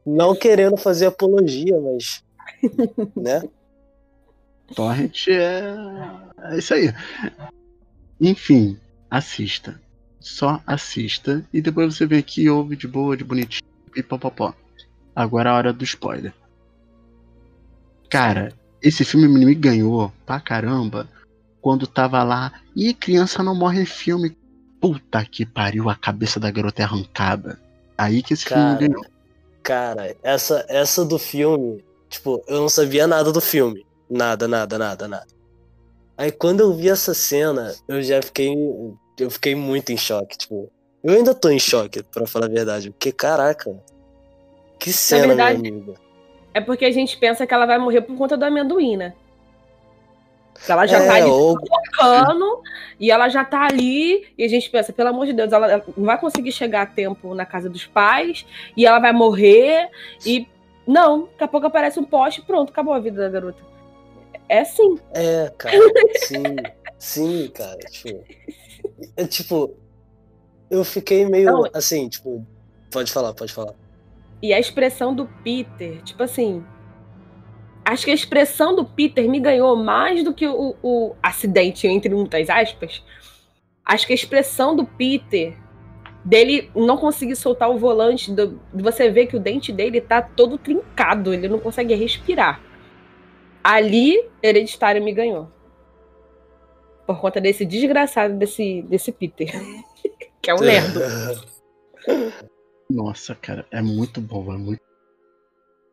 Não 0.05 0.35
querendo 0.35 0.77
fazer 0.77 1.07
apologia, 1.07 1.79
mas. 1.81 2.25
Né? 3.17 3.43
Torrent 4.75 5.29
é. 5.29 5.77
É 6.51 6.59
isso 6.59 6.75
aí. 6.75 6.93
Enfim, 8.21 8.79
assista. 9.11 9.81
Só 10.21 10.61
assista. 10.67 11.45
E 11.53 11.61
depois 11.61 11.95
você 11.95 12.07
vê 12.07 12.19
aqui 12.19 12.49
ouve 12.49 12.77
de 12.77 12.89
boa, 12.89 13.17
de 13.17 13.25
bonitinho 13.25 13.69
e 13.95 14.03
popopó. 14.03 14.55
Agora 15.15 15.51
é 15.51 15.53
a 15.53 15.57
hora 15.57 15.73
do 15.73 15.85
spoiler. 15.85 16.33
Cara, 18.11 18.53
esse 18.83 19.05
filme 19.05 19.29
me 19.29 19.55
ganhou 19.55 20.13
pra 20.27 20.41
caramba 20.41 21.09
quando 21.61 21.87
tava 21.87 22.23
lá. 22.23 22.53
E 22.75 22.93
criança 22.93 23.43
não 23.43 23.55
morre 23.55 23.83
em 23.83 23.87
filme. 23.87 24.37
Puta 24.81 25.25
que 25.25 25.47
pariu, 25.47 25.89
a 25.89 25.95
cabeça 25.95 26.39
da 26.39 26.51
garota 26.51 26.83
é 26.83 26.85
arrancada. 26.85 27.59
Aí 27.97 28.23
que 28.23 28.35
esse 28.35 28.45
cara, 28.45 28.77
filme 28.77 28.89
ganhou. 28.89 29.07
Cara, 29.63 30.15
essa, 30.23 30.67
essa 30.69 31.05
do 31.05 31.19
filme, 31.19 31.83
tipo, 32.11 32.45
eu 32.47 32.61
não 32.61 32.69
sabia 32.69 33.07
nada 33.07 33.33
do 33.33 33.41
filme. 33.41 33.87
Nada, 34.09 34.47
nada, 34.47 34.79
nada, 34.79 35.09
nada. 35.09 35.27
Aí 36.17 36.31
quando 36.31 36.61
eu 36.61 36.73
vi 36.73 36.89
essa 36.89 37.15
cena, 37.15 37.75
eu 37.89 38.03
já 38.03 38.23
fiquei. 38.23 38.55
Eu 39.19 39.31
fiquei 39.31 39.55
muito 39.55 39.91
em 39.91 39.97
choque, 39.97 40.37
tipo. 40.37 40.71
Eu 41.03 41.15
ainda 41.15 41.35
tô 41.35 41.51
em 41.51 41.59
choque, 41.59 42.03
pra 42.03 42.27
falar 42.27 42.47
a 42.47 42.49
verdade. 42.49 42.91
Porque, 42.91 43.13
caraca. 43.13 43.77
Que 44.79 44.93
cena, 44.93 45.29
verdade, 45.29 45.61
meu 45.61 45.73
amigo. 45.73 45.95
É 46.53 46.61
porque 46.61 46.85
a 46.85 46.93
gente 46.93 47.17
pensa 47.19 47.47
que 47.47 47.53
ela 47.53 47.67
vai 47.67 47.79
morrer 47.79 48.03
por 48.03 48.17
conta 48.17 48.37
do 48.37 48.45
amendoim, 48.45 48.97
né? 48.97 49.13
Que 50.65 50.71
ela 50.71 50.87
já 50.87 50.99
é, 50.99 51.07
tá 51.07 51.15
ali 51.17 51.29
ou... 51.29 51.59
tocando, 51.59 52.63
e 52.99 53.11
ela 53.11 53.29
já 53.29 53.45
tá 53.45 53.67
ali, 53.67 54.29
e 54.39 54.45
a 54.45 54.49
gente 54.49 54.71
pensa, 54.71 54.93
pelo 54.93 55.09
amor 55.09 55.27
de 55.27 55.33
Deus, 55.33 55.53
ela 55.53 55.85
não 55.97 56.05
vai 56.05 56.17
conseguir 56.17 56.53
chegar 56.53 56.83
a 56.83 56.87
tempo 56.87 57.35
na 57.35 57.45
casa 57.45 57.69
dos 57.69 57.87
pais, 57.87 58.47
e 58.77 58.87
ela 58.87 59.01
vai 59.01 59.13
morrer, 59.13 59.91
e 60.25 60.47
não, 60.87 61.23
daqui 61.23 61.45
a 61.45 61.49
pouco 61.49 61.67
aparece 61.67 61.99
um 61.99 62.05
poste 62.05 62.41
pronto, 62.43 62.71
acabou 62.71 62.95
a 62.95 63.01
vida 63.01 63.21
da 63.21 63.29
garota. 63.29 63.74
É 64.49 64.65
sim. 64.65 64.99
É, 65.13 65.51
cara, 65.57 65.77
sim. 66.17 66.43
sim, 66.99 67.51
cara. 67.55 67.79
Tipo, 67.79 68.25
é, 69.17 69.27
tipo, 69.27 69.75
eu 70.71 70.85
fiquei 70.85 71.27
meio 71.27 71.47
Não, 71.47 71.65
assim, 71.73 72.09
tipo, 72.09 72.45
pode 72.91 73.13
falar, 73.13 73.33
pode 73.35 73.53
falar. 73.53 73.75
E 74.43 74.53
a 74.53 74.61
expressão 74.61 75.15
do 75.15 75.27
Peter, 75.43 76.03
tipo 76.03 76.23
assim, 76.23 76.63
acho 77.85 78.05
que 78.05 78.11
a 78.11 78.15
expressão 78.15 78.75
do 78.75 78.85
Peter 78.85 79.29
me 79.29 79.41
ganhou 79.41 79.77
mais 79.77 80.23
do 80.23 80.35
que 80.35 80.47
o, 80.47 80.77
o 80.83 81.15
acidente, 81.23 81.87
entre 81.87 82.15
muitas 82.15 82.51
aspas. 82.51 83.03
Acho 83.85 84.07
que 84.07 84.13
a 84.13 84.17
expressão 84.17 84.75
do 84.75 84.85
Peter, 84.85 85.57
dele 86.25 86.71
não 86.75 86.97
conseguir 86.97 87.37
soltar 87.37 87.71
o 87.71 87.79
volante, 87.79 88.33
do, 88.33 88.61
você 88.73 89.11
vê 89.11 89.27
que 89.27 89.37
o 89.37 89.41
dente 89.41 89.73
dele 89.73 90.01
tá 90.01 90.23
todo 90.23 90.59
trincado, 90.59 91.33
ele 91.33 91.49
não 91.49 91.59
consegue 91.59 91.95
respirar. 91.95 92.61
Ali, 93.65 94.23
Hereditário 94.43 95.03
me 95.03 95.13
ganhou. 95.13 95.51
Por 97.07 97.19
conta 97.19 97.41
desse 97.41 97.65
desgraçado 97.65 98.35
desse, 98.35 98.83
desse 98.83 99.11
Peter. 99.11 99.51
que 100.43 100.51
é 100.51 100.55
um 100.55 100.61
lerdo. 100.61 101.01
Nossa, 102.91 103.35
cara, 103.35 103.67
é 103.71 103.81
muito 103.81 104.21
bom, 104.21 104.53
é 104.53 104.59
muito. 104.59 104.83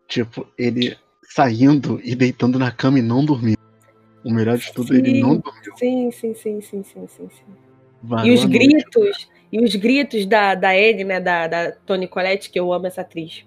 Tipo, 0.07 0.45
ele 0.57 0.97
saindo 1.23 2.01
e 2.03 2.13
deitando 2.13 2.59
na 2.59 2.71
cama 2.71 2.99
e 2.99 3.01
não 3.01 3.23
dormindo. 3.23 3.57
O 4.23 4.31
melhor 4.31 4.57
de 4.57 4.71
tudo, 4.73 4.89
sim, 4.89 4.99
ele 4.99 5.21
não 5.21 5.37
dormiu. 5.37 5.77
Sim, 5.77 6.11
sim, 6.11 6.33
sim, 6.33 6.61
sim, 6.61 6.83
sim, 6.83 7.07
sim. 7.07 7.29
sim. 7.29 8.25
E 8.25 8.31
os 8.31 8.43
gritos, 8.45 9.29
E 9.51 9.63
os 9.63 9.75
gritos 9.75 10.25
da, 10.25 10.53
da 10.55 10.71
Anne, 10.71 11.03
né, 11.03 11.19
da, 11.19 11.47
da 11.47 11.71
Toni 11.71 12.07
Collette, 12.07 12.49
que 12.49 12.59
eu 12.59 12.71
amo 12.73 12.87
essa 12.87 13.01
atriz, 13.01 13.45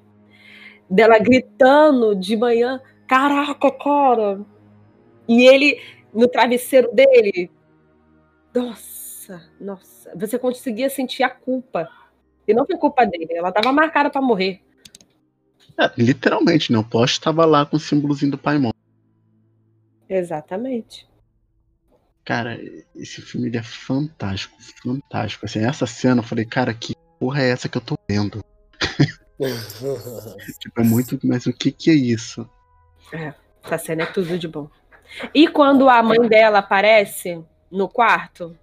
dela 0.89 1.19
gritando 1.19 2.15
de 2.15 2.37
manhã, 2.37 2.81
caraca, 3.07 3.71
cara! 3.71 4.41
E 5.29 5.47
ele, 5.47 5.81
no 6.13 6.29
travesseiro 6.29 6.93
dele, 6.95 7.51
nossa, 8.55 9.43
nossa, 9.61 10.13
você 10.17 10.39
conseguia 10.39 10.91
sentir 10.91 11.23
a 11.23 11.31
culpa. 11.31 11.89
E 12.47 12.53
não 12.53 12.67
foi 12.67 12.77
culpa 12.77 13.07
dele, 13.07 13.29
ela 13.31 13.49
estava 13.49 13.73
marcada 13.73 14.11
para 14.11 14.21
morrer. 14.21 14.63
É, 15.79 15.91
literalmente, 15.97 16.71
né? 16.73 16.79
O 16.79 16.85
poste 16.85 17.19
estava 17.19 17.45
lá 17.45 17.65
com 17.67 17.77
o 17.77 17.81
símbolozinho 17.81 18.33
do 18.33 18.39
Paimon. 18.39 18.71
Exatamente. 20.09 21.09
Cara, 22.25 22.59
esse 22.95 23.21
filme 23.21 23.49
ele 23.49 23.57
é 23.57 23.63
fantástico, 23.63 24.57
fantástico. 24.83 25.45
Assim, 25.45 25.65
essa 25.65 25.87
cena 25.87 26.21
eu 26.21 26.25
falei, 26.25 26.45
cara, 26.45 26.73
que 26.73 26.95
porra 27.19 27.43
é 27.43 27.51
essa 27.51 27.69
que 27.69 27.77
eu 27.77 27.83
tô 27.83 27.99
vendo? 28.09 28.43
tipo, 30.61 30.81
é 30.81 30.85
muito, 30.85 31.19
mas 31.25 31.47
o 31.47 31.53
que 31.53 31.73
que 31.73 31.91
é 31.91 31.95
isso? 31.95 32.49
É, 33.15 33.33
essa 33.63 33.79
cena 33.79 34.03
é 34.03 34.07
tudo 34.07 34.37
de 34.37 34.49
bom. 34.49 34.69
E 35.33 35.47
quando 35.47 35.89
a 35.89 36.03
mãe 36.03 36.21
dela 36.29 36.59
aparece 36.59 37.43
no 37.71 37.89
quarto, 37.89 38.57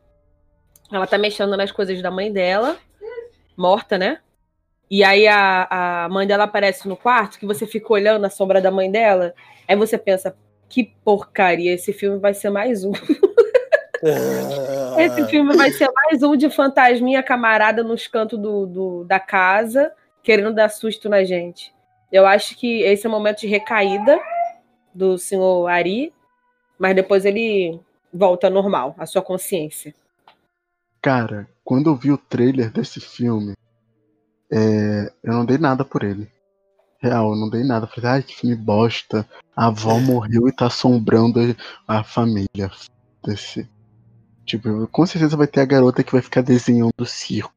ela 0.91 1.07
tá 1.07 1.17
mexendo 1.17 1.55
nas 1.55 1.71
coisas 1.71 2.01
da 2.01 2.11
mãe 2.11 2.31
dela, 2.31 2.77
morta, 3.55 3.97
né? 3.97 4.19
E 4.89 5.05
aí 5.05 5.25
a, 5.25 6.03
a 6.03 6.09
mãe 6.09 6.27
dela 6.27 6.43
aparece 6.43 6.89
no 6.89 6.97
quarto, 6.97 7.39
que 7.39 7.45
você 7.45 7.65
fica 7.65 7.93
olhando 7.93 8.25
a 8.25 8.29
sombra 8.29 8.59
da 8.59 8.69
mãe 8.69 8.91
dela, 8.91 9.33
aí 9.65 9.75
você 9.77 9.97
pensa, 9.97 10.35
que 10.67 10.93
porcaria, 11.03 11.73
esse 11.73 11.93
filme 11.93 12.19
vai 12.19 12.33
ser 12.33 12.49
mais 12.49 12.83
um. 12.83 12.91
esse 14.99 15.27
filme 15.27 15.55
vai 15.55 15.71
ser 15.71 15.89
mais 15.93 16.21
um 16.23 16.35
de 16.35 16.49
fantasminha 16.49 17.23
camarada 17.23 17.83
nos 17.83 18.07
cantos 18.07 18.37
do, 18.37 18.65
do, 18.65 19.03
da 19.05 19.19
casa, 19.19 19.93
querendo 20.21 20.53
dar 20.53 20.69
susto 20.69 21.07
na 21.07 21.23
gente. 21.23 21.73
Eu 22.11 22.25
acho 22.25 22.57
que 22.57 22.81
esse 22.81 23.05
é 23.05 23.09
o 23.09 23.11
momento 23.11 23.39
de 23.39 23.47
recaída 23.47 24.19
do 24.93 25.17
senhor 25.17 25.67
Ari, 25.67 26.13
mas 26.77 26.95
depois 26.95 27.25
ele 27.25 27.79
volta 28.13 28.49
normal, 28.49 28.95
a 28.97 29.05
sua 29.05 29.21
consciência. 29.21 29.93
Cara, 31.01 31.47
quando 31.63 31.89
eu 31.89 31.95
vi 31.95 32.11
o 32.11 32.17
trailer 32.17 32.71
desse 32.71 32.99
filme, 32.99 33.55
é, 34.51 35.11
eu 35.23 35.33
não 35.33 35.45
dei 35.45 35.57
nada 35.57 35.85
por 35.85 36.03
ele. 36.03 36.29
Real, 36.99 37.31
eu 37.31 37.35
não 37.35 37.49
dei 37.49 37.63
nada. 37.63 37.87
Falei, 37.87 38.09
ai, 38.09 38.23
que 38.23 38.35
filme 38.35 38.55
bosta. 38.55 39.27
A 39.55 39.67
avó 39.67 39.97
morreu 40.01 40.47
e 40.47 40.51
tá 40.51 40.67
assombrando 40.67 41.39
a 41.87 42.03
família. 42.03 42.69
Desse. 43.23 43.69
Tipo, 44.45 44.87
com 44.87 45.05
certeza 45.05 45.37
vai 45.37 45.47
ter 45.47 45.61
a 45.61 45.65
garota 45.65 46.03
que 46.03 46.11
vai 46.11 46.21
ficar 46.21 46.41
desenhando 46.41 46.93
o 46.99 47.05
circo. 47.05 47.53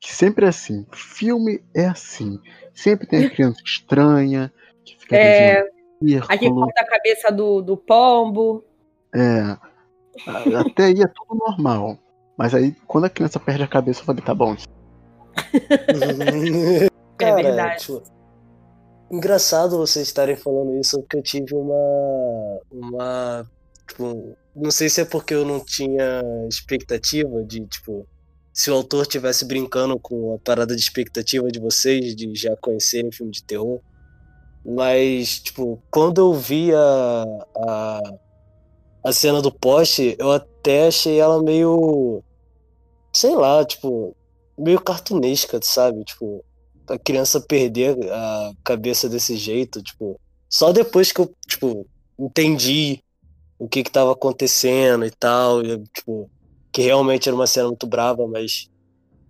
Que 0.00 0.12
sempre 0.12 0.46
é 0.46 0.48
assim. 0.48 0.86
Filme 0.92 1.62
é 1.74 1.86
assim. 1.86 2.40
Sempre 2.74 3.06
tem 3.06 3.24
a 3.24 3.30
criança 3.30 3.60
estranha 3.64 4.52
que 4.84 4.96
fica 4.98 5.16
é... 5.16 5.62
desenhando 5.62 5.77
Aqui 6.28 6.50
corta 6.50 6.80
a 6.80 6.86
cabeça 6.86 7.30
do, 7.30 7.60
do 7.60 7.76
pombo. 7.76 8.64
É. 9.14 9.56
Até 10.56 10.84
aí 10.84 11.02
é 11.02 11.06
tudo 11.08 11.38
normal. 11.38 11.98
Mas 12.36 12.54
aí, 12.54 12.72
quando 12.86 13.04
a 13.04 13.10
criança 13.10 13.40
perde 13.40 13.62
a 13.62 13.68
cabeça, 13.68 14.00
eu 14.00 14.04
falei, 14.04 14.22
tá 14.22 14.34
bom. 14.34 14.56
Cara, 17.18 17.40
é 17.40 17.42
verdade. 17.42 17.80
Tipo, 17.80 18.02
engraçado 19.10 19.76
vocês 19.76 20.06
estarem 20.06 20.36
falando 20.36 20.78
isso, 20.78 21.00
porque 21.00 21.16
eu 21.16 21.22
tive 21.22 21.54
uma. 21.54 22.60
Uma. 22.70 23.50
Tipo, 23.88 24.36
não 24.54 24.70
sei 24.70 24.88
se 24.88 25.00
é 25.00 25.04
porque 25.04 25.34
eu 25.34 25.44
não 25.44 25.58
tinha 25.64 26.22
expectativa 26.48 27.42
de, 27.42 27.66
tipo, 27.66 28.06
se 28.52 28.70
o 28.70 28.74
autor 28.74 29.06
tivesse 29.06 29.44
brincando 29.44 29.98
com 29.98 30.34
a 30.34 30.38
parada 30.38 30.76
de 30.76 30.82
expectativa 30.82 31.48
de 31.48 31.58
vocês, 31.58 32.14
de 32.14 32.32
já 32.34 32.56
conhecerem 32.56 33.10
filme 33.10 33.32
de 33.32 33.42
terror. 33.42 33.80
Mas, 34.64 35.40
tipo, 35.40 35.82
quando 35.90 36.20
eu 36.20 36.34
vi 36.34 36.72
a, 36.74 37.24
a, 37.56 38.00
a 39.04 39.12
cena 39.12 39.40
do 39.40 39.50
poste, 39.52 40.16
eu 40.18 40.32
até 40.32 40.88
achei 40.88 41.18
ela 41.18 41.42
meio. 41.42 42.22
Sei 43.12 43.34
lá, 43.34 43.64
tipo, 43.64 44.14
meio 44.58 44.80
cartunesca, 44.80 45.58
sabe? 45.62 46.04
Tipo, 46.04 46.44
a 46.88 46.98
criança 46.98 47.40
perder 47.40 47.96
a 48.10 48.52
cabeça 48.64 49.08
desse 49.08 49.36
jeito, 49.36 49.82
tipo, 49.82 50.20
só 50.48 50.72
depois 50.72 51.12
que 51.12 51.20
eu, 51.20 51.34
tipo, 51.46 51.86
entendi 52.18 53.02
o 53.58 53.68
que 53.68 53.82
que 53.82 53.90
tava 53.90 54.12
acontecendo 54.12 55.04
e 55.04 55.10
tal, 55.10 55.62
e, 55.62 55.78
tipo, 55.94 56.30
que 56.72 56.82
realmente 56.82 57.28
era 57.28 57.36
uma 57.36 57.46
cena 57.46 57.68
muito 57.68 57.86
brava, 57.86 58.26
mas, 58.26 58.68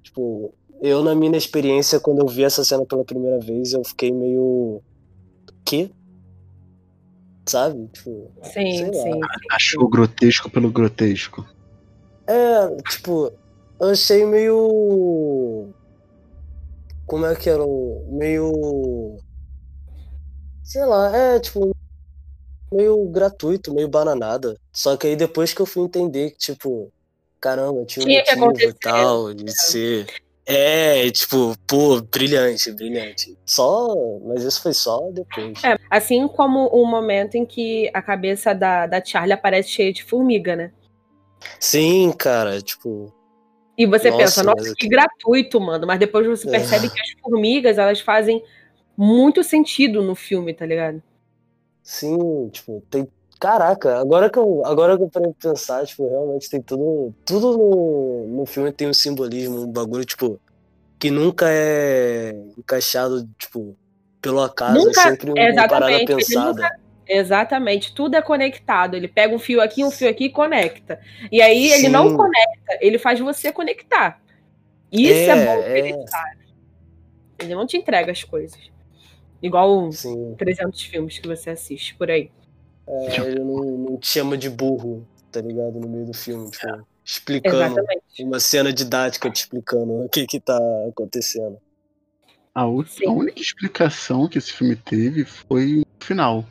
tipo, 0.03 0.55
eu 0.81 1.03
na 1.03 1.15
minha 1.15 1.37
experiência, 1.37 2.01
quando 2.01 2.21
eu 2.21 2.29
vi 2.29 2.45
essa 2.45 2.65
cena 2.65 2.85
pela 2.87 3.05
primeira 3.05 3.39
vez, 3.41 3.73
eu 3.73 3.85
fiquei 3.85 4.13
meio... 4.13 4.83
quê? 5.69 5.91
Sabe? 7.47 7.89
Tipo, 7.89 8.33
sim, 8.43 8.93
sim. 8.93 9.21
Achou 9.51 9.89
grotesco 9.89 10.51
pelo 10.51 10.71
grotesco. 10.71 11.47
É, 12.27 12.83
tipo, 12.91 13.33
eu 13.81 13.89
achei 13.89 14.25
meio 14.25 15.71
como 17.07 17.27
é 17.27 17.35
que 17.35 17.49
era 17.49 17.65
meio 18.11 19.17
sei 20.63 20.85
lá, 20.85 21.15
é 21.17 21.41
tipo 21.41 21.75
meio 22.73 23.09
gratuito, 23.09 23.75
meio 23.75 23.89
bananada. 23.89 24.59
Só 24.73 24.97
que 24.97 25.07
aí 25.07 25.17
depois 25.17 25.55
que 25.55 25.61
eu 25.61 25.67
fui 25.67 25.85
entender 25.85 26.33
que 26.33 26.39
tipo, 26.39 26.93
caramba, 27.41 27.85
tinha, 27.87 28.23
tinha 28.23 28.37
um 28.37 28.47
motivo 28.47 28.71
e 28.71 28.75
tal 28.75 29.35
de 29.35 29.51
ser 29.53 30.07
é, 30.51 31.11
tipo, 31.11 31.55
pô, 31.67 32.01
brilhante, 32.01 32.73
brilhante. 32.73 33.37
Só, 33.45 33.95
mas 34.25 34.43
isso 34.43 34.63
foi 34.63 34.73
só 34.73 35.11
depois. 35.13 35.63
É, 35.63 35.79
assim 35.91 36.27
como 36.27 36.69
o 36.69 36.87
momento 36.87 37.35
em 37.35 37.45
que 37.45 37.91
a 37.93 38.01
cabeça 38.01 38.55
da, 38.55 38.87
da 38.87 39.05
Charlie 39.05 39.35
aparece 39.35 39.69
cheia 39.69 39.93
de 39.93 40.03
formiga, 40.03 40.57
né? 40.57 40.73
Sim, 41.61 42.13
cara, 42.17 42.63
tipo, 42.63 43.13
e 43.79 43.87
você 43.87 44.11
nossa, 44.11 44.25
pensa, 44.25 44.43
nossa, 44.43 44.75
que 44.77 44.89
gratuito, 44.89 45.61
mano. 45.61 45.87
Mas 45.87 46.01
depois 46.01 46.27
você 46.27 46.49
é. 46.49 46.51
percebe 46.51 46.91
que 46.91 47.01
as 47.01 47.11
formigas, 47.21 47.79
elas 47.79 48.01
fazem 48.01 48.43
muito 48.97 49.45
sentido 49.45 50.03
no 50.03 50.17
filme, 50.17 50.53
tá 50.53 50.67
ligado? 50.67 51.01
Sim, 51.81 52.49
tipo, 52.49 52.83
tem. 52.91 53.07
Caraca, 53.41 54.01
agora 54.01 54.29
que 54.29 54.39
eu, 54.39 54.63
agora 54.65 54.97
que 54.97 55.05
eu 55.05 55.09
parei 55.09 55.33
pra 55.33 55.51
pensar, 55.51 55.87
tipo, 55.87 56.09
realmente 56.09 56.51
tem 56.51 56.61
tudo. 56.61 57.15
Tudo 57.25 57.57
no, 57.57 58.27
no 58.27 58.47
filme 58.47 58.73
tem 58.73 58.89
um 58.89 58.95
simbolismo, 58.95 59.63
um 59.63 59.71
bagulho, 59.71 60.05
tipo, 60.05 60.41
que 60.99 61.11
nunca 61.11 61.47
é 61.49 62.35
encaixado, 62.57 63.29
tipo, 63.39 63.77
pelo 64.21 64.41
acaso. 64.41 64.77
É 64.77 64.85
nunca, 64.85 65.01
é 65.01 65.05
sempre 65.05 65.31
uma 65.31 65.69
parada 65.69 66.05
pensada. 66.05 66.63
Nunca, 66.63 66.89
Exatamente, 67.09 67.95
tudo 67.95 68.17
é 68.17 68.23
conectado. 68.23 68.95
Ele 68.95 69.09
pega 69.09 69.35
um 69.35 69.39
fio 69.39 69.63
aqui, 69.63 69.83
um 69.83 69.91
fio 69.91 70.11
aqui 70.11 70.27
e 70.27 70.31
conecta. 70.31 71.01
E 71.33 71.41
aí 71.41 71.71
Sim. 71.71 71.75
ele 71.75 71.89
não 71.89 72.15
conecta, 72.15 72.79
ele 72.81 72.99
faz 72.99 73.19
você 73.19 73.51
conectar. 73.51 74.21
Isso 74.93 75.13
é, 75.13 75.27
é 75.27 75.47
bom 75.47 75.63
é. 75.63 75.79
ele. 75.79 76.05
Ele 77.39 77.55
não 77.55 77.67
te 77.67 77.79
entrega 77.79 78.13
as 78.13 78.23
coisas. 78.23 78.59
Igual 79.43 79.91
Sim. 79.91 80.35
300 80.37 80.83
filmes 80.83 81.19
que 81.19 81.27
você 81.27 81.51
assiste 81.51 81.95
por 81.95 82.11
aí. 82.11 82.31
É, 82.89 83.21
ele 83.21 83.41
não, 83.41 83.59
não, 83.59 83.97
te 83.99 84.09
chama 84.09 84.37
de 84.39 84.49
burro, 84.49 85.07
tá 85.31 85.43
ligado? 85.43 85.79
No 85.79 85.89
meio 85.89 86.07
do 86.07 86.15
filme, 86.15 86.51
tipo, 86.51 86.87
explicando 87.05 87.57
Exatamente. 87.57 88.25
uma 88.25 88.41
cena 88.41 88.73
didática, 88.73 89.31
te 89.31 89.37
explicando 89.37 90.05
o 90.05 90.09
que 90.09 90.27
que 90.27 90.41
tá 90.41 90.59
acontecendo. 90.89 91.59
A, 92.55 92.63
a 92.63 92.67
única 92.67 93.41
explicação 93.41 94.27
que 94.27 94.39
esse 94.39 94.53
filme 94.53 94.75
teve 94.75 95.25
foi 95.25 95.81
o 95.81 96.05
final. 96.05 96.47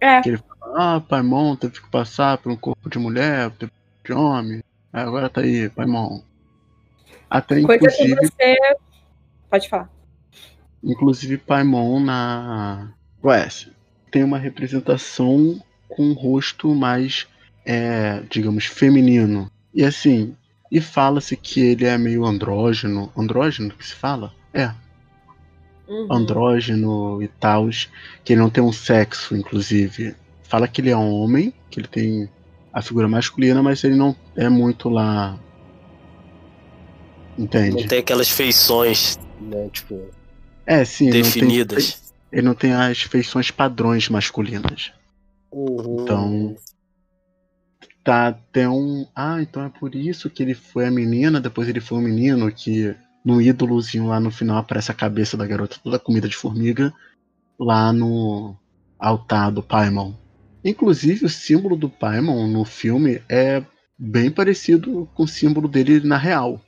É. 0.00 0.20
Que 0.20 0.30
ele 0.30 0.38
fala, 0.38 0.96
ah, 0.96 1.00
Paimon 1.00 1.54
teve 1.54 1.80
que 1.80 1.88
passar 1.88 2.38
por 2.38 2.50
um 2.50 2.56
corpo 2.56 2.90
de 2.90 2.98
mulher, 2.98 3.52
de 4.04 4.12
homem. 4.12 4.62
Agora 4.92 5.30
tá 5.30 5.42
aí, 5.42 5.70
Paimon. 5.70 6.20
Até 7.30 7.62
Coisa 7.62 7.76
inclusive. 7.76 8.16
Que 8.16 8.26
você... 8.26 8.56
Pode 9.48 9.68
falar. 9.68 9.90
Inclusive, 10.82 11.38
Paimon 11.38 12.00
na 12.00 12.92
West 13.22 13.68
tem 14.12 14.22
uma 14.22 14.38
representação 14.38 15.60
com 15.88 16.04
um 16.04 16.12
rosto 16.12 16.72
mais, 16.72 17.26
é, 17.66 18.22
digamos, 18.30 18.66
feminino. 18.66 19.50
E 19.74 19.84
assim, 19.84 20.36
e 20.70 20.80
fala-se 20.80 21.36
que 21.36 21.60
ele 21.60 21.84
é 21.84 21.98
meio 21.98 22.24
andrógeno. 22.24 23.12
Andrógeno 23.16 23.74
que 23.74 23.84
se 23.84 23.94
fala? 23.94 24.32
É 24.54 24.72
uhum. 25.92 26.06
andrógeno 26.10 27.22
e 27.22 27.28
tal, 27.28 27.68
que 28.24 28.32
ele 28.32 28.40
não 28.40 28.50
tem 28.50 28.62
um 28.62 28.72
sexo, 28.72 29.36
inclusive. 29.36 30.14
Fala 30.42 30.66
que 30.66 30.80
ele 30.80 30.90
é 30.90 30.96
um 30.96 31.12
homem, 31.12 31.52
que 31.70 31.80
ele 31.80 31.88
tem 31.88 32.28
a 32.72 32.80
figura 32.80 33.08
masculina, 33.08 33.62
mas 33.62 33.84
ele 33.84 33.96
não 33.96 34.16
é 34.36 34.48
muito 34.48 34.88
lá. 34.88 35.38
Entende? 37.38 37.82
Não 37.82 37.88
tem 37.88 37.98
aquelas 37.98 38.28
feições, 38.28 39.18
né? 39.40 39.68
Tipo. 39.72 40.00
É, 40.66 40.84
sim. 40.84 41.10
Definidas. 41.10 42.01
Ele 42.32 42.42
não 42.42 42.54
tem, 42.54 42.72
as 42.72 43.02
feições 43.02 43.50
padrões 43.50 44.08
masculinas. 44.08 44.92
Uhum. 45.52 46.02
Então. 46.02 46.56
tá 48.02 48.28
até 48.28 48.68
um. 48.68 49.06
Ah, 49.14 49.40
então 49.42 49.64
é 49.64 49.68
por 49.68 49.94
isso 49.94 50.30
que 50.30 50.42
ele 50.42 50.54
foi 50.54 50.86
a 50.86 50.90
menina, 50.90 51.40
depois 51.40 51.68
ele 51.68 51.80
foi 51.80 51.98
o 51.98 52.02
menino, 52.02 52.50
que 52.50 52.96
no 53.24 53.40
ídolozinho 53.40 54.06
lá 54.06 54.18
no 54.18 54.30
final 54.30 54.56
aparece 54.56 54.90
a 54.90 54.94
cabeça 54.94 55.36
da 55.36 55.46
garota 55.46 55.76
toda 55.82 55.98
comida 55.98 56.28
de 56.28 56.36
formiga 56.36 56.92
lá 57.58 57.92
no 57.92 58.56
altar 58.98 59.52
do 59.52 59.62
Paimon. 59.62 60.14
Inclusive, 60.64 61.26
o 61.26 61.28
símbolo 61.28 61.76
do 61.76 61.88
Paimon 61.88 62.46
no 62.46 62.64
filme 62.64 63.20
é 63.28 63.62
bem 63.98 64.30
parecido 64.30 65.08
com 65.14 65.24
o 65.24 65.28
símbolo 65.28 65.68
dele 65.68 66.00
na 66.00 66.16
real. 66.16 66.60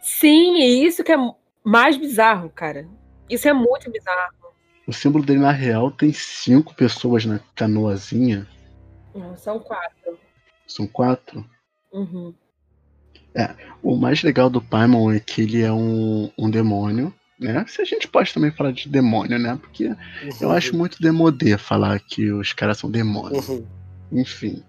Sim, 0.00 0.56
e 0.56 0.84
isso 0.84 1.02
que 1.02 1.12
é 1.12 1.16
mais 1.64 1.96
bizarro, 1.96 2.50
cara. 2.50 2.88
Isso 3.28 3.48
é 3.48 3.52
muito 3.52 3.90
bizarro. 3.90 4.37
O 4.88 4.92
símbolo 4.92 5.22
dele 5.22 5.40
na 5.40 5.52
real 5.52 5.90
tem 5.90 6.14
cinco 6.14 6.74
pessoas 6.74 7.26
na 7.26 7.38
canoazinha. 7.54 8.48
São 9.36 9.60
quatro. 9.60 10.18
São 10.66 10.86
quatro? 10.86 11.44
Uhum. 11.92 12.32
É, 13.34 13.54
o 13.82 13.94
mais 13.96 14.22
legal 14.22 14.48
do 14.48 14.62
Paimon 14.62 15.12
é 15.12 15.20
que 15.20 15.42
ele 15.42 15.62
é 15.62 15.70
um, 15.70 16.30
um 16.38 16.48
demônio, 16.48 17.12
né? 17.38 17.66
Se 17.68 17.82
a 17.82 17.84
gente 17.84 18.08
pode 18.08 18.32
também 18.32 18.50
falar 18.50 18.72
de 18.72 18.88
demônio, 18.88 19.38
né? 19.38 19.58
Porque 19.60 19.88
uhum. 19.88 19.96
eu 20.40 20.50
acho 20.50 20.74
muito 20.74 21.02
demodê 21.02 21.58
falar 21.58 22.00
que 22.00 22.32
os 22.32 22.54
caras 22.54 22.78
são 22.78 22.90
demônios. 22.90 23.46
Uhum. 23.46 23.66
Enfim. 24.10 24.64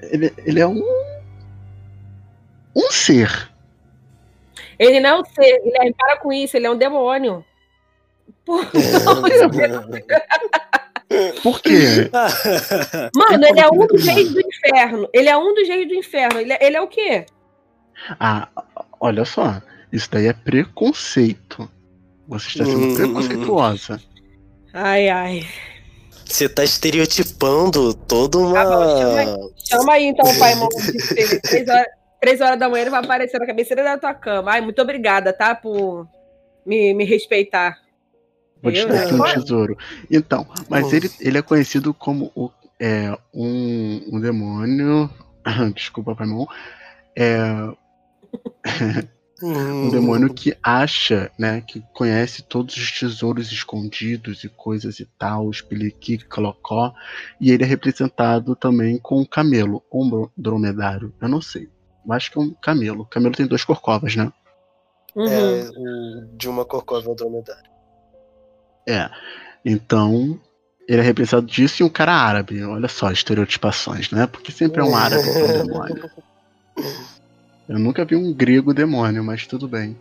Ele, 0.00 0.32
ele 0.46 0.60
é 0.60 0.66
um. 0.66 0.80
Um 2.76 2.88
ser. 2.92 3.50
Ele 4.78 5.00
não 5.00 5.10
é 5.10 5.20
um 5.20 5.24
ser, 5.24 5.60
ele 5.64 5.88
é, 5.88 5.92
para 5.92 6.18
com 6.18 6.32
isso, 6.32 6.56
ele 6.56 6.66
é 6.66 6.70
um 6.70 6.78
demônio. 6.78 7.44
Por, 8.48 8.64
Por 11.42 11.60
quê? 11.60 12.08
Mano, 13.14 13.44
ele 13.46 13.60
é 13.60 13.68
um 13.68 13.86
dos 13.86 14.06
reis 14.06 14.32
do 14.32 14.40
inferno. 14.40 15.08
Ele 15.12 15.28
é 15.28 15.36
um 15.36 15.52
dos 15.52 15.68
reis 15.68 15.86
do 15.86 15.94
inferno. 15.94 16.40
Ele 16.40 16.54
é, 16.54 16.66
ele 16.66 16.76
é 16.76 16.80
o 16.80 16.88
quê? 16.88 17.26
Ah, 18.18 18.48
olha 18.98 19.26
só. 19.26 19.60
Isso 19.92 20.08
daí 20.10 20.28
é 20.28 20.32
preconceito. 20.32 21.70
Você 22.26 22.48
está 22.48 22.64
sendo 22.64 22.86
hum. 22.86 22.94
preconceituosa. 22.94 24.00
Ai, 24.72 25.10
ai. 25.10 25.46
Você 26.24 26.48
tá 26.48 26.64
estereotipando 26.64 27.92
toda 27.92 28.38
uma. 28.38 28.54
Tá 28.54 28.64
bom, 28.64 28.98
chama, 28.98 29.50
chama, 29.56 29.92
aí 29.92 30.04
então 30.04 30.30
o 30.30 30.38
pai 30.38 30.54
três 31.42 31.68
horas, 31.68 31.86
três 32.20 32.40
horas 32.40 32.58
da 32.58 32.68
manhã 32.68 32.82
ele 32.82 32.90
vai 32.90 33.04
aparecer 33.04 33.38
na 33.38 33.46
cabeceira 33.46 33.82
da 33.82 33.98
tua 33.98 34.14
cama. 34.14 34.52
Ai, 34.52 34.60
muito 34.62 34.80
obrigada, 34.80 35.32
tá? 35.34 35.54
Por 35.54 36.06
me, 36.66 36.94
me 36.94 37.04
respeitar. 37.04 37.78
Vou 38.62 38.72
te 38.72 38.84
dar 38.86 39.04
aqui 39.04 39.14
um 39.14 39.22
tesouro. 39.22 39.78
Então, 40.10 40.46
mas 40.68 40.92
ele, 40.92 41.10
ele 41.20 41.38
é 41.38 41.42
conhecido 41.42 41.94
como 41.94 42.30
o, 42.34 42.50
é, 42.78 43.16
um, 43.32 44.02
um 44.12 44.20
demônio. 44.20 45.10
Desculpa, 45.74 46.14
Paimon. 46.14 46.46
É, 47.16 47.38
um 49.42 49.88
demônio 49.90 50.32
que 50.32 50.56
acha, 50.62 51.30
né, 51.38 51.60
que 51.60 51.82
conhece 51.92 52.42
todos 52.42 52.76
os 52.76 52.90
tesouros 52.92 53.52
escondidos 53.52 54.42
e 54.44 54.48
coisas 54.48 54.98
e 55.00 55.04
tal, 55.18 55.46
os 55.46 55.60
peliqui, 55.60 56.18
colocó, 56.18 56.92
e 57.40 57.50
ele 57.50 57.62
é 57.62 57.66
representado 57.66 58.56
também 58.56 58.98
com 58.98 59.20
um 59.20 59.24
camelo, 59.24 59.82
ou 59.90 60.04
um 60.04 60.28
dromedário, 60.36 61.14
eu 61.20 61.28
não 61.28 61.40
sei. 61.40 61.68
Eu 62.06 62.12
acho 62.12 62.32
que 62.32 62.38
é 62.38 62.40
um 62.40 62.54
camelo. 62.54 63.02
O 63.02 63.06
camelo 63.06 63.34
tem 63.34 63.46
duas 63.46 63.64
corcovas, 63.64 64.16
né? 64.16 64.32
Uhum. 65.14 65.26
É, 65.26 65.70
de 66.36 66.48
uma 66.48 66.64
corcova 66.64 67.08
ao 67.08 67.14
dromedário. 67.14 67.70
É. 68.88 69.10
Então, 69.64 70.40
ele 70.88 71.00
é 71.00 71.04
representado 71.04 71.46
disso 71.46 71.82
e 71.82 71.84
um 71.84 71.88
cara 71.90 72.12
árabe. 72.12 72.62
Olha 72.64 72.88
só, 72.88 73.10
estereotipações, 73.10 74.10
né? 74.10 74.26
Porque 74.26 74.50
sempre 74.50 74.80
é 74.80 74.84
um 74.84 74.96
árabe 74.96 75.22
que 75.22 75.38
é 75.38 75.44
um 75.44 75.66
demônio. 75.66 76.10
Eu 77.68 77.78
nunca 77.78 78.04
vi 78.04 78.16
um 78.16 78.32
grego 78.32 78.72
demônio, 78.72 79.22
mas 79.22 79.46
tudo 79.46 79.68
bem. 79.68 79.94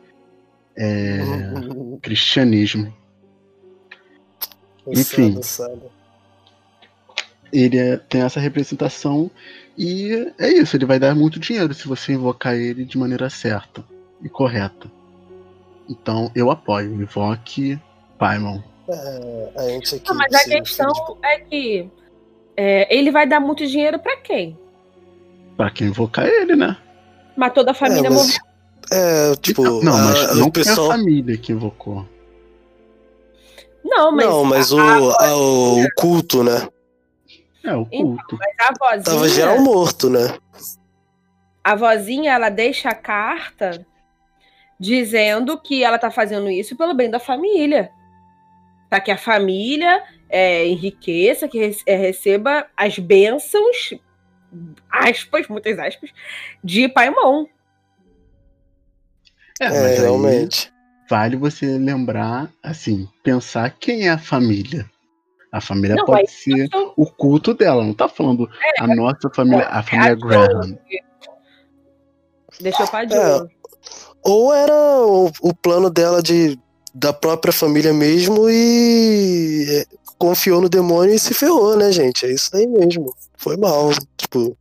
É... 0.75 1.19
Cristianismo. 2.01 2.93
Enfim. 4.87 5.37
Ele 7.51 7.77
é, 7.77 7.97
tem 7.97 8.21
essa 8.21 8.39
representação 8.39 9.29
e 9.77 10.33
é 10.39 10.49
isso, 10.49 10.75
ele 10.75 10.85
vai 10.85 10.99
dar 10.99 11.13
muito 11.13 11.39
dinheiro 11.39 11.73
se 11.73 11.87
você 11.87 12.13
invocar 12.13 12.55
ele 12.55 12.83
de 12.83 12.97
maneira 12.97 13.29
certa 13.29 13.83
e 14.21 14.29
correta. 14.29 14.89
Então 15.89 16.31
eu 16.33 16.49
apoio, 16.49 16.93
invoque 16.93 17.79
Paimon. 18.17 18.61
É, 18.89 19.51
a 19.55 19.69
gente 19.69 19.95
aqui, 19.95 20.09
Não, 20.09 20.15
mas 20.15 20.33
a 20.33 20.43
questão 20.45 21.17
é 21.23 21.39
que 21.39 21.89
é, 22.55 22.95
ele 22.95 23.11
vai 23.11 23.27
dar 23.27 23.39
muito 23.39 23.67
dinheiro 23.67 23.99
para 23.99 24.17
quem? 24.17 24.57
Para 25.57 25.69
quem 25.71 25.87
invocar 25.87 26.25
ele, 26.25 26.55
né? 26.55 26.77
Mas 27.35 27.53
toda 27.53 27.71
a 27.71 27.73
família 27.73 28.07
é, 28.07 28.09
mas, 28.09 28.25
morreu. 28.25 28.47
É, 28.91 29.35
tipo. 29.35 29.61
Então, 29.61 29.81
não, 29.81 29.97
mas 29.97 30.31
a, 30.31 30.35
não 30.35 30.49
pessoal... 30.49 30.91
a 30.91 30.95
família 30.95 31.37
que 31.37 31.51
invocou. 31.51 32.07
Não, 33.83 34.11
mas. 34.11 34.25
Não, 34.25 34.43
mas 34.43 34.71
o, 34.71 34.79
a, 34.79 35.35
o, 35.35 35.83
o, 35.83 35.87
culto, 35.95 36.43
né? 36.43 36.67
É, 37.63 37.75
o 37.75 37.81
então, 37.81 37.89
culto. 37.89 38.35
Então, 38.35 38.39
mas 38.39 38.69
a 38.69 38.73
vozinha. 38.79 39.03
Tava 39.03 39.29
geral 39.29 39.59
morto, 39.61 40.09
né? 40.09 40.37
A 41.63 41.75
vozinha, 41.75 42.31
ela 42.31 42.49
deixa 42.49 42.89
a 42.89 42.95
carta 42.95 43.85
dizendo 44.79 45.59
que 45.59 45.83
ela 45.83 45.99
tá 45.99 46.09
fazendo 46.09 46.49
isso 46.49 46.75
pelo 46.75 46.93
bem 46.93 47.09
da 47.09 47.19
família. 47.19 47.91
Para 48.89 49.01
que 49.01 49.11
a 49.11 49.17
família 49.17 50.03
é, 50.29 50.65
enriqueça, 50.65 51.47
que 51.47 51.75
é, 51.85 51.95
receba 51.95 52.67
as 52.75 52.97
bênçãos 52.99 53.93
aspas, 54.89 55.47
muitas 55.47 55.77
aspas, 55.77 56.09
de 56.63 56.87
Paimon. 56.87 57.45
É, 59.59 59.65
é 59.65 59.99
realmente. 59.99 60.71
Vale 61.09 61.37
você 61.37 61.77
lembrar, 61.77 62.51
assim, 62.61 63.07
pensar 63.23 63.71
quem 63.79 64.07
é 64.07 64.11
a 64.11 64.17
família. 64.17 64.89
A 65.51 65.61
família 65.61 65.95
não, 65.95 66.05
pode 66.05 66.29
ser 66.29 66.67
tô... 66.69 66.93
o 66.97 67.05
culto 67.05 67.53
dela, 67.53 67.83
não 67.83 67.93
tá 67.93 68.09
falando 68.09 68.49
é, 68.61 68.83
a 68.83 68.87
nossa 68.87 69.29
família, 69.33 69.65
a 69.67 69.81
família 69.81 70.11
é, 70.11 70.15
Graham. 70.15 70.77
Deixa 72.59 72.83
eu 72.83 72.87
parar 72.87 73.11
é, 73.11 73.47
Ou 74.23 74.53
era 74.53 74.73
o, 74.73 75.31
o 75.41 75.55
plano 75.55 75.89
dela 75.89 76.21
de 76.21 76.59
da 76.97 77.13
própria 77.13 77.53
família 77.53 77.93
mesmo 77.93 78.49
e 78.49 79.65
é, 79.69 79.85
confiou 80.17 80.59
no 80.59 80.67
demônio 80.67 81.13
e 81.13 81.19
se 81.19 81.33
ferrou, 81.33 81.77
né, 81.77 81.91
gente? 81.91 82.25
É 82.25 82.31
isso 82.31 82.55
aí 82.55 82.65
mesmo. 82.65 83.15
Foi 83.37 83.55
mal. 83.55 83.91
Tipo, 84.17 84.57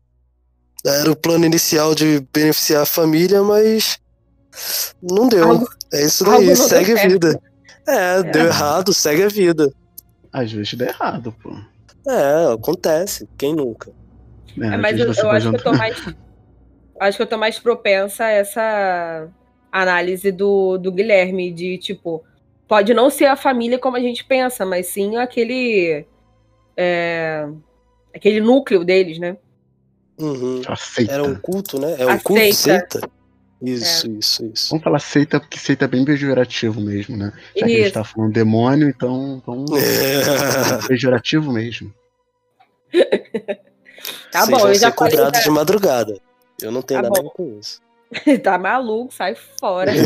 era 0.85 1.11
o 1.11 1.17
plano 1.17 1.47
inicial 1.47 1.95
de 1.95 2.21
beneficiar 2.33 2.83
a 2.83 2.87
família, 2.87 3.43
mas 3.43 3.99
não 5.03 5.29
deu. 5.29 5.51
Algo, 5.51 5.69
é 5.93 6.05
isso 6.05 6.25
daí, 6.25 6.55
segue 6.55 6.93
a 6.93 7.09
vida. 7.09 7.41
É, 7.89 8.19
é, 8.19 8.23
deu 8.23 8.47
errado, 8.47 8.93
segue 8.93 9.23
a 9.23 9.29
vida. 9.29 9.73
Às 10.31 10.53
vezes 10.53 10.75
dá 10.75 10.87
errado, 10.87 11.35
pô. 11.43 11.57
É, 12.07 12.53
acontece. 12.53 13.27
Quem 13.39 13.55
nunca? 13.55 13.91
É, 14.61 14.67
é 14.67 14.77
mas 14.77 14.99
eu, 14.99 15.11
eu 15.11 15.31
acho 15.31 15.51
que 15.51 15.57
eu 15.57 15.63
tô 15.63 15.73
mais. 15.73 15.97
acho 17.01 17.17
que 17.17 17.23
eu 17.23 17.27
tô 17.27 17.39
mais 17.39 17.59
propensa 17.59 18.25
a 18.25 18.31
essa 18.31 19.29
análise 19.81 20.33
do, 20.33 20.79
do 20.79 20.93
Guilherme, 20.93 21.53
de 21.53 21.79
tipo, 21.79 22.25
pode 22.67 22.95
não 22.95 23.11
ser 23.11 23.27
a 23.27 23.37
família 23.37 23.79
como 23.79 23.97
a 23.97 24.01
gente 24.01 24.25
pensa, 24.25 24.65
mas 24.65 24.87
sim 24.87 25.17
aquele. 25.17 26.05
É, 26.77 27.49
aquele 28.15 28.41
núcleo 28.41 28.85
deles, 28.85 29.19
né? 29.19 29.37
Uhum. 30.19 30.63
Era 31.09 31.23
um 31.23 31.35
culto, 31.35 31.79
né? 31.79 31.97
É 31.99 32.07
um 32.07 32.19
culto, 32.19 32.55
seita. 32.55 33.01
Isso, 33.61 34.07
é. 34.07 34.11
isso, 34.11 34.47
isso. 34.53 34.69
Vamos 34.71 34.85
falar 34.85 34.99
seita, 34.99 35.41
porque 35.41 35.59
seita 35.59 35.87
é 35.87 35.89
bem 35.89 36.05
pejorativo 36.05 36.81
mesmo, 36.81 37.17
né? 37.17 37.33
Já 37.57 37.67
isso. 37.67 37.75
que 37.75 37.81
a 37.81 37.85
gente 37.85 37.93
tá 37.93 38.05
falando 38.05 38.33
demônio, 38.33 38.89
então 38.89 39.43
vamos. 39.47 39.71
É. 39.73 40.87
Pejorativo 40.87 41.53
mesmo. 41.53 41.93
tá 44.31 44.45
Vocês 44.45 44.59
bom, 44.59 44.69
eu 44.69 44.75
já 44.75 44.93
falei. 44.93 45.17
Pra... 45.17 45.31
de 45.31 45.51
madrugada. 45.51 46.21
Eu 46.61 46.71
não 46.71 46.83
tenho 46.83 47.03
tá 47.03 47.09
nada 47.09 47.23
bom. 47.23 47.29
a 47.29 47.31
ver 47.31 47.37
com 47.37 47.59
isso. 47.59 47.81
tá 48.43 48.59
maluco, 48.59 49.13
sai 49.13 49.35
fora. 49.35 49.93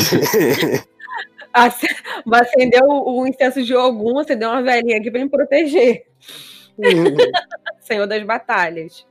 acendeu 1.53 2.87
o 2.87 3.27
incenso 3.27 3.63
de 3.63 3.75
algum, 3.75 4.19
acendeu 4.19 4.51
uma 4.51 4.63
velhinha 4.63 4.99
aqui 4.99 5.11
para 5.11 5.21
me 5.23 5.29
proteger. 5.29 6.07
Uhum. 6.79 7.17
Senhor 7.81 8.07
das 8.07 8.23
batalhas. 8.23 9.07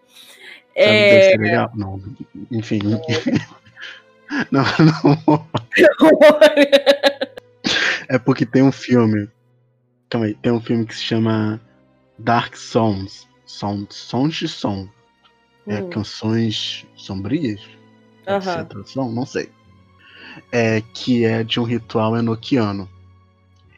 É... 0.75 1.35
legal? 1.37 1.71
Não, 1.75 2.01
enfim. 2.51 2.79
não, 4.51 4.63
não. 4.79 5.47
é 8.07 8.17
porque 8.17 8.45
tem 8.45 8.63
um 8.63 8.71
filme. 8.71 9.29
Calma 10.09 10.27
aí, 10.27 10.35
tem 10.35 10.51
um 10.51 10.61
filme 10.61 10.85
que 10.85 10.95
se 10.95 11.03
chama 11.03 11.59
Dark 12.17 12.55
Songs. 12.55 13.27
Sons, 13.45 13.95
sons 13.95 14.35
de 14.35 14.47
som. 14.47 14.87
É, 15.67 15.81
hum. 15.81 15.89
canções 15.89 16.85
sombrias? 16.95 17.59
Pode 18.29 18.69
tradução? 18.69 19.11
Não 19.11 19.25
sei. 19.25 19.49
É, 20.51 20.81
que 20.93 21.25
é 21.25 21.43
de 21.43 21.59
um 21.59 21.63
ritual 21.63 22.15
enoquiano. 22.15 22.87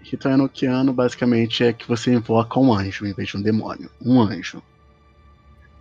Ritual 0.03 0.33
enoquiano 0.33 0.91
basicamente 0.93 1.63
é 1.63 1.71
que 1.71 1.87
você 1.87 2.13
invoca 2.13 2.59
um 2.59 2.73
anjo 2.73 3.05
em 3.05 3.13
vez 3.13 3.29
de 3.29 3.37
um 3.37 3.41
demônio. 3.41 3.89
Um 4.01 4.21
anjo. 4.21 4.61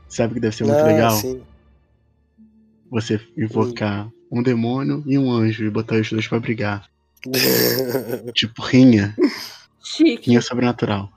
Sabe 0.08 0.34
que 0.34 0.40
deve 0.40 0.54
ser 0.54 0.64
muito 0.64 0.80
Ah, 0.80 0.86
legal? 0.86 1.12
sim. 1.12 1.42
Você 2.90 3.20
invocar 3.36 4.08
um 4.30 4.42
demônio 4.42 5.02
e 5.06 5.18
um 5.18 5.30
anjo 5.30 5.64
e 5.64 5.70
botar 5.70 5.96
os 5.96 6.10
dois 6.10 6.26
pra 6.26 6.40
brigar. 6.40 6.88
Tipo, 8.34 8.62
rinha. 8.62 9.14
Chique. 9.82 10.30
Rinha 10.30 10.40
sobrenatural. 10.40 11.12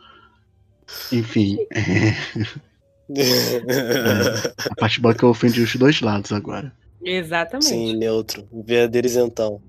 Enfim, 1.11 1.57
é, 1.71 2.13
a 4.69 4.75
parte 4.75 4.99
boa 4.99 5.13
é 5.13 5.17
que 5.17 5.23
eu 5.23 5.29
ofendi 5.29 5.61
os 5.61 5.75
dois 5.75 6.01
lados 6.01 6.31
agora. 6.31 6.73
Exatamente. 7.03 7.65
Sim, 7.67 7.95
neutro. 7.95 8.47
Verdadeiro 8.51 9.07
isentão. 9.07 9.61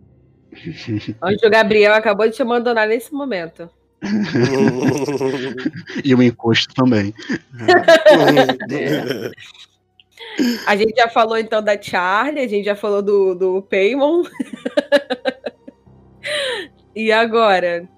Anjo 1.22 1.50
Gabriel 1.50 1.94
acabou 1.94 2.28
de 2.28 2.34
te 2.34 2.42
abandonar 2.42 2.86
nesse 2.86 3.12
momento. 3.12 3.68
e 6.04 6.14
o 6.14 6.22
encosto 6.22 6.74
também. 6.74 7.14
A 10.66 10.76
gente 10.76 10.94
já 10.96 11.08
falou 11.08 11.38
então 11.38 11.62
da 11.62 11.80
Charlie, 11.80 12.44
a 12.44 12.48
gente 12.48 12.64
já 12.64 12.74
falou 12.74 13.00
do, 13.02 13.34
do 13.34 13.62
Paymon. 13.62 14.24
e 16.94 17.12
agora? 17.12 17.88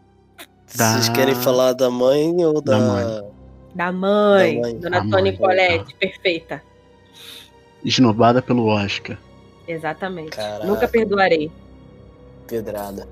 Da- 0.77 0.93
Vocês 0.93 1.09
querem 1.09 1.35
falar 1.35 1.73
da 1.73 1.91
mãe 1.91 2.45
ou 2.45 2.61
da. 2.61 2.79
Da 2.79 2.85
mãe. 2.85 3.05
Da 3.75 3.93
mãe, 3.93 4.55
Da 4.57 4.61
mãe. 4.63 4.79
Dona 4.79 5.01
Da 5.01 5.11
Tony 5.11 5.31
mãe, 5.31 5.37
Colette, 5.37 5.95
perfeita. 5.95 6.63
Esnobada 7.85 8.43
pelo 8.43 8.67
Oscar. 8.67 9.19
Exatamente. 9.67 10.31
Caraca. 10.31 10.67
Nunca 10.67 10.89
perdoarei. 10.89 11.51
Pedrada. 12.47 13.09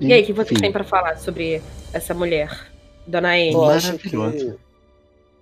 E 0.00 0.12
aí, 0.12 0.22
o 0.22 0.26
que 0.26 0.32
vocês 0.32 0.52
Enfim, 0.52 0.62
têm 0.62 0.72
pra 0.72 0.84
falar 0.84 1.18
sobre 1.18 1.60
essa 1.92 2.14
mulher? 2.14 2.70
Dona 3.06 3.30
Anne? 3.30 3.52
Eu 3.52 3.64
acho 3.64 3.98
que. 3.98 4.16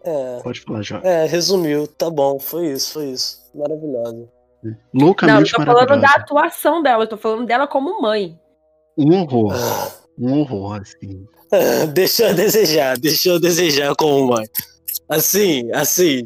É, 0.05 0.41
Pode 0.43 0.61
falar, 0.61 0.83
Jó. 0.83 1.01
é, 1.03 1.27
resumiu. 1.27 1.87
Tá 1.87 2.09
bom, 2.11 2.39
foi 2.39 2.69
isso, 2.69 2.95
foi 2.95 3.07
isso. 3.07 3.43
Maravilhosa. 3.55 4.29
Não, 4.63 4.73
eu 4.73 4.77
Loucamente 4.95 5.53
tô 5.53 5.63
falando 5.63 6.01
da 6.01 6.11
atuação 6.11 6.83
dela, 6.83 7.05
eu 7.05 7.09
tô 7.09 7.17
falando 7.17 7.47
dela 7.47 7.67
como 7.67 8.01
mãe. 8.01 8.39
Um 8.97 9.21
horror. 9.21 9.55
Um 10.19 10.41
horror, 10.41 10.81
assim. 10.81 11.27
deixou 11.93 12.27
a 12.27 12.33
desejar, 12.33 12.99
deixou 12.99 13.37
a 13.37 13.39
desejar 13.39 13.95
como 13.95 14.29
mãe. 14.29 14.47
Assim, 15.09 15.71
assim, 15.73 16.25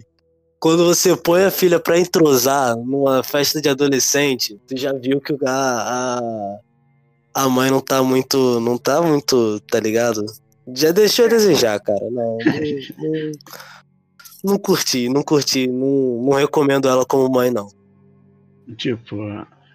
quando 0.63 0.85
você 0.85 1.17
põe 1.17 1.43
a 1.43 1.51
filha 1.51 1.81
pra 1.81 1.99
entrosar 1.99 2.77
numa 2.77 3.21
festa 3.25 3.61
de 3.61 3.69
adolescente, 3.69 4.61
tu 4.65 4.77
já 4.77 4.93
viu 4.93 5.21
que 5.21 5.37
a, 5.45 5.51
a, 7.35 7.43
a 7.43 7.49
mãe 7.49 7.69
não 7.69 7.81
tá 7.81 8.01
muito, 8.01 8.61
não 8.61 8.79
tá 8.79 9.03
muito, 9.03 9.59
tá 9.69 9.81
ligado? 9.81 10.25
Já 10.73 10.93
deixou 10.93 11.25
a 11.25 11.29
desejar, 11.29 11.81
cara. 11.81 12.09
Não, 12.09 12.39
não, 12.39 13.11
não, 13.11 13.33
não 14.45 14.57
curti, 14.57 15.09
não 15.09 15.25
curti, 15.25 15.67
não, 15.67 16.23
não 16.23 16.33
recomendo 16.35 16.89
ela 16.89 17.05
como 17.05 17.29
mãe, 17.29 17.51
não. 17.51 17.67
Tipo, 18.77 19.17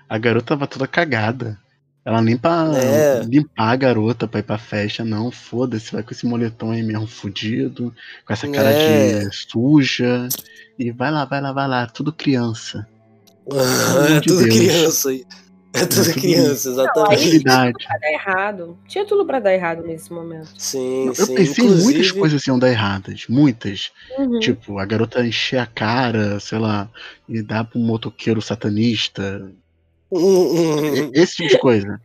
a 0.08 0.17
garota 0.17 0.56
tava 0.56 0.67
toda 0.67 0.88
cagada. 0.88 1.60
Ela 2.07 2.21
nem 2.21 2.37
pra 2.37 2.71
É. 2.73 3.21
limpar 3.25 3.71
a 3.71 3.75
garota 3.75 4.29
pra 4.29 4.39
ir 4.39 4.43
pra 4.43 4.57
festa, 4.57 5.03
não. 5.03 5.29
Foda-se, 5.29 5.91
vai 5.91 6.01
com 6.01 6.11
esse 6.11 6.25
moletom 6.25 6.71
aí 6.71 6.81
mesmo 6.81 7.05
fudido, 7.05 7.93
com 8.25 8.31
essa 8.31 8.47
cara 8.47 8.69
É. 8.71 9.25
de 9.25 9.35
suja. 9.35 10.29
E 10.79 10.89
vai 10.89 11.11
lá, 11.11 11.25
vai 11.25 11.41
lá, 11.41 11.51
vai 11.51 11.67
lá, 11.67 11.85
tudo 11.85 12.13
criança. 12.13 12.87
É 14.09 14.19
de 14.21 14.27
tudo 14.27 14.43
Deus. 14.45 14.55
criança 14.55 15.09
aí. 15.09 15.25
É 15.73 15.85
tudo 15.85 16.05
tudo- 16.05 16.13
criança, 16.13 16.69
aí- 16.69 16.73
exatamente. 16.75 17.15
Facilidade. 17.17 17.85
Pra 17.85 17.97
dar 17.99 18.11
errado. 18.13 18.77
Tinha 18.87 19.05
tudo 19.05 19.25
pra 19.25 19.39
dar 19.41 19.53
errado 19.53 19.83
nesse 19.83 20.13
momento. 20.13 20.49
Sim, 20.57 21.07
Eu 21.07 21.13
sim. 21.15 21.35
pensei 21.35 21.65
em 21.65 21.67
muitas 21.67 21.83
Inclusive, 21.89 22.13
coisas 22.19 22.47
iam 22.47 22.57
dar 22.57 22.69
erradas. 22.69 23.25
Muitas. 23.27 23.91
Uhum. 24.17 24.39
Tipo, 24.39 24.79
a 24.79 24.85
garota 24.85 25.25
encher 25.27 25.59
a 25.59 25.65
cara, 25.65 26.39
sei 26.39 26.57
lá, 26.57 26.89
e 27.27 27.41
dar 27.41 27.65
pra 27.65 27.77
um 27.77 27.83
motoqueiro 27.85 28.41
satanista. 28.41 29.51
Esse 31.13 31.37
tipo 31.37 31.49
de 31.49 31.59
coisa. 31.59 32.01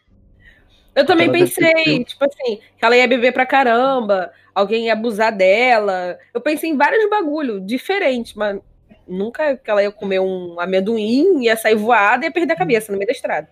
Eu 0.94 1.06
também 1.06 1.28
Ela 1.28 1.38
pensei, 1.38 2.04
tipo 2.04 2.24
assim, 2.24 2.58
que 2.78 2.84
ela 2.84 2.96
ia 2.96 3.08
beber 3.08 3.32
pra 3.32 3.46
caramba, 3.46 4.30
alguém 4.54 4.86
ia 4.86 4.92
abusar 4.92 5.34
dela. 5.34 6.18
Eu 6.34 6.40
pensei 6.40 6.70
em 6.70 6.76
vários 6.76 7.08
bagulho 7.08 7.60
diferentes, 7.60 8.34
mas 8.34 8.60
nunca 9.08 9.56
que 9.56 9.70
ela 9.70 9.82
ia 9.82 9.90
comer 9.90 10.20
um 10.20 10.60
amendoim, 10.60 11.44
ia 11.44 11.56
sair 11.56 11.76
voada 11.76 12.24
e 12.24 12.28
ia 12.28 12.32
perder 12.32 12.52
a 12.52 12.56
cabeça 12.56 12.92
no 12.92 12.98
meio 12.98 13.06
da 13.06 13.12
estrada. 13.12 13.48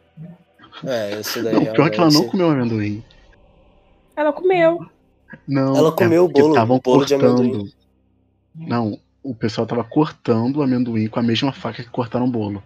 É, 0.84 1.18
isso 1.20 1.42
daí 1.42 1.54
Não, 1.54 1.72
pior 1.72 1.90
que 1.90 1.98
ela 1.98 2.10
não 2.10 2.28
comeu 2.28 2.50
amendoim. 2.50 3.02
Ela 4.16 4.32
comeu. 4.32 4.86
Não. 5.46 5.76
Ela 5.76 5.92
comeu 5.92 6.24
o 6.24 6.28
porque 6.28 6.42
bolo, 6.42 6.54
tavam 6.54 6.76
o 6.76 6.80
bolo 6.80 7.04
de 7.04 7.14
cortando. 7.14 7.40
amendoim. 7.40 7.72
Não, 8.54 8.98
o 9.22 9.34
pessoal 9.34 9.66
tava 9.66 9.84
cortando 9.84 10.58
o 10.58 10.62
amendoim 10.62 11.06
com 11.06 11.20
a 11.20 11.22
mesma 11.22 11.52
faca 11.52 11.82
que 11.82 11.90
cortaram 11.90 12.26
o 12.26 12.30
bolo. 12.30 12.62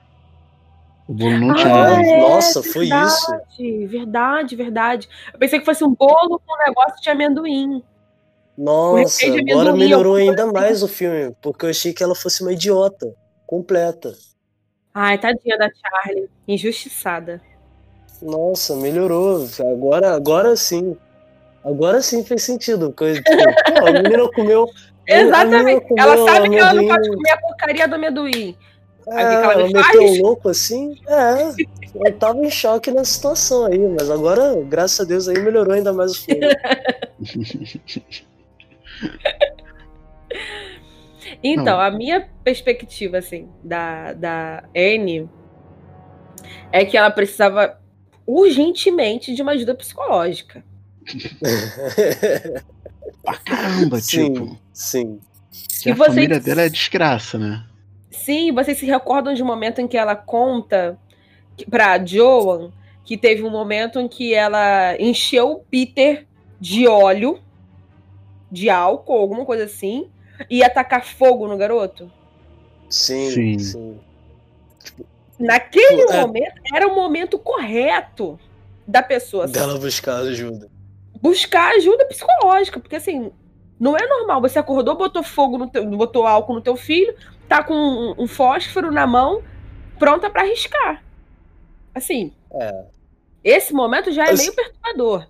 O 1.06 1.12
bolo 1.12 1.38
não 1.38 1.54
tinha 1.54 1.74
Ah, 1.74 1.94
amendoim. 1.94 2.08
é? 2.10 2.20
Nossa, 2.20 2.62
foi 2.62 2.86
verdade, 2.88 3.06
isso. 3.12 3.86
Verdade, 3.88 4.56
verdade. 4.56 5.08
Eu 5.32 5.38
pensei 5.38 5.58
que 5.58 5.64
fosse 5.66 5.84
um 5.84 5.94
bolo 5.94 6.40
com 6.46 6.54
um 6.54 6.66
negócio 6.66 7.02
de 7.02 7.10
amendoim. 7.10 7.82
Nossa, 8.56 9.18
de 9.18 9.30
agora 9.52 9.70
amendoim, 9.70 9.78
melhorou 9.78 10.14
ainda 10.16 10.42
coisa 10.44 10.52
mais 10.52 10.82
o 10.82 10.88
filme, 10.88 11.34
porque 11.42 11.66
eu 11.66 11.70
achei 11.70 11.92
que 11.92 12.02
ela 12.02 12.14
fosse 12.14 12.40
uma 12.42 12.52
idiota 12.52 13.12
completa. 13.46 14.14
Ai, 14.94 15.18
tadinha 15.18 15.58
da 15.58 15.68
Charlie. 15.74 16.30
Injustiçada. 16.46 17.40
Nossa, 18.22 18.74
melhorou. 18.76 19.46
Agora, 19.72 20.14
agora 20.14 20.56
sim. 20.56 20.96
Agora 21.64 22.00
sim 22.00 22.24
fez 22.24 22.42
sentido. 22.44 22.92
Coisa, 22.92 23.20
tipo, 23.20 23.86
a 23.86 23.92
menina 23.92 24.30
comeu. 24.32 24.62
a 24.64 25.12
menina 25.12 25.28
Exatamente. 25.28 25.88
comeu 25.88 26.04
Ela 26.04 26.16
sabe 26.32 26.48
que 26.50 26.56
ela 26.56 26.72
não 26.72 26.78
amendoim. 26.78 26.88
pode 26.96 27.08
comer 27.10 27.30
a 27.30 27.36
porcaria 27.40 27.88
do 27.88 27.94
amendoim. 27.96 28.56
É, 29.06 29.16
Aí 29.16 29.36
que 29.36 29.42
ela 29.42 29.52
ela 29.52 29.66
me 29.66 29.72
meteu 29.72 30.02
um 30.02 30.22
louco 30.22 30.48
assim. 30.48 30.98
É, 31.06 32.08
eu 32.08 32.18
tava 32.18 32.38
em 32.38 32.50
choque 32.50 32.90
na 32.90 33.04
situação 33.04 33.66
aí, 33.66 33.78
mas 33.78 34.10
agora, 34.10 34.54
graças 34.62 35.00
a 35.00 35.04
Deus, 35.04 35.28
aí 35.28 35.38
melhorou 35.38 35.74
ainda 35.74 35.92
mais 35.92 36.12
o 36.12 36.24
filme. 36.24 36.46
Então, 41.42 41.76
Não. 41.76 41.80
a 41.80 41.90
minha 41.90 42.26
perspectiva, 42.42 43.18
assim, 43.18 43.48
da, 43.62 44.14
da 44.14 44.64
Anne 44.74 45.28
é 46.72 46.84
que 46.84 46.96
ela 46.96 47.10
precisava 47.10 47.78
urgentemente 48.26 49.34
de 49.34 49.42
uma 49.42 49.52
ajuda 49.52 49.74
psicológica. 49.74 50.64
Pra 53.22 53.36
caramba, 53.38 54.00
sim, 54.00 54.32
tipo. 54.32 54.58
sim. 54.72 55.20
A 55.90 55.96
família 55.96 56.40
dela 56.40 56.62
é 56.62 56.68
desgraça, 56.68 57.38
né? 57.38 57.64
Sim, 58.14 58.53
vocês 58.53 58.79
se 58.79 58.87
recordam 58.87 59.35
de 59.35 59.42
um 59.42 59.46
momento 59.46 59.81
em 59.81 59.88
que 59.88 59.96
ela 59.96 60.14
conta 60.16 60.98
pra 61.70 62.03
Joan 62.05 62.70
que 63.05 63.16
teve 63.18 63.42
um 63.42 63.50
momento 63.50 64.00
em 64.00 64.09
que 64.09 64.33
ela 64.33 64.96
encheu 64.98 65.53
o 65.53 65.59
Peter 65.59 66.27
de 66.59 66.87
óleo, 66.88 67.38
de 68.50 68.70
álcool, 68.70 69.18
alguma 69.18 69.44
coisa 69.44 69.64
assim, 69.64 70.09
e 70.48 70.59
ia 70.59 70.70
tacar 70.70 71.05
fogo 71.05 71.46
no 71.46 71.57
garoto? 71.57 72.11
Sim, 72.88 73.31
Sim. 73.31 73.59
sim. 73.59 74.00
Naquele 75.38 76.03
É. 76.03 76.20
momento, 76.20 76.55
era 76.72 76.87
o 76.88 76.94
momento 76.94 77.38
correto 77.38 78.38
da 78.87 79.03
pessoa 79.03 79.46
Dela 79.46 79.79
buscar 79.79 80.18
ajuda. 80.18 80.70
buscar 81.20 81.74
ajuda 81.74 82.07
psicológica, 82.07 82.79
porque 82.81 82.96
assim, 82.96 83.31
não 83.79 83.96
é 83.96 84.07
normal. 84.07 84.40
Você 84.40 84.59
acordou, 84.59 84.96
botou 84.96 85.22
fogo 85.22 85.59
no 85.59 85.68
teu, 85.68 85.85
botou 85.87 86.27
álcool 86.27 86.55
no 86.55 86.61
teu 86.62 86.77
filho, 86.77 87.14
tá 87.55 87.63
com 87.63 87.75
um, 87.75 88.25
um 88.25 88.27
fósforo 88.27 88.90
na 88.90 89.07
mão, 89.07 89.40
pronta 89.98 90.29
pra 90.29 90.42
arriscar. 90.42 91.02
Assim, 91.94 92.33
É. 92.52 92.85
esse 93.44 93.73
momento 93.73 94.11
já 94.11 94.25
é 94.25 94.31
Mas- 94.31 94.40
meio 94.40 94.52
perturbador. 94.52 95.27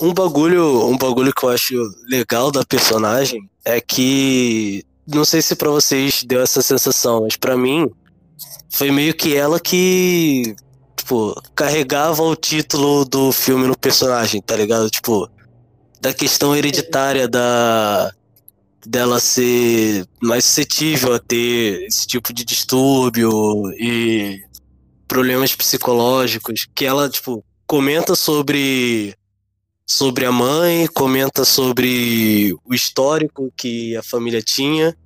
Um 0.00 0.14
bagulho, 0.14 0.86
um 0.86 0.96
bagulho 0.96 1.30
que 1.34 1.44
eu 1.44 1.50
acho 1.50 1.74
legal 2.08 2.50
da 2.50 2.64
personagem 2.64 3.50
é 3.62 3.80
que 3.82 4.82
não 5.06 5.26
sei 5.26 5.42
se 5.42 5.54
pra 5.54 5.68
vocês 5.68 6.22
deu 6.24 6.40
essa 6.40 6.62
sensação, 6.62 7.22
mas 7.22 7.36
pra 7.36 7.54
mim 7.54 7.86
foi 8.70 8.90
meio 8.90 9.12
que 9.12 9.36
ela 9.36 9.60
que 9.60 10.54
tipo 10.96 11.34
carregava 11.54 12.22
o 12.22 12.34
título 12.34 13.04
do 13.04 13.30
filme 13.30 13.66
no 13.66 13.76
personagem, 13.76 14.40
tá 14.40 14.56
ligado? 14.56 14.88
Tipo, 14.88 15.28
da 16.00 16.14
questão 16.14 16.56
hereditária 16.56 17.28
da 17.28 18.10
dela 18.86 19.20
ser 19.20 20.06
mais 20.22 20.44
suscetível 20.44 21.14
a 21.14 21.18
ter 21.18 21.84
esse 21.84 22.06
tipo 22.06 22.32
de 22.32 22.44
distúrbio 22.44 23.70
e 23.78 24.40
problemas 25.06 25.54
psicológicos, 25.54 26.66
que 26.74 26.84
ela 26.84 27.08
tipo 27.08 27.44
comenta 27.66 28.14
sobre 28.14 29.14
sobre 29.86 30.24
a 30.24 30.30
mãe, 30.30 30.86
comenta 30.86 31.44
sobre 31.44 32.54
o 32.64 32.72
histórico 32.72 33.52
que 33.56 33.96
a 33.96 34.02
família 34.04 34.40
tinha, 34.40 34.96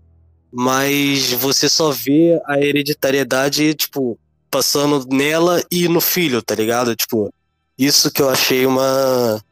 mas 0.53 1.33
você 1.33 1.71
só 1.71 1.91
vê 1.91 2.39
a 2.47 2.61
hereditariedade, 2.61 3.75
tipo, 3.75 4.19
passando 4.51 5.07
nela 5.11 5.65
e 5.71 5.89
no 5.89 6.03
filho, 6.03 6.43
tá 6.43 6.55
ligado? 6.55 6.95
Tipo, 6.95 7.33
isso 7.79 8.11
que 8.11 8.21
eu 8.21 8.29
achei 8.29 8.67
uma 8.67 9.43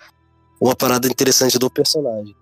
uma 0.60 0.76
parada 0.76 1.08
interessante 1.08 1.58
do 1.58 1.68
personagem. 1.68 2.36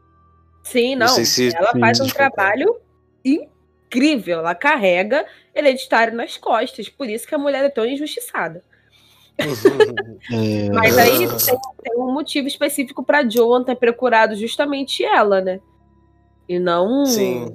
Sim, 0.71 0.95
Não 0.95 1.07
não. 1.07 1.25
se- 1.25 1.55
ela 1.55 1.73
faz 1.73 2.01
um 2.01 2.07
trabalho 2.07 2.77
incrível. 3.25 4.39
Ela 4.39 4.55
carrega 4.55 5.27
hereditário 5.55 6.15
nas 6.15 6.37
costas. 6.37 6.89
Por 6.89 7.09
isso 7.09 7.27
que 7.27 7.35
a 7.35 7.39
mulher 7.39 7.65
é 7.65 7.69
tão 7.69 7.85
injustiçada. 7.85 8.63
É... 10.31 10.69
Mas 10.71 10.99
aí 10.99 11.27
tem, 11.27 11.59
tem, 11.83 11.97
um 11.97 12.13
motivo 12.13 12.47
específico 12.47 13.03
para 13.03 13.29
Joan 13.29 13.65
ter 13.65 13.75
procurado 13.75 14.37
justamente 14.37 15.03
ela, 15.03 15.41
né? 15.41 15.61
E 16.47 16.59
não 16.59 17.07
Sim. 17.07 17.51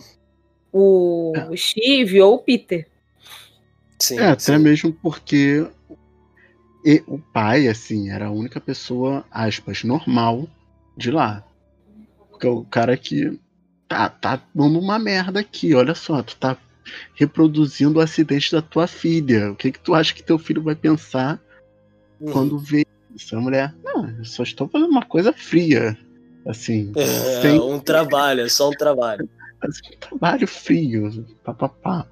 o 0.74 1.32
é. 1.36 1.56
Steve 1.56 2.20
ou 2.22 2.36
o 2.36 2.40
Peter. 2.40 2.88
Sim, 4.00 4.16
é, 4.20 4.36
sim. 4.38 4.52
até 4.54 4.58
mesmo 4.58 4.92
porque 4.92 5.66
o 7.08 7.20
pai, 7.20 7.68
assim, 7.68 8.10
era 8.10 8.26
a 8.28 8.32
única 8.32 8.60
pessoa, 8.60 9.24
aspas, 9.32 9.84
normal 9.84 10.48
de 10.98 11.12
lá. 11.12 11.44
Porque 12.46 12.48
o 12.48 12.64
cara 12.66 12.96
que 12.96 13.40
tá, 13.88 14.08
tá 14.10 14.42
dando 14.54 14.80
uma 14.80 15.00
merda 15.00 15.40
aqui, 15.40 15.74
olha 15.74 15.96
só, 15.96 16.22
tu 16.22 16.36
tá 16.36 16.56
reproduzindo 17.16 17.98
o 17.98 18.02
acidente 18.02 18.52
da 18.52 18.62
tua 18.62 18.86
filha. 18.86 19.52
O 19.52 19.56
que 19.56 19.72
que 19.72 19.80
tu 19.80 19.96
acha 19.96 20.14
que 20.14 20.22
teu 20.22 20.38
filho 20.38 20.62
vai 20.62 20.76
pensar 20.76 21.42
uhum. 22.20 22.32
quando 22.32 22.60
vê 22.60 22.86
isso? 23.16 23.36
A 23.36 23.42
mulher, 23.42 23.74
não, 23.84 24.08
eu 24.10 24.26
só 24.26 24.44
estou 24.44 24.68
fazendo 24.68 24.92
uma 24.92 25.04
coisa 25.04 25.34
fria. 25.34 25.98
Assim. 26.46 26.92
É, 26.96 27.42
sem... 27.42 27.60
um 27.60 27.80
trabalho, 27.80 28.42
é 28.42 28.50
só 28.50 28.70
um 28.70 28.74
trabalho. 28.74 29.28
um 29.64 29.98
trabalho 30.00 30.48
frio, 30.48 31.26
papapá. 31.44 32.06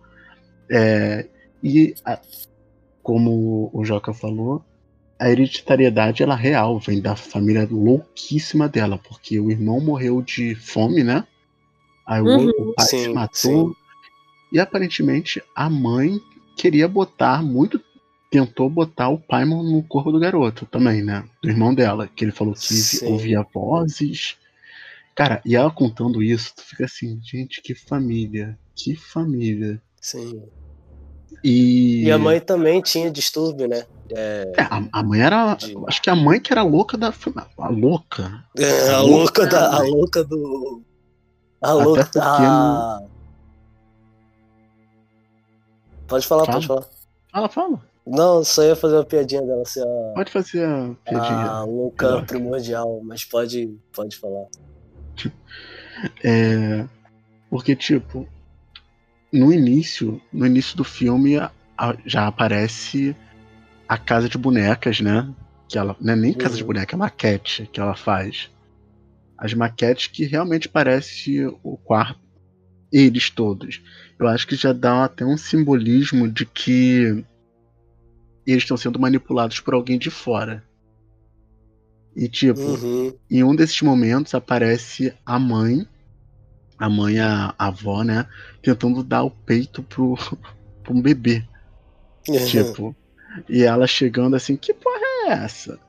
É, 0.72 1.28
e 1.62 1.94
a, 2.04 2.20
como 3.04 3.70
o 3.72 3.86
Joca 3.86 4.12
falou, 4.12 4.66
a 5.20 5.30
hereditariedade 5.30 6.24
ela 6.24 6.38
é 6.38 6.42
real, 6.42 6.80
vem 6.80 7.02
da 7.02 7.16
família 7.16 7.68
louquíssima 7.70 8.68
dela, 8.68 8.98
porque 8.98 9.40
o 9.40 9.52
irmão 9.52 9.80
morreu 9.80 10.22
de 10.22 10.56
fome, 10.56 11.04
né? 11.04 11.26
Aí 12.06 12.22
uhum, 12.22 12.50
o 12.50 12.74
pai 12.74 12.86
sim, 12.86 13.04
se 13.04 13.10
matou. 13.10 13.70
Sim. 13.70 13.76
E 14.52 14.60
aparentemente 14.60 15.42
a 15.56 15.70
mãe 15.70 16.20
queria 16.58 16.88
botar 16.88 17.42
muito. 17.42 17.82
Tentou 18.30 18.70
botar 18.70 19.10
o 19.10 19.20
pai 19.20 19.46
no 19.46 19.84
corpo 19.84 20.12
do 20.12 20.20
garoto 20.20 20.66
também, 20.66 21.04
né? 21.04 21.24
Do 21.42 21.50
irmão 21.50 21.74
dela. 21.74 22.08
Que 22.08 22.26
ele 22.26 22.32
falou 22.32 22.54
que 22.54 22.74
sim. 22.74 23.06
ouvia 23.06 23.46
vozes. 23.54 24.38
Cara, 25.16 25.42
e 25.46 25.56
ela 25.56 25.70
contando 25.70 26.24
isso, 26.24 26.56
tu 26.56 26.64
fica 26.64 26.86
assim, 26.86 27.20
gente, 27.24 27.62
que 27.62 27.76
família. 27.76 28.58
Que 28.76 28.96
família. 28.96 29.80
Sim. 30.02 30.44
E... 31.44 32.06
e 32.06 32.12
a 32.12 32.18
mãe 32.18 32.40
também 32.40 32.82
tinha 32.82 33.12
distúrbio, 33.12 33.68
né? 33.68 33.86
É, 34.12 34.54
é 34.58 34.62
a, 34.62 34.84
a, 34.92 35.04
mãe 35.04 35.22
era. 35.22 35.56
De... 35.56 35.76
Acho 35.88 36.02
que 36.02 36.10
a 36.10 36.16
mãe 36.16 36.40
que 36.40 36.54
era 36.54 36.64
louca 36.64 36.98
da. 36.98 37.14
A 37.58 37.70
louca. 37.70 38.44
É, 38.58 38.90
a, 38.90 38.98
a 38.98 39.02
louca, 39.02 39.42
louca 39.42 39.48
da. 39.48 39.76
A 39.76 39.80
louca 39.80 40.24
do. 40.24 40.82
A 41.62 41.74
louca 41.74 42.10
da. 42.14 43.04
Pode 46.08 46.28
falar, 46.28 46.46
fala. 46.46 46.56
pode 46.56 46.68
falar. 46.68 46.86
Fala, 47.32 47.50
fala. 47.50 47.94
Não, 48.06 48.44
só 48.44 48.64
ia 48.64 48.76
fazer 48.76 48.96
uma 48.96 49.06
piadinha 49.06 49.42
dela 49.42 49.62
assim, 49.62 49.82
a... 49.82 50.14
Pode 50.14 50.32
fazer 50.32 50.66
a 50.66 50.94
piadinha. 51.06 51.46
A 51.46 51.64
louca 51.64 52.22
primordial, 52.24 53.02
mas 53.04 53.24
pode, 53.24 53.78
pode 53.94 54.18
falar. 54.18 54.46
É. 56.24 56.86
Porque, 57.50 57.76
tipo, 57.76 58.28
no 59.34 59.52
início, 59.52 60.22
no 60.32 60.46
início 60.46 60.78
do 60.78 60.84
filme 60.84 61.38
a, 61.38 61.52
a, 61.76 61.98
já 62.06 62.28
aparece 62.28 63.16
a 63.88 63.98
casa 63.98 64.30
de 64.30 64.38
bonecas, 64.38 65.02
né? 65.02 65.34
Que 65.68 65.78
ela 65.78 65.98
não 66.00 66.14
é 66.14 66.16
nem 66.16 66.34
casa 66.34 66.54
uhum. 66.54 66.58
de 66.58 66.64
boneca, 66.64 66.96
é 66.96 66.98
maquete 66.98 67.68
que 67.74 67.80
ela 67.80 67.96
faz. 67.96 68.52
As 69.36 69.54
maquetes 69.56 70.08
que 70.08 70.24
realmente 70.26 70.70
parece 70.70 71.46
o 71.64 71.76
quarto, 71.78 72.20
eles 72.92 73.32
todos. 73.32 73.82
Eu 74.20 74.28
acho 74.28 74.48
que 74.48 74.56
já 74.56 74.72
dá 74.72 75.06
até 75.06 75.26
um 75.26 75.36
simbolismo 75.36 76.30
de 76.30 76.46
que 76.46 77.26
eles 78.46 78.64
estão 78.64 78.78
sendo 78.78 79.00
manipulados 79.00 79.60
por 79.60 79.74
alguém 79.74 79.98
de 79.98 80.12
fora. 80.12 80.64
E 82.16 82.30
tipo, 82.30 82.62
uhum. 82.62 83.18
em 83.32 83.44
um 83.44 83.56
desses 83.56 83.82
momentos 83.82 84.36
aparece 84.36 85.12
a 85.26 85.40
mãe 85.40 85.88
a 86.78 86.90
mãe, 86.90 87.20
a, 87.20 87.54
a 87.58 87.68
avó, 87.68 88.04
né, 88.04 88.28
tentando 88.62 89.04
dar 89.04 89.24
o 89.24 89.32
peito 89.32 89.84
pro, 89.84 90.16
pro 90.84 90.94
um 90.94 91.02
bebê. 91.02 91.44
Uhum. 92.28 92.46
Tipo, 92.46 92.96
e 93.50 93.64
ela 93.64 93.88
chegando 93.88 94.36
assim, 94.36 94.56
que 94.56 94.74
porra 94.74 95.00
é 95.28 95.32
essa? 95.44 95.80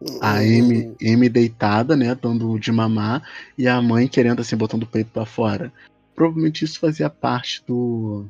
Uhum. 0.00 0.18
A 0.20 0.38
Amy, 0.38 0.96
Amy 1.02 1.28
deitada, 1.28 1.96
né, 1.96 2.14
dando 2.14 2.58
de 2.58 2.72
mamar, 2.72 3.22
e 3.56 3.68
a 3.68 3.80
mãe 3.80 4.08
querendo 4.08 4.40
assim, 4.40 4.56
botando 4.56 4.82
o 4.82 4.86
peito 4.86 5.10
para 5.10 5.26
fora. 5.26 5.72
Provavelmente 6.14 6.64
isso 6.64 6.78
fazia 6.78 7.08
parte 7.08 7.62
do 7.66 8.26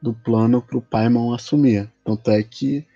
do 0.00 0.14
plano 0.14 0.62
pro 0.62 0.80
Paimon 0.80 1.34
assumir. 1.34 1.90
Tanto 2.04 2.30
é 2.30 2.40
que 2.40 2.86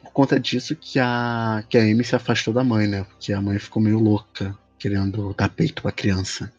por 0.00 0.12
conta 0.12 0.38
disso 0.38 0.76
que 0.76 1.00
a 1.00 1.64
que 1.68 1.76
a 1.76 1.82
Amy 1.82 2.04
se 2.04 2.14
afastou 2.14 2.54
da 2.54 2.62
mãe, 2.62 2.86
né? 2.86 3.02
Porque 3.04 3.32
a 3.32 3.40
mãe 3.40 3.58
ficou 3.58 3.82
meio 3.82 3.98
louca 3.98 4.56
querendo 4.82 5.32
dar 5.34 5.48
peito 5.48 5.80
pra 5.80 5.92
criança. 5.92 6.52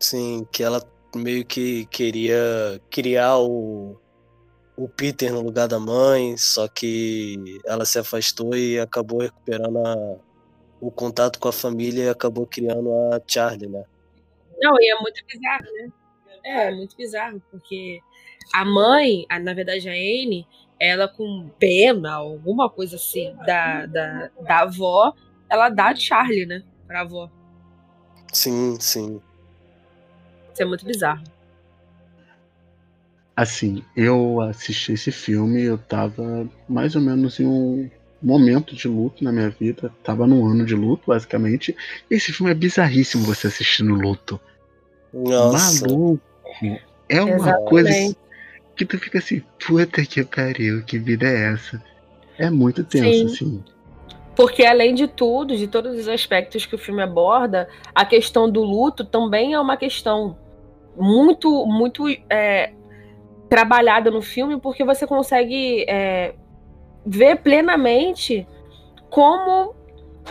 Sim, 0.00 0.44
que 0.50 0.64
ela 0.64 0.82
meio 1.14 1.44
que 1.46 1.86
queria 1.86 2.80
criar 2.90 3.38
o, 3.38 3.96
o 4.76 4.88
Peter 4.88 5.32
no 5.32 5.40
lugar 5.40 5.68
da 5.68 5.78
mãe, 5.78 6.36
só 6.36 6.66
que 6.66 7.60
ela 7.64 7.84
se 7.84 8.00
afastou 8.00 8.56
e 8.56 8.80
acabou 8.80 9.20
recuperando 9.20 9.78
a, 9.78 10.16
o 10.80 10.90
contato 10.90 11.38
com 11.38 11.48
a 11.48 11.52
família 11.52 12.04
e 12.04 12.08
acabou 12.08 12.46
criando 12.46 12.92
a 13.12 13.20
Charlie, 13.24 13.68
né? 13.68 13.84
Não, 14.60 14.74
e 14.80 14.92
é 14.92 15.00
muito 15.00 15.22
bizarro, 15.24 15.64
né? 15.76 15.92
É, 16.44 16.66
é 16.66 16.70
muito 16.74 16.96
bizarro, 16.96 17.40
porque 17.48 18.00
a 18.52 18.64
mãe, 18.64 19.24
a, 19.28 19.38
na 19.38 19.54
verdade 19.54 19.88
a 19.88 19.92
Anne, 19.92 20.48
ela 20.80 21.06
com 21.06 21.48
pena, 21.60 22.12
alguma 22.14 22.68
coisa 22.68 22.96
assim, 22.96 23.32
da, 23.46 23.86
da, 23.86 24.30
da 24.40 24.60
avó, 24.60 25.14
ela 25.48 25.68
dá 25.68 25.90
a 25.90 25.94
Charlie, 25.94 26.46
né? 26.46 26.64
Pra 26.90 27.02
avó. 27.02 27.30
Sim, 28.32 28.76
sim. 28.80 29.20
Isso 30.52 30.62
é 30.62 30.64
muito 30.64 30.84
bizarro. 30.84 31.22
Assim, 33.36 33.84
eu 33.96 34.40
assisti 34.40 34.92
esse 34.92 35.12
filme, 35.12 35.62
eu 35.62 35.78
tava 35.78 36.48
mais 36.68 36.96
ou 36.96 37.00
menos 37.00 37.38
em 37.38 37.46
um 37.46 37.88
momento 38.20 38.74
de 38.74 38.88
luto 38.88 39.22
na 39.22 39.30
minha 39.30 39.50
vida. 39.50 39.94
Tava 40.02 40.26
num 40.26 40.44
ano 40.44 40.66
de 40.66 40.74
luto, 40.74 41.04
basicamente. 41.06 41.76
Esse 42.10 42.32
filme 42.32 42.50
é 42.50 42.54
bizarríssimo 42.56 43.22
você 43.22 43.46
assistir 43.46 43.84
no 43.84 43.94
luto. 43.94 44.40
Nossa. 45.14 45.86
Maluco. 45.86 46.20
É 47.08 47.22
uma 47.22 47.34
Exatamente. 47.34 47.68
coisa 47.68 48.16
que 48.76 48.84
tu 48.84 48.98
fica 48.98 49.18
assim, 49.18 49.42
puta 49.64 50.04
que 50.04 50.24
pariu, 50.24 50.84
que 50.84 50.98
vida 50.98 51.26
é 51.26 51.52
essa? 51.52 51.82
É 52.36 52.50
muito 52.50 52.82
tenso, 52.82 53.28
Sim. 53.28 53.32
assim. 53.32 53.64
Porque, 54.40 54.64
além 54.64 54.94
de 54.94 55.06
tudo, 55.06 55.54
de 55.54 55.68
todos 55.68 55.98
os 55.98 56.08
aspectos 56.08 56.64
que 56.64 56.74
o 56.74 56.78
filme 56.78 57.02
aborda, 57.02 57.68
a 57.94 58.06
questão 58.06 58.50
do 58.50 58.62
luto 58.62 59.04
também 59.04 59.52
é 59.52 59.60
uma 59.60 59.76
questão 59.76 60.34
muito, 60.96 61.66
muito 61.66 62.08
é, 62.30 62.72
trabalhada 63.50 64.10
no 64.10 64.22
filme, 64.22 64.58
porque 64.58 64.82
você 64.82 65.06
consegue 65.06 65.84
é, 65.86 66.34
ver 67.04 67.36
plenamente 67.42 68.48
como 69.10 69.74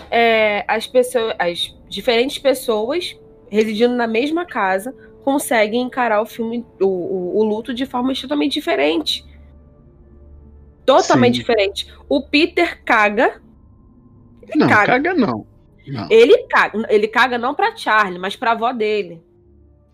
é, 0.10 0.66
as 0.68 0.88
pessoas, 0.88 1.36
as 1.38 1.78
diferentes 1.88 2.40
pessoas 2.40 3.16
residindo 3.48 3.94
na 3.94 4.08
mesma 4.08 4.44
casa 4.44 4.92
conseguem 5.24 5.84
encarar 5.84 6.20
o 6.20 6.26
filme, 6.26 6.66
o, 6.82 6.88
o, 6.88 7.38
o 7.42 7.44
luto 7.44 7.76
de 7.76 7.86
forma 7.86 8.12
totalmente 8.16 8.54
diferente. 8.54 9.24
Totalmente 10.84 11.36
Sim. 11.36 11.42
diferente. 11.42 11.94
O 12.10 12.24
Peter 12.24 12.84
caga 12.84 13.40
ele 14.50 14.60
não, 14.60 14.68
caga. 14.68 14.86
caga 14.94 15.14
não. 15.14 15.46
não. 15.88 16.08
Ele 16.10 16.38
caga, 16.50 16.86
ele 16.90 17.08
caga 17.08 17.38
não 17.38 17.54
pra 17.54 17.76
Charlie, 17.76 18.20
mas 18.20 18.36
pra 18.36 18.52
avó 18.52 18.72
dele. 18.72 19.22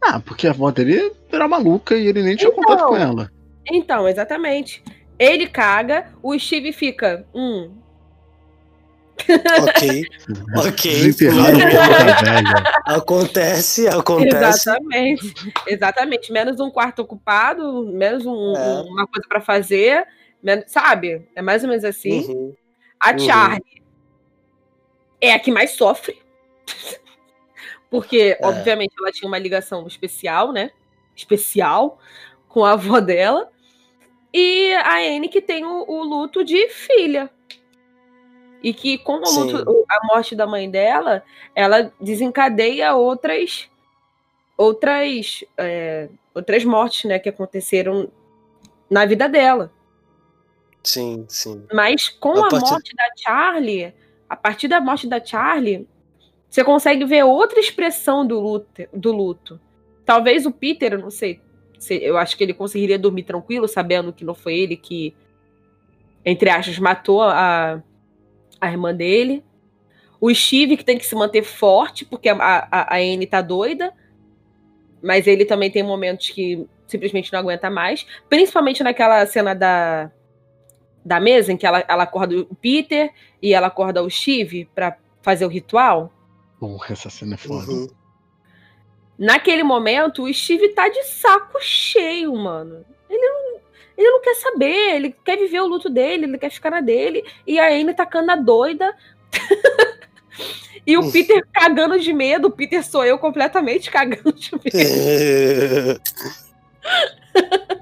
Ah, 0.01 0.19
porque 0.19 0.47
a 0.47 0.51
avó 0.51 0.71
dele 0.71 1.11
era 1.31 1.47
maluca 1.47 1.95
e 1.95 2.07
ele 2.07 2.21
nem 2.21 2.35
tinha 2.35 2.49
então, 2.49 2.63
contato 2.63 2.87
com 2.87 2.97
ela. 2.97 3.31
Então, 3.71 4.07
exatamente. 4.07 4.83
Ele 5.17 5.47
caga, 5.47 6.11
o 6.21 6.37
Steve 6.37 6.71
fica. 6.71 7.25
Hum. 7.33 7.71
ok, 9.67 10.03
ok. 10.67 11.13
acontece, 12.85 13.87
acontece. 13.87 14.69
Exatamente, 14.69 15.53
exatamente. 15.67 16.31
Menos 16.33 16.59
um 16.59 16.69
quarto 16.69 17.01
ocupado, 17.01 17.85
menos 17.87 18.25
um, 18.25 18.53
é. 18.55 18.81
uma 18.81 19.07
coisa 19.07 19.25
para 19.27 19.39
fazer, 19.39 20.05
menos, 20.43 20.65
sabe? 20.67 21.27
É 21.33 21.41
mais 21.41 21.63
ou 21.63 21.69
menos 21.69 21.85
assim. 21.85 22.27
Uhum. 22.27 22.53
A 22.99 23.11
uhum. 23.11 23.17
É 25.25 25.33
a 25.33 25.39
que 25.39 25.51
mais 25.51 25.71
sofre. 25.71 26.21
Porque, 27.89 28.37
é. 28.39 28.45
obviamente, 28.45 28.93
ela 28.99 29.11
tinha 29.11 29.27
uma 29.27 29.37
ligação 29.37 29.85
especial, 29.87 30.51
né? 30.51 30.71
Especial 31.15 31.99
com 32.47 32.65
a 32.65 32.73
avó 32.73 32.99
dela. 32.99 33.49
E 34.33 34.73
a 34.73 34.97
Anne 34.97 35.29
que 35.29 35.41
tem 35.41 35.63
o, 35.63 35.85
o 35.87 36.03
luto 36.03 36.43
de 36.43 36.67
filha. 36.69 37.29
E 38.61 38.73
que 38.73 38.97
com 38.97 39.17
luto, 39.17 39.85
a 39.89 40.07
morte 40.07 40.35
da 40.35 40.47
mãe 40.47 40.69
dela, 40.69 41.23
ela 41.53 41.93
desencadeia 42.01 42.95
outras 42.95 43.69
outras, 44.57 45.43
é, 45.57 46.09
outras 46.33 46.63
mortes, 46.63 47.05
né, 47.05 47.19
que 47.19 47.29
aconteceram 47.29 48.09
na 48.89 49.05
vida 49.05 49.27
dela. 49.27 49.71
Sim, 50.83 51.25
sim. 51.27 51.65
Mas 51.73 52.09
com 52.09 52.31
a, 52.31 52.47
a 52.47 52.59
morte 52.59 52.95
da 52.95 53.03
Charlie, 53.17 53.93
a 54.29 54.35
partir 54.35 54.67
da 54.67 54.81
morte 54.81 55.07
da 55.07 55.23
Charlie, 55.23 55.87
você 56.49 56.63
consegue 56.63 57.05
ver 57.05 57.23
outra 57.23 57.59
expressão 57.59 58.25
do 58.25 58.39
luto. 58.39 58.83
Do 58.93 59.11
luto. 59.11 59.59
Talvez 60.05 60.45
o 60.45 60.51
Peter, 60.51 60.93
eu 60.93 60.99
não 60.99 61.11
sei, 61.11 61.41
eu 61.89 62.17
acho 62.17 62.37
que 62.37 62.43
ele 62.43 62.53
conseguiria 62.53 62.97
dormir 62.97 63.23
tranquilo, 63.23 63.67
sabendo 63.67 64.13
que 64.13 64.23
não 64.23 64.33
foi 64.33 64.55
ele 64.55 64.77
que, 64.77 65.15
entre 66.23 66.49
aspas, 66.49 66.77
matou 66.79 67.21
a, 67.21 67.81
a 68.59 68.71
irmã 68.71 68.93
dele. 68.93 69.43
O 70.19 70.33
Steve, 70.33 70.77
que 70.77 70.85
tem 70.85 70.97
que 70.97 71.05
se 71.05 71.15
manter 71.15 71.43
forte, 71.43 72.05
porque 72.05 72.29
a, 72.29 72.35
a, 72.35 72.95
a 72.95 72.97
Anne 72.97 73.27
tá 73.27 73.41
doida. 73.41 73.93
Mas 75.01 75.27
ele 75.27 75.45
também 75.45 75.69
tem 75.69 75.83
momentos 75.83 76.29
que 76.29 76.65
simplesmente 76.87 77.31
não 77.31 77.39
aguenta 77.39 77.69
mais. 77.69 78.05
Principalmente 78.29 78.83
naquela 78.83 79.25
cena 79.25 79.53
da, 79.53 80.11
da 81.05 81.19
mesa, 81.19 81.53
em 81.53 81.57
que 81.57 81.67
ela, 81.67 81.85
ela 81.87 82.03
acorda 82.03 82.35
o 82.35 82.55
Peter 82.55 83.13
e 83.39 83.53
ela 83.53 83.67
acorda 83.67 84.01
o 84.01 84.09
Steve 84.09 84.67
para 84.73 84.97
fazer 85.21 85.45
o 85.45 85.49
ritual. 85.49 86.11
Porra, 86.59 86.93
essa 86.93 87.11
cena 87.11 87.35
é 87.35 87.37
foda. 87.37 87.71
Uhum. 87.71 87.87
Naquele 89.17 89.63
momento, 89.63 90.23
o 90.23 90.33
Steve 90.33 90.69
tá 90.69 90.89
de 90.89 91.03
saco 91.03 91.59
cheio, 91.61 92.35
mano. 92.35 92.83
Ele 93.07 93.21
não, 93.21 93.59
ele 93.95 94.09
não 94.09 94.21
quer 94.21 94.35
saber, 94.35 94.95
ele 94.95 95.15
quer 95.23 95.37
viver 95.37 95.61
o 95.61 95.67
luto 95.67 95.89
dele, 95.89 96.25
ele 96.25 96.37
quer 96.39 96.49
ficar 96.49 96.71
na 96.71 96.81
dele. 96.81 97.23
E 97.45 97.59
a 97.59 97.69
Anne 97.69 97.93
tacando 97.93 98.31
a 98.31 98.35
doida. 98.35 98.93
e 100.87 100.97
o 100.97 101.11
Peter 101.11 101.45
cagando 101.53 101.99
de 101.99 102.11
medo. 102.11 102.47
O 102.47 102.51
Peter 102.51 102.83
sou 102.83 103.05
eu 103.05 103.19
completamente 103.19 103.91
cagando 103.91 104.33
de 104.33 104.51
medo. 104.51 106.01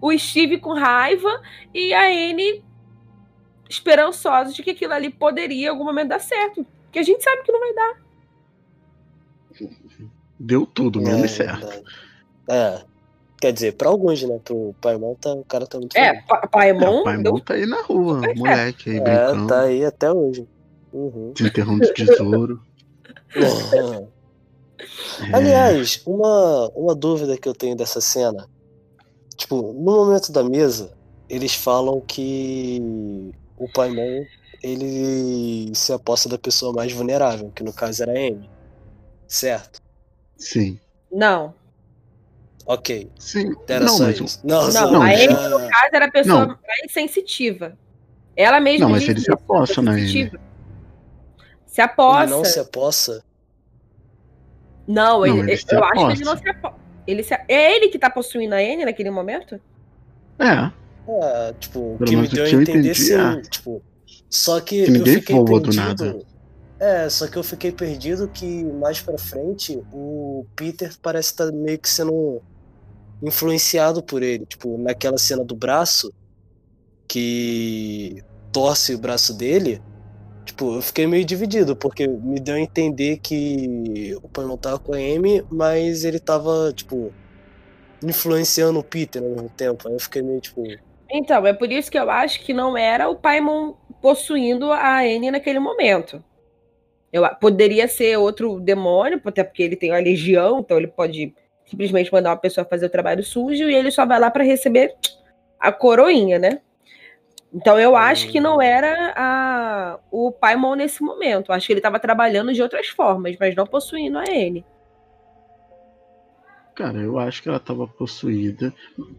o 0.00 0.16
Steve 0.18 0.58
com 0.58 0.74
raiva 0.74 1.40
e 1.72 1.92
a 1.92 2.06
Anne 2.06 2.64
esperançosa 3.68 4.52
de 4.52 4.62
que 4.62 4.70
aquilo 4.70 4.92
ali 4.92 5.10
poderia 5.10 5.66
em 5.66 5.70
algum 5.70 5.84
momento 5.84 6.08
dar 6.08 6.20
certo. 6.20 6.66
Que 6.90 6.98
a 6.98 7.02
gente 7.02 7.22
sabe 7.22 7.42
que 7.42 7.52
não 7.52 7.60
vai 7.60 7.74
dar. 7.74 8.00
Deu 10.38 10.66
tudo, 10.66 11.00
menos 11.00 11.24
é, 11.24 11.44
certo. 11.44 11.84
É. 12.48 12.82
Quer 13.40 13.52
dizer, 13.52 13.72
pra 13.72 13.88
alguns, 13.88 14.22
né? 14.22 14.38
Pro 14.44 14.74
Paimon, 14.80 15.14
tá, 15.14 15.32
o 15.32 15.44
cara 15.44 15.66
tá 15.66 15.78
muito 15.78 15.96
É, 15.96 16.20
pa 16.22 16.46
Paimon. 16.48 17.00
É, 17.00 17.04
Paimon 17.04 17.22
deu... 17.22 17.40
tá 17.40 17.54
aí 17.54 17.66
na 17.66 17.82
rua, 17.82 18.20
é, 18.24 18.34
moleque 18.34 18.90
aí 18.90 18.96
é, 18.96 19.00
brincando. 19.00 19.46
tá 19.46 19.60
aí 19.62 19.84
até 19.84 20.12
hoje. 20.12 20.46
Uhum. 20.92 21.32
Desenterrando 21.34 21.80
de 21.80 21.94
tesouro. 21.94 22.60
é. 23.36 24.20
Aliás, 25.32 26.02
uma, 26.06 26.68
uma 26.74 26.94
dúvida 26.94 27.36
que 27.36 27.48
eu 27.48 27.54
tenho 27.54 27.76
dessa 27.76 28.00
cena. 28.00 28.48
Tipo, 29.40 29.72
no 29.72 30.04
momento 30.04 30.30
da 30.30 30.44
mesa, 30.44 30.92
eles 31.26 31.54
falam 31.54 31.98
que 32.02 33.32
o 33.56 33.66
Paimon 33.72 34.26
ele 34.62 35.74
se 35.74 35.94
aposta 35.94 36.28
da 36.28 36.36
pessoa 36.36 36.74
mais 36.74 36.92
vulnerável, 36.92 37.50
que 37.54 37.62
no 37.62 37.72
caso 37.72 38.02
era 38.02 38.12
a 38.12 38.16
Amy. 38.16 38.50
Certo? 39.26 39.80
Sim. 40.36 40.78
Não. 41.10 41.54
Ok. 42.66 43.10
Sim. 43.18 43.54
Era 43.66 43.86
não, 43.86 43.96
só 43.96 44.04
mas... 44.04 44.20
isso. 44.20 44.40
Não, 44.44 44.70
não, 44.70 44.92
não 44.92 45.02
a 45.02 45.06
Amy, 45.06 45.28
no 45.28 45.58
caso, 45.70 45.90
era 45.94 46.04
a 46.04 46.10
pessoa 46.10 46.46
não. 46.46 46.58
mais 46.66 46.92
sensitiva. 46.92 47.78
Ela 48.36 48.60
mesma. 48.60 48.84
Não, 48.84 48.92
mas 48.92 49.08
ele 49.08 49.20
se 49.20 49.32
aposta 49.32 49.80
na 49.80 49.92
Amy. 49.92 50.30
Se 51.64 51.80
aposta. 51.80 52.24
Ele 52.24 52.30
não 52.30 52.44
se 52.44 52.60
aposta? 52.60 53.24
Não, 54.86 55.24
ele, 55.24 55.34
não, 55.34 55.48
ele 55.48 55.62
eu 55.70 55.84
acho 55.84 56.06
que 56.06 56.12
ele 56.12 56.24
não 56.24 56.36
se 56.36 56.48
aposta. 56.50 56.79
Ele 57.06 57.22
se... 57.22 57.34
É 57.48 57.76
ele 57.76 57.88
que 57.88 57.98
tá 57.98 58.10
possuindo 58.10 58.54
a 58.54 58.62
N 58.62 58.84
naquele 58.84 59.10
momento? 59.10 59.60
É. 60.38 60.72
É, 61.08 61.52
tipo, 61.58 61.96
o 61.98 62.04
que 62.04 62.14
me 62.14 62.28
deu 62.28 62.44
a 62.44 62.50
entender 62.50 62.94
sim, 62.94 63.14
é. 63.14 63.40
tipo, 63.42 63.82
só 64.28 64.60
que, 64.60 64.84
que 64.84 64.90
ninguém 64.90 65.14
eu 65.14 65.20
fiquei 65.20 65.44
perdido. 65.44 65.70
Do 65.70 65.76
nada. 65.76 66.18
É, 66.78 67.08
só 67.08 67.26
que 67.26 67.36
eu 67.36 67.42
fiquei 67.42 67.72
perdido 67.72 68.28
que 68.28 68.64
mais 68.64 69.00
pra 69.00 69.18
frente 69.18 69.82
o 69.92 70.46
Peter 70.56 70.92
parece 71.02 71.32
estar 71.32 71.46
tá 71.46 71.52
meio 71.52 71.78
que 71.78 71.88
sendo 71.88 72.40
influenciado 73.22 74.02
por 74.02 74.22
ele. 74.22 74.46
Tipo, 74.46 74.78
naquela 74.78 75.18
cena 75.18 75.44
do 75.44 75.54
braço, 75.54 76.12
que 77.08 78.22
torce 78.52 78.94
o 78.94 78.98
braço 78.98 79.34
dele, 79.34 79.82
tipo, 80.50 80.74
eu 80.76 80.82
fiquei 80.82 81.06
meio 81.06 81.24
dividido, 81.24 81.74
porque 81.74 82.06
me 82.06 82.40
deu 82.40 82.56
a 82.56 82.60
entender 82.60 83.18
que 83.18 84.16
o 84.22 84.28
pai 84.28 84.44
não 84.44 84.56
tava 84.56 84.78
com 84.78 84.92
a 84.92 84.96
Amy, 84.96 85.44
mas 85.50 86.04
ele 86.04 86.18
tava, 86.18 86.72
tipo, 86.74 87.12
influenciando 88.02 88.78
o 88.78 88.84
Peter 88.84 89.22
ao 89.22 89.28
mesmo 89.28 89.48
tempo. 89.50 89.88
Aí 89.88 89.94
eu 89.94 90.00
fiquei 90.00 90.22
meio, 90.22 90.40
tipo, 90.40 90.62
então, 91.12 91.44
é 91.44 91.52
por 91.52 91.70
isso 91.72 91.90
que 91.90 91.98
eu 91.98 92.08
acho 92.08 92.40
que 92.40 92.52
não 92.52 92.76
era 92.76 93.08
o 93.08 93.16
Paimon 93.16 93.74
possuindo 94.00 94.70
a 94.70 95.00
Anne 95.00 95.30
naquele 95.30 95.58
momento. 95.58 96.22
Eu, 97.12 97.28
poderia 97.40 97.88
ser 97.88 98.16
outro 98.16 98.60
demônio, 98.60 99.20
até 99.24 99.42
porque 99.42 99.62
ele 99.64 99.74
tem 99.74 99.90
uma 99.90 99.98
legião, 99.98 100.60
então 100.60 100.76
ele 100.76 100.86
pode 100.86 101.34
simplesmente 101.66 102.12
mandar 102.12 102.30
uma 102.30 102.36
pessoa 102.36 102.64
fazer 102.64 102.86
o 102.86 102.90
trabalho 102.90 103.24
sujo 103.24 103.68
e 103.68 103.74
ele 103.74 103.90
só 103.90 104.06
vai 104.06 104.20
lá 104.20 104.30
para 104.30 104.44
receber 104.44 104.94
a 105.58 105.72
coroinha, 105.72 106.38
né? 106.38 106.60
Então 107.52 107.78
eu 107.78 107.96
acho 107.96 108.28
que 108.28 108.40
não 108.40 108.62
era 108.62 109.12
a, 109.16 109.98
o 110.10 110.30
Paimon 110.30 110.76
nesse 110.76 111.02
momento. 111.02 111.52
Acho 111.52 111.66
que 111.66 111.72
ele 111.72 111.80
estava 111.80 111.98
trabalhando 111.98 112.52
de 112.52 112.62
outras 112.62 112.88
formas, 112.88 113.36
mas 113.40 113.54
não 113.56 113.66
possuindo 113.66 114.18
a 114.18 114.24
N. 114.24 114.64
Cara, 116.74 116.98
eu 116.98 117.18
acho 117.18 117.42
que 117.42 117.48
ela 117.48 117.58
estava 117.58 117.86
possuída. 117.86 118.72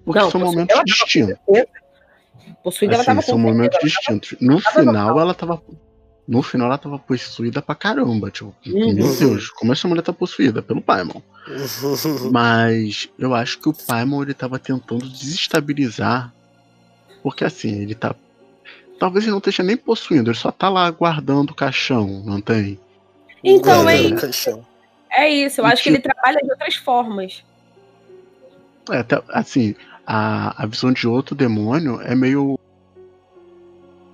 Porque 0.06 0.20
não, 0.20 0.32
são 0.32 0.40
momentos 0.40 0.82
distintos. 0.86 1.38
Possuída 2.64 2.96
assim, 2.96 3.04
ela 3.04 3.06
tava 3.06 3.22
São 3.22 3.38
momentos 3.38 3.78
distintos. 3.84 4.36
No 4.40 4.60
final, 4.60 5.20
ela 5.20 5.34
tava. 5.34 5.62
No 6.28 6.42
final, 6.42 6.68
ela 6.68 6.78
tava 6.78 6.98
possuída 6.98 7.62
pra 7.62 7.76
caramba. 7.76 8.32
Tipo, 8.32 8.56
uhum. 8.66 8.94
meu 8.94 9.16
Deus, 9.16 9.50
como 9.50 9.74
essa 9.74 9.88
mulher 9.88 10.02
tá 10.02 10.14
possuída? 10.14 10.62
Pelo 10.62 10.82
Paimon. 10.82 11.22
Mas 12.32 13.10
eu 13.20 13.36
acho 13.36 13.60
que 13.60 13.70
o 13.70 13.74
Paimon 13.74 14.24
ele 14.24 14.34
tava 14.34 14.58
tentando 14.58 15.08
desestabilizar. 15.08 16.34
Porque 17.22 17.44
assim, 17.44 17.82
ele 17.82 17.96
tá. 17.96 18.16
Talvez 19.00 19.26
ele 19.26 19.32
não 19.32 19.40
esteja 19.40 19.64
nem 19.64 19.78
possuindo, 19.78 20.30
ele 20.30 20.38
só 20.38 20.52
tá 20.52 20.70
lá 20.70 20.90
guardando 20.92 21.52
o 21.52 21.56
caixão, 21.56 22.24
não 22.26 22.40
tem? 22.40 22.80
Então 23.44 23.90
é 23.90 24.00
isso. 24.00 24.64
É 25.12 25.30
isso, 25.30 25.62
eu 25.62 25.66
e 25.66 25.72
acho 25.72 25.84
que 25.84 25.90
ele 25.90 26.00
tipo 26.00 26.14
trabalha 26.14 26.40
de 26.42 26.52
outras 26.52 26.76
formas. 26.76 27.44
É, 28.90 29.00
até, 29.00 29.22
assim, 29.30 29.76
a, 30.06 30.64
a 30.64 30.66
visão 30.66 30.92
de 30.92 31.08
outro 31.08 31.36
demônio 31.36 32.00
é 32.02 32.16
meio 32.16 32.60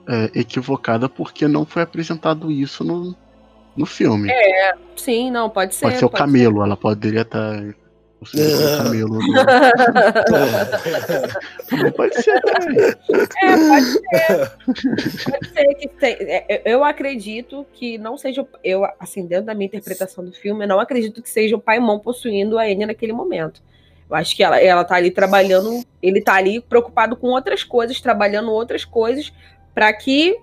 é, 0.07 0.39
equivocada 0.39 1.07
porque 1.09 1.47
não 1.47 1.65
foi 1.65 1.83
apresentado 1.83 2.51
isso 2.51 2.83
no, 2.83 3.15
no 3.75 3.85
filme. 3.85 4.29
É, 4.31 4.73
sim, 4.95 5.29
não, 5.29 5.49
pode 5.49 5.75
ser. 5.75 5.85
Pode 5.85 5.99
ser 5.99 6.05
o 6.05 6.09
camelo, 6.09 6.57
ser. 6.57 6.63
ela 6.63 6.77
poderia 6.77 7.21
estar. 7.21 7.61
Tá, 7.61 7.73
o 8.21 8.77
camelo. 8.77 9.19
Do... 9.19 9.19
pode 11.95 12.21
ser 12.21 12.41
também. 12.41 12.77
É, 13.43 13.67
pode 13.67 13.85
ser. 13.85 14.01
Pode 15.29 15.49
ser 15.49 15.75
que 15.75 15.87
tem. 15.87 16.15
É, 16.21 16.61
eu 16.65 16.83
acredito 16.83 17.65
que 17.73 17.97
não 17.97 18.17
seja. 18.17 18.45
Eu, 18.63 18.85
assim, 18.99 19.25
dentro 19.25 19.45
da 19.45 19.53
minha 19.53 19.67
interpretação 19.67 20.25
do 20.25 20.31
filme, 20.31 20.63
eu 20.63 20.67
não 20.67 20.79
acredito 20.79 21.21
que 21.21 21.29
seja 21.29 21.55
o 21.55 21.61
pai 21.61 21.79
mão 21.79 21.99
possuindo 21.99 22.57
a 22.57 22.67
Enya 22.67 22.87
naquele 22.87 23.13
momento. 23.13 23.61
Eu 24.09 24.15
acho 24.15 24.35
que 24.35 24.43
ela, 24.43 24.59
ela 24.59 24.83
tá 24.83 24.95
ali 24.95 25.11
trabalhando, 25.11 25.83
ele 26.01 26.21
tá 26.21 26.33
ali 26.35 26.59
preocupado 26.61 27.15
com 27.15 27.27
outras 27.27 27.63
coisas, 27.63 28.01
trabalhando 28.01 28.51
outras 28.51 28.83
coisas 28.83 29.31
para 29.75 29.93
que 29.93 30.35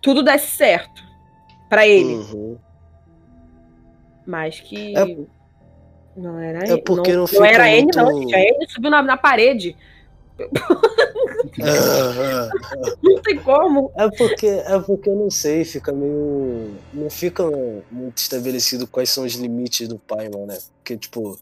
tudo 0.00 0.22
desse 0.22 0.56
certo 0.56 1.02
para 1.68 1.84
ele. 1.86 2.14
Uhum. 2.14 2.58
Mas 4.26 4.60
que 4.60 4.96
é, 4.96 5.16
não 6.16 6.38
era 6.38 6.64
é 6.66 6.76
porque 6.76 7.12
não, 7.12 7.24
não, 7.24 7.32
não 7.32 7.44
era 7.44 7.64
muito... 7.64 7.76
ele 7.76 7.90
não, 7.96 8.20
gente. 8.20 8.34
A 8.34 8.40
ele 8.40 8.66
subiu 8.68 8.90
na, 8.90 9.02
na 9.02 9.16
parede. 9.16 9.76
não 13.02 13.22
tem 13.22 13.38
como. 13.38 13.90
É 13.96 14.10
porque, 14.10 14.46
é 14.46 14.78
porque 14.80 15.08
eu 15.08 15.16
não 15.16 15.30
sei, 15.30 15.64
fica 15.64 15.92
meio. 15.92 16.74
Não 16.92 17.08
fica 17.10 17.44
muito 17.90 18.18
estabelecido 18.18 18.86
quais 18.86 19.10
são 19.10 19.24
os 19.24 19.34
limites 19.34 19.88
do 19.88 19.98
Paimon, 19.98 20.46
né? 20.46 20.58
Porque, 20.78 20.96
tipo, 20.96 21.38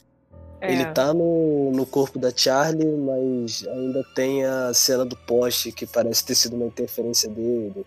é. 0.60 0.72
Ele 0.72 0.84
tá 0.92 1.14
no, 1.14 1.72
no 1.72 1.86
corpo 1.86 2.18
da 2.18 2.30
Charlie, 2.34 2.86
mas 2.86 3.66
ainda 3.66 4.04
tem 4.14 4.44
a 4.44 4.74
cena 4.74 5.06
do 5.06 5.16
poste 5.16 5.72
que 5.72 5.86
parece 5.86 6.24
ter 6.24 6.34
sido 6.34 6.54
uma 6.54 6.66
interferência 6.66 7.30
dele. 7.30 7.86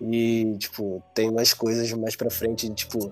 E, 0.00 0.54
tipo, 0.58 1.02
tem 1.14 1.30
mais 1.30 1.54
coisas 1.54 1.90
mais 1.94 2.14
pra 2.14 2.30
frente, 2.30 2.68
tipo, 2.70 3.10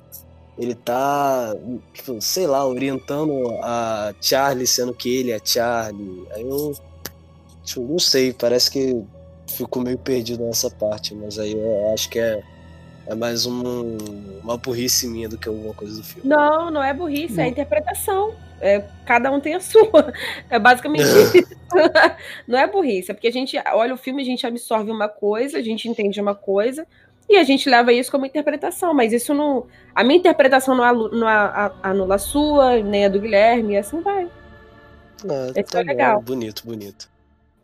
ele 0.58 0.74
tá, 0.74 1.54
tipo, 1.92 2.20
sei 2.20 2.46
lá, 2.46 2.66
orientando 2.66 3.48
a 3.62 4.14
Charlie 4.20 4.66
sendo 4.66 4.94
que 4.94 5.18
ele 5.18 5.30
é 5.30 5.40
Charlie. 5.42 6.26
Aí 6.32 6.42
eu, 6.42 6.74
tipo, 7.64 7.82
não 7.82 7.98
sei, 7.98 8.32
parece 8.32 8.70
que 8.70 9.02
ficou 9.48 9.82
meio 9.82 9.98
perdido 9.98 10.44
nessa 10.44 10.70
parte, 10.70 11.14
mas 11.14 11.38
aí 11.38 11.52
eu 11.52 11.92
acho 11.92 12.08
que 12.08 12.18
é 12.18 12.42
é 13.06 13.14
mais 13.14 13.46
um, 13.46 13.96
uma 14.42 14.56
burrice 14.56 15.06
minha 15.06 15.28
do 15.28 15.38
que 15.38 15.48
alguma 15.48 15.72
coisa 15.72 15.96
do 15.96 16.02
filme. 16.04 16.28
Não, 16.28 16.70
não 16.70 16.82
é 16.82 16.92
burrice, 16.92 17.36
não. 17.36 17.44
é 17.44 17.48
interpretação. 17.48 18.34
É, 18.60 18.82
cada 19.04 19.30
um 19.30 19.38
tem 19.38 19.54
a 19.54 19.60
sua. 19.60 20.12
É 20.50 20.58
basicamente 20.58 21.04
isso. 21.06 21.56
não 22.48 22.58
é 22.58 22.66
burrice, 22.66 23.10
é 23.10 23.14
porque 23.14 23.28
a 23.28 23.32
gente 23.32 23.56
olha 23.72 23.94
o 23.94 23.96
filme, 23.96 24.22
a 24.22 24.24
gente 24.24 24.46
absorve 24.46 24.90
uma 24.90 25.08
coisa, 25.08 25.58
a 25.58 25.62
gente 25.62 25.88
entende 25.88 26.20
uma 26.20 26.34
coisa, 26.34 26.86
e 27.28 27.36
a 27.36 27.44
gente 27.44 27.68
leva 27.68 27.92
isso 27.92 28.10
como 28.10 28.26
interpretação, 28.26 28.94
mas 28.94 29.12
isso 29.12 29.34
não. 29.34 29.66
A 29.94 30.04
minha 30.04 30.18
interpretação 30.18 30.74
não, 30.74 31.08
não 31.10 31.26
anula 31.82 32.14
a 32.14 32.18
sua, 32.18 32.80
nem 32.80 33.04
a 33.06 33.08
do 33.08 33.20
Guilherme, 33.20 33.74
e 33.74 33.78
assim 33.78 34.00
vai. 34.00 34.28
Ah, 35.28 35.50
Esse 35.54 35.70
tá 35.70 35.80
é 35.80 35.84
legal. 35.84 36.22
Bonito, 36.22 36.62
bonito. 36.64 37.08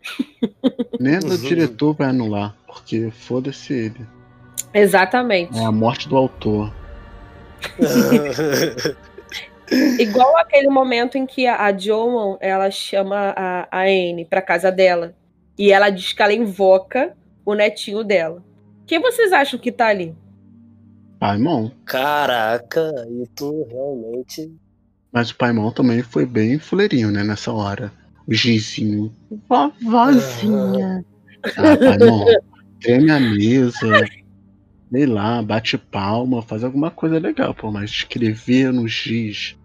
Nem 0.99 1.19
o 1.19 1.25
uhum. 1.25 1.37
diretor 1.37 1.95
vai 1.95 2.09
anular, 2.09 2.57
porque 2.67 3.11
foda-se 3.11 3.73
ele. 3.73 4.07
Exatamente. 4.75 5.57
É 5.59 5.65
a 5.65 5.71
morte 5.71 6.09
do 6.09 6.17
autor. 6.17 6.73
Igual 9.99 10.37
aquele 10.39 10.69
momento 10.69 11.17
em 11.17 11.25
que 11.25 11.47
a, 11.47 11.65
a 11.65 11.77
Joan, 11.77 12.37
ela 12.41 12.71
chama 12.71 13.33
a, 13.37 13.69
a 13.71 13.83
Anne 13.85 14.25
pra 14.25 14.43
casa 14.43 14.73
dela. 14.73 15.15
E 15.57 15.71
ela 15.73 15.91
diz 15.91 16.13
que 16.13 16.23
ela 16.23 16.33
invoca 16.33 17.17
o 17.45 17.55
netinho 17.55 18.03
dela. 18.03 18.43
Quem 18.93 19.01
vocês 19.01 19.33
acham 19.33 19.59
que 19.59 19.73
tá 19.73 19.87
ali? 19.87 20.15
Paimon. 21.19 21.71
Caraca, 21.87 22.93
e 23.09 23.27
tu 23.35 23.67
realmente. 23.71 24.55
Mas 25.11 25.31
o 25.31 25.37
Paimon 25.37 25.71
também 25.71 26.03
foi 26.03 26.27
bem 26.27 26.59
fuleirinho, 26.59 27.11
né, 27.11 27.25
nessa 27.25 27.51
hora. 27.51 27.91
O 28.29 28.35
Gizinho. 28.35 29.11
Vovozinha. 29.49 31.03
Ah, 31.57 31.75
Paimon. 31.75 32.27
Treme 32.83 33.11
a 33.11 33.19
mesa. 33.19 34.05
Sei 34.93 35.07
lá, 35.07 35.43
bate 35.43 35.79
palma, 35.79 36.43
faz 36.43 36.63
alguma 36.63 36.91
coisa 36.91 37.19
legal, 37.19 37.55
pô, 37.55 37.73
mas 37.73 37.89
escrever 37.89 38.75
no 38.75 38.87
giz 38.87 39.57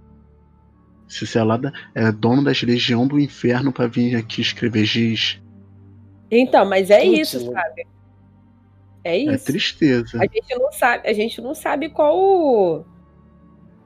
se 1.06 1.28
você 1.28 1.40
é, 1.40 1.44
lá 1.44 1.58
da, 1.58 1.74
é 1.94 2.14
dono 2.14 2.46
das 2.46 2.62
legião 2.62 3.06
do 3.06 3.20
inferno 3.20 3.74
para 3.74 3.88
vir 3.88 4.16
aqui 4.16 4.40
escrever 4.40 4.86
giz. 4.86 5.38
Então, 6.32 6.66
mas 6.66 6.90
é 6.90 7.02
Putz, 7.02 7.20
isso, 7.20 7.52
sabe? 7.52 7.86
É, 9.08 9.16
é 9.16 9.18
isso. 9.18 9.32
É 9.32 9.38
tristeza. 9.38 10.20
A 10.20 10.24
gente 10.24 10.56
não 10.56 10.72
sabe, 10.72 11.08
a 11.08 11.14
gente 11.14 11.42
não 11.42 11.56
sabe 11.56 11.90
qual. 11.90 12.86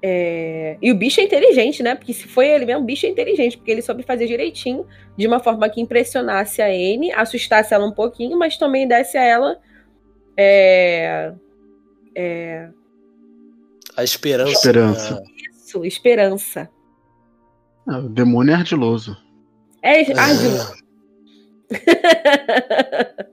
É... 0.01 0.77
E 0.81 0.91
o 0.91 0.95
bicho 0.95 1.21
é 1.21 1.23
inteligente, 1.23 1.83
né? 1.83 1.93
Porque 1.93 2.11
se 2.11 2.27
foi 2.27 2.47
ele 2.47 2.65
mesmo, 2.65 2.81
o 2.81 2.85
bicho 2.85 3.05
é 3.05 3.09
inteligente, 3.09 3.55
porque 3.55 3.69
ele 3.69 3.83
soube 3.83 4.01
fazer 4.01 4.25
direitinho, 4.25 4.87
de 5.15 5.27
uma 5.27 5.39
forma 5.39 5.69
que 5.69 5.79
impressionasse 5.79 6.59
a 6.59 6.73
N, 6.73 7.11
assustasse 7.13 7.71
ela 7.71 7.85
um 7.85 7.91
pouquinho, 7.91 8.37
mas 8.37 8.57
também 8.57 8.87
desse 8.87 9.15
a 9.15 9.23
ela. 9.23 9.59
É... 10.35 11.33
É... 12.15 12.69
A 13.95 14.03
esperança. 14.03 14.51
Esperança. 14.51 15.23
Isso, 15.53 15.85
esperança. 15.85 16.69
Ah, 17.87 17.99
o 17.99 18.09
demônio 18.09 18.53
é 18.53 18.55
ardiloso. 18.55 19.15
É 19.83 19.99
ardiloso. 20.13 20.81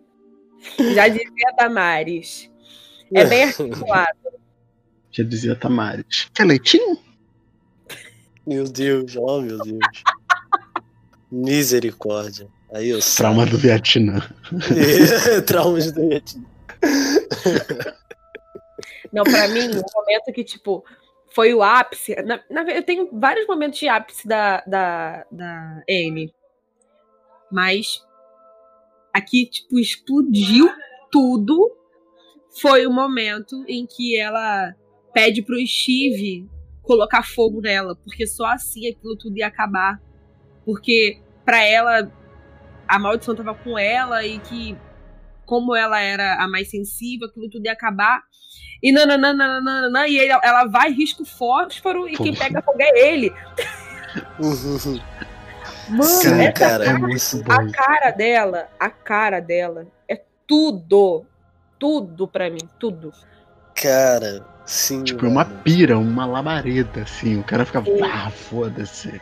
Já 0.94 1.08
dizia 1.08 1.54
Tamares. 1.56 2.50
É 3.12 3.24
bem 3.24 3.44
articulado. 3.44 4.18
Já 5.10 5.24
dizia 5.24 5.56
Tamares. 5.56 6.28
Quer 6.34 6.44
leitinho? 6.44 6.98
Meu 8.46 8.64
Deus, 8.64 9.16
oh 9.16 9.40
meu 9.40 9.58
Deus. 9.58 9.78
Misericórdia. 11.30 12.48
Aí 12.72 12.90
eu 12.90 13.00
Trauma 13.16 13.46
do 13.46 13.58
Vietnã. 13.58 14.22
É, 14.74 15.40
traumas 15.42 15.90
do 15.92 16.08
Vietnã. 16.08 16.44
Não, 19.12 19.24
pra 19.24 19.48
mim, 19.48 19.68
o 19.70 19.84
momento 19.94 20.32
que, 20.34 20.44
tipo, 20.44 20.84
foi 21.30 21.54
o 21.54 21.62
ápice. 21.62 22.14
Na, 22.22 22.40
na, 22.50 22.62
eu 22.70 22.82
tenho 22.82 23.08
vários 23.12 23.46
momentos 23.46 23.78
de 23.78 23.88
ápice 23.88 24.26
da, 24.26 24.62
da, 24.66 25.24
da 25.30 25.82
Amy. 25.88 26.32
Mas 27.50 28.04
aqui, 29.18 29.46
tipo, 29.46 29.78
explodiu 29.78 30.70
tudo. 31.10 31.70
Foi 32.60 32.86
o 32.86 32.92
momento 32.92 33.64
em 33.68 33.86
que 33.86 34.16
ela 34.16 34.74
pede 35.12 35.42
pro 35.42 35.54
Steve 35.66 36.48
colocar 36.82 37.22
fogo 37.22 37.60
nela, 37.60 37.94
porque 37.96 38.26
só 38.26 38.46
assim 38.46 38.88
aquilo 38.88 39.16
tudo 39.16 39.36
ia 39.36 39.46
acabar. 39.46 40.00
Porque 40.64 41.20
para 41.44 41.62
ela 41.62 42.10
a 42.86 42.98
maldição 42.98 43.34
tava 43.34 43.54
com 43.54 43.78
ela 43.78 44.24
e 44.24 44.38
que 44.38 44.76
como 45.44 45.74
ela 45.74 46.00
era 46.00 46.42
a 46.42 46.48
mais 46.48 46.70
sensível, 46.70 47.28
aquilo 47.28 47.48
tudo 47.48 47.64
ia 47.64 47.72
acabar. 47.72 48.22
E 48.82 48.92
nananana, 48.92 50.06
e 50.06 50.18
ele, 50.18 50.32
ela 50.42 50.66
vai, 50.66 50.92
risca 50.92 51.22
o 51.22 51.26
fósforo 51.26 52.08
e 52.08 52.16
quem 52.16 52.34
pega 52.34 52.62
fogo 52.62 52.80
é 52.80 53.12
ele. 53.12 53.32
Mano, 55.88 56.04
Sim, 56.04 56.40
essa 56.42 56.52
cara, 56.52 56.84
cara, 56.84 56.86
é 56.86 57.52
a 57.52 57.72
cara 57.72 58.10
dela, 58.10 58.68
a 58.78 58.90
cara 58.90 59.40
dela 59.40 59.86
é 60.08 60.20
tudo. 60.46 61.24
Tudo 61.78 62.26
pra 62.26 62.50
mim, 62.50 62.68
tudo. 62.78 63.12
Cara, 63.74 64.44
sim. 64.66 65.04
Tipo, 65.04 65.22
mano. 65.22 65.32
uma 65.32 65.44
pira, 65.44 65.96
uma 65.96 66.26
labareda, 66.26 67.02
assim. 67.02 67.38
O 67.38 67.44
cara 67.44 67.64
fica, 67.64 67.82
ah, 68.04 68.30
foda-se. 68.30 69.20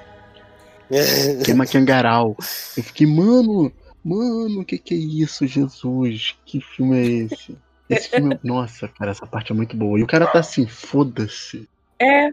Queima 1.45 1.67
Kangaral. 1.67 2.35
Eu 2.77 2.83
fiquei, 2.83 3.07
mano, 3.07 3.71
mano, 4.03 4.61
o 4.61 4.65
que 4.65 4.79
que 4.79 4.95
é 4.95 4.97
isso, 4.97 5.47
Jesus? 5.47 6.37
Que 6.47 6.61
filme 6.61 6.97
é 6.97 7.07
esse? 7.25 7.59
Esse 7.91 8.09
filme, 8.11 8.39
nossa, 8.43 8.89
cara, 8.89 9.11
essa 9.11 9.27
parte 9.27 9.53
é 9.53 9.55
muito 9.55 9.77
boa. 9.77 9.99
E 9.99 10.03
o 10.03 10.07
cara 10.07 10.27
tá 10.27 10.39
assim, 10.39 10.67
foda-se. 10.67 11.69
É. 11.99 12.31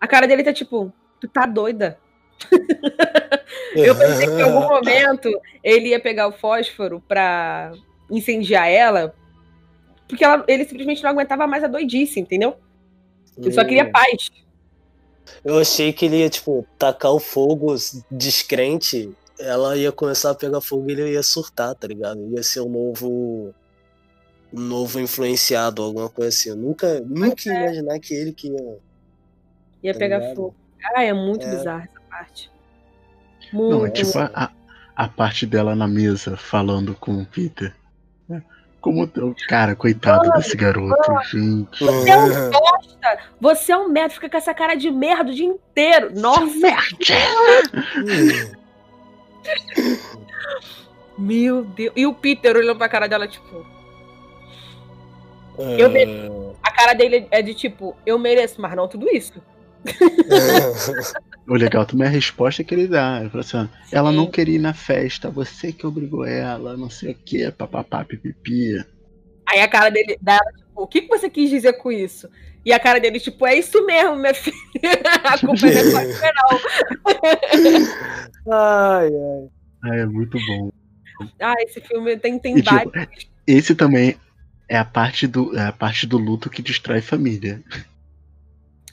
A 0.00 0.06
cara 0.06 0.28
dele 0.28 0.44
tá 0.44 0.52
tipo, 0.52 0.92
tu 1.20 1.26
tá 1.26 1.46
doida. 1.46 1.98
eu 3.74 3.94
pensei 3.98 4.26
que 4.26 4.32
em 4.32 4.42
algum 4.42 4.68
momento 4.68 5.30
ele 5.62 5.88
ia 5.88 6.00
pegar 6.00 6.28
o 6.28 6.32
fósforo 6.32 7.02
pra 7.06 7.72
incendiar 8.10 8.68
ela, 8.68 9.14
porque 10.06 10.24
ela, 10.24 10.44
ele 10.48 10.64
simplesmente 10.64 11.02
não 11.02 11.10
aguentava 11.10 11.46
mais 11.46 11.62
a 11.62 11.66
doidice, 11.66 12.20
entendeu? 12.20 12.56
Ele 13.36 13.52
só 13.52 13.64
queria 13.64 13.84
hum. 13.84 13.92
paz. 13.92 14.30
Eu 15.44 15.58
achei 15.58 15.92
que 15.92 16.06
ele 16.06 16.18
ia, 16.20 16.30
tipo, 16.30 16.66
tacar 16.78 17.12
o 17.12 17.20
fogo 17.20 17.74
descrente, 18.10 19.12
ela 19.38 19.76
ia 19.76 19.92
começar 19.92 20.30
a 20.30 20.34
pegar 20.34 20.60
fogo 20.60 20.88
e 20.88 20.92
ele 20.92 21.12
ia 21.12 21.22
surtar, 21.22 21.74
tá 21.74 21.86
ligado? 21.86 22.26
Ia 22.34 22.42
ser 22.42 22.60
um 22.60 22.68
novo 22.68 23.54
um 24.52 24.60
novo 24.60 24.98
influenciado, 24.98 25.82
alguma 25.82 26.08
coisa 26.08 26.30
assim. 26.30 26.48
Eu 26.50 26.56
nunca, 26.56 27.00
nunca 27.00 27.42
ia 27.46 27.52
é. 27.52 27.62
imaginar 27.64 27.98
que 28.00 28.14
ele 28.14 28.32
que 28.32 28.48
ia. 28.48 28.78
Ia 29.82 29.92
tá 29.92 29.98
pegar 29.98 30.18
ligado? 30.18 30.36
fogo. 30.36 30.54
Ah, 30.94 31.02
é 31.02 31.12
muito 31.12 31.46
é. 31.46 31.50
bizarro 31.50 31.82
essa 31.82 32.00
parte. 32.08 32.50
Muito. 33.52 33.76
Não, 33.76 33.86
é 33.86 33.90
tipo 33.90 34.18
a, 34.18 34.50
a 34.96 35.08
parte 35.08 35.46
dela 35.46 35.74
na 35.74 35.86
mesa 35.86 36.36
falando 36.36 36.94
com 36.94 37.20
o 37.20 37.26
Peter. 37.26 37.74
Né? 38.28 38.42
Como, 38.80 39.08
cara, 39.48 39.74
coitado 39.74 40.30
desse 40.32 40.56
garoto, 40.56 41.12
gente. 41.30 41.84
Você 41.84 42.10
é 42.10 42.16
um 42.16 42.50
bosta! 42.50 43.18
Você 43.40 43.72
é 43.72 43.76
um 43.76 43.88
merda, 43.88 44.14
fica 44.14 44.30
com 44.30 44.36
essa 44.36 44.54
cara 44.54 44.74
de 44.74 44.90
merda 44.90 45.30
o 45.30 45.34
dia 45.34 45.46
inteiro. 45.46 46.12
Nossa! 46.14 46.58
Merda! 46.58 48.58
Meu 51.18 51.64
Deus. 51.64 51.92
E 51.96 52.06
o 52.06 52.14
Peter 52.14 52.56
olhando 52.56 52.78
pra 52.78 52.88
cara 52.88 53.08
dela, 53.08 53.26
tipo. 53.26 53.66
É... 55.58 55.82
Eu 55.82 55.90
mereço. 55.90 56.56
A 56.62 56.70
cara 56.70 56.92
dele 56.92 57.26
é 57.30 57.42
de 57.42 57.54
tipo, 57.54 57.96
eu 58.06 58.18
mereço, 58.18 58.60
mas 58.60 58.76
não 58.76 58.86
tudo 58.86 59.08
isso. 59.08 59.42
o 61.48 61.54
legal 61.54 61.86
também 61.86 62.06
é 62.06 62.08
a 62.08 62.12
resposta 62.12 62.62
que 62.62 62.74
ele 62.74 62.86
dá. 62.86 63.20
Ele 63.20 63.30
assim, 63.34 63.68
ela 63.90 64.12
não 64.12 64.30
queria 64.30 64.56
ir 64.56 64.60
na 64.60 64.74
festa, 64.74 65.30
você 65.30 65.72
que 65.72 65.86
obrigou 65.86 66.24
ela, 66.24 66.76
não 66.76 66.90
sei 66.90 67.12
o 67.12 67.14
que, 67.14 67.50
papapá, 67.50 68.04
pipipi. 68.04 68.84
Aí 69.48 69.60
a 69.60 69.68
cara 69.68 69.90
dele 69.90 70.18
dá, 70.20 70.38
tipo, 70.56 70.82
o 70.82 70.86
que, 70.86 71.02
que 71.02 71.08
você 71.08 71.30
quis 71.30 71.48
dizer 71.48 71.74
com 71.74 71.90
isso? 71.90 72.28
E 72.64 72.72
a 72.72 72.78
cara 72.78 73.00
dele, 73.00 73.18
tipo, 73.18 73.46
é 73.46 73.56
isso 73.56 73.84
mesmo, 73.86 74.16
minha 74.16 74.34
filha. 74.34 74.54
a 75.24 75.38
culpa 75.38 75.66
é 75.68 75.84
sua, 75.84 76.02
não. 76.02 76.58
ai, 78.52 79.06
ai. 79.06 79.48
Ah, 79.82 79.96
é 79.96 80.06
muito 80.06 80.36
bom. 80.46 80.70
Ah, 81.40 81.54
esse 81.60 81.80
filme 81.80 82.16
tem, 82.18 82.38
tem 82.38 82.58
e, 82.58 82.62
tipo, 82.62 82.74
vários. 82.74 82.92
Tipo, 82.92 83.32
esse 83.46 83.74
também 83.74 84.16
é 84.68 84.76
a 84.76 84.84
parte 84.84 85.26
do, 85.26 85.56
é 85.56 85.66
a 85.66 85.72
parte 85.72 86.06
do 86.06 86.18
luto 86.18 86.50
que 86.50 86.60
destrói 86.60 87.00
família. 87.00 87.62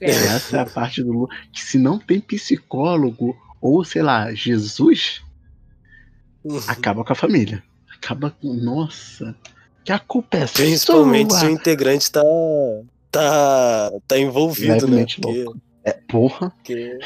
É. 0.01 0.09
Essa 0.09 0.57
é 0.57 0.59
a 0.61 0.65
parte 0.69 1.03
do 1.03 1.11
luto 1.11 1.35
que 1.51 1.61
se 1.61 1.77
não 1.77 1.97
tem 1.99 2.19
psicólogo 2.19 3.35
ou 3.61 3.83
sei 3.83 4.01
lá 4.01 4.33
Jesus 4.33 5.21
uhum. 6.43 6.59
acaba 6.67 7.03
com 7.03 7.13
a 7.13 7.15
família, 7.15 7.63
acaba 7.97 8.31
com 8.31 8.53
nossa 8.53 9.35
que 9.83 9.91
a 9.91 9.99
culpa 9.99 10.37
é 10.37 10.47
principalmente 10.47 11.31
sua. 11.31 11.39
se 11.41 11.45
o 11.45 11.49
integrante 11.49 12.11
tá 12.11 12.23
tá 13.11 13.91
tá 14.07 14.17
envolvido, 14.17 14.87
né? 14.87 15.05
Porque... 15.21 15.45
É 15.83 15.93
porra. 15.93 16.49
Porque... 16.49 16.97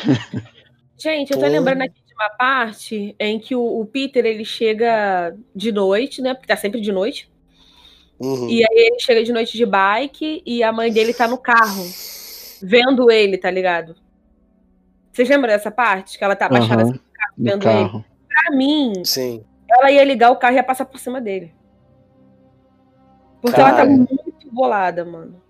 Gente, 0.98 1.32
eu 1.32 1.40
tô 1.40 1.46
lembrando 1.46 1.82
aqui 1.82 2.02
de 2.06 2.14
uma 2.14 2.30
parte 2.30 3.16
em 3.20 3.40
que 3.40 3.56
o, 3.56 3.82
o 3.82 3.86
Peter 3.86 4.26
ele 4.26 4.44
chega 4.46 5.36
de 5.56 5.72
noite, 5.72 6.22
né? 6.22 6.34
Porque 6.34 6.48
tá 6.48 6.58
sempre 6.58 6.80
de 6.82 6.92
noite 6.92 7.30
Uhum. 8.20 8.50
E 8.50 8.64
aí 8.64 8.88
ele 8.88 9.00
chega 9.00 9.24
de 9.24 9.32
noite 9.32 9.56
de 9.58 9.66
bike 9.66 10.44
e 10.46 10.62
a 10.62 10.74
mãe 10.74 10.92
dele 10.92 11.14
tá 11.14 11.28
no 11.28 11.38
carro, 11.38 11.88
vendo 12.62 13.10
ele, 13.12 13.38
tá 13.38 13.50
ligado? 13.52 13.96
Vocês 15.12 15.28
lembram 15.30 15.50
dessa 15.52 15.72
parte? 15.72 16.18
Que 16.18 16.24
ela 16.24 16.36
tá 16.36 16.46
abaixada 16.46 16.84
Aham, 16.84 16.92
assim, 16.92 17.00
carro, 17.14 17.34
vendo 17.38 17.70
ele? 17.70 17.90
carro. 17.90 18.06
Pra 18.28 18.56
mim, 18.56 19.04
Sim. 19.04 19.44
ela 19.70 19.92
ia 19.92 20.04
ligar 20.04 20.32
o 20.32 20.38
carro 20.38 20.54
e 20.54 20.58
ia 20.58 20.64
passar 20.64 20.86
por 20.86 21.00
cima 21.00 21.20
dele. 21.20 21.54
Porque 23.42 23.60
ela 23.60 23.72
tá 23.72 23.78
Cara. 23.78 23.90
muito 23.90 24.52
bolada, 24.52 25.04
mano. 25.06 25.42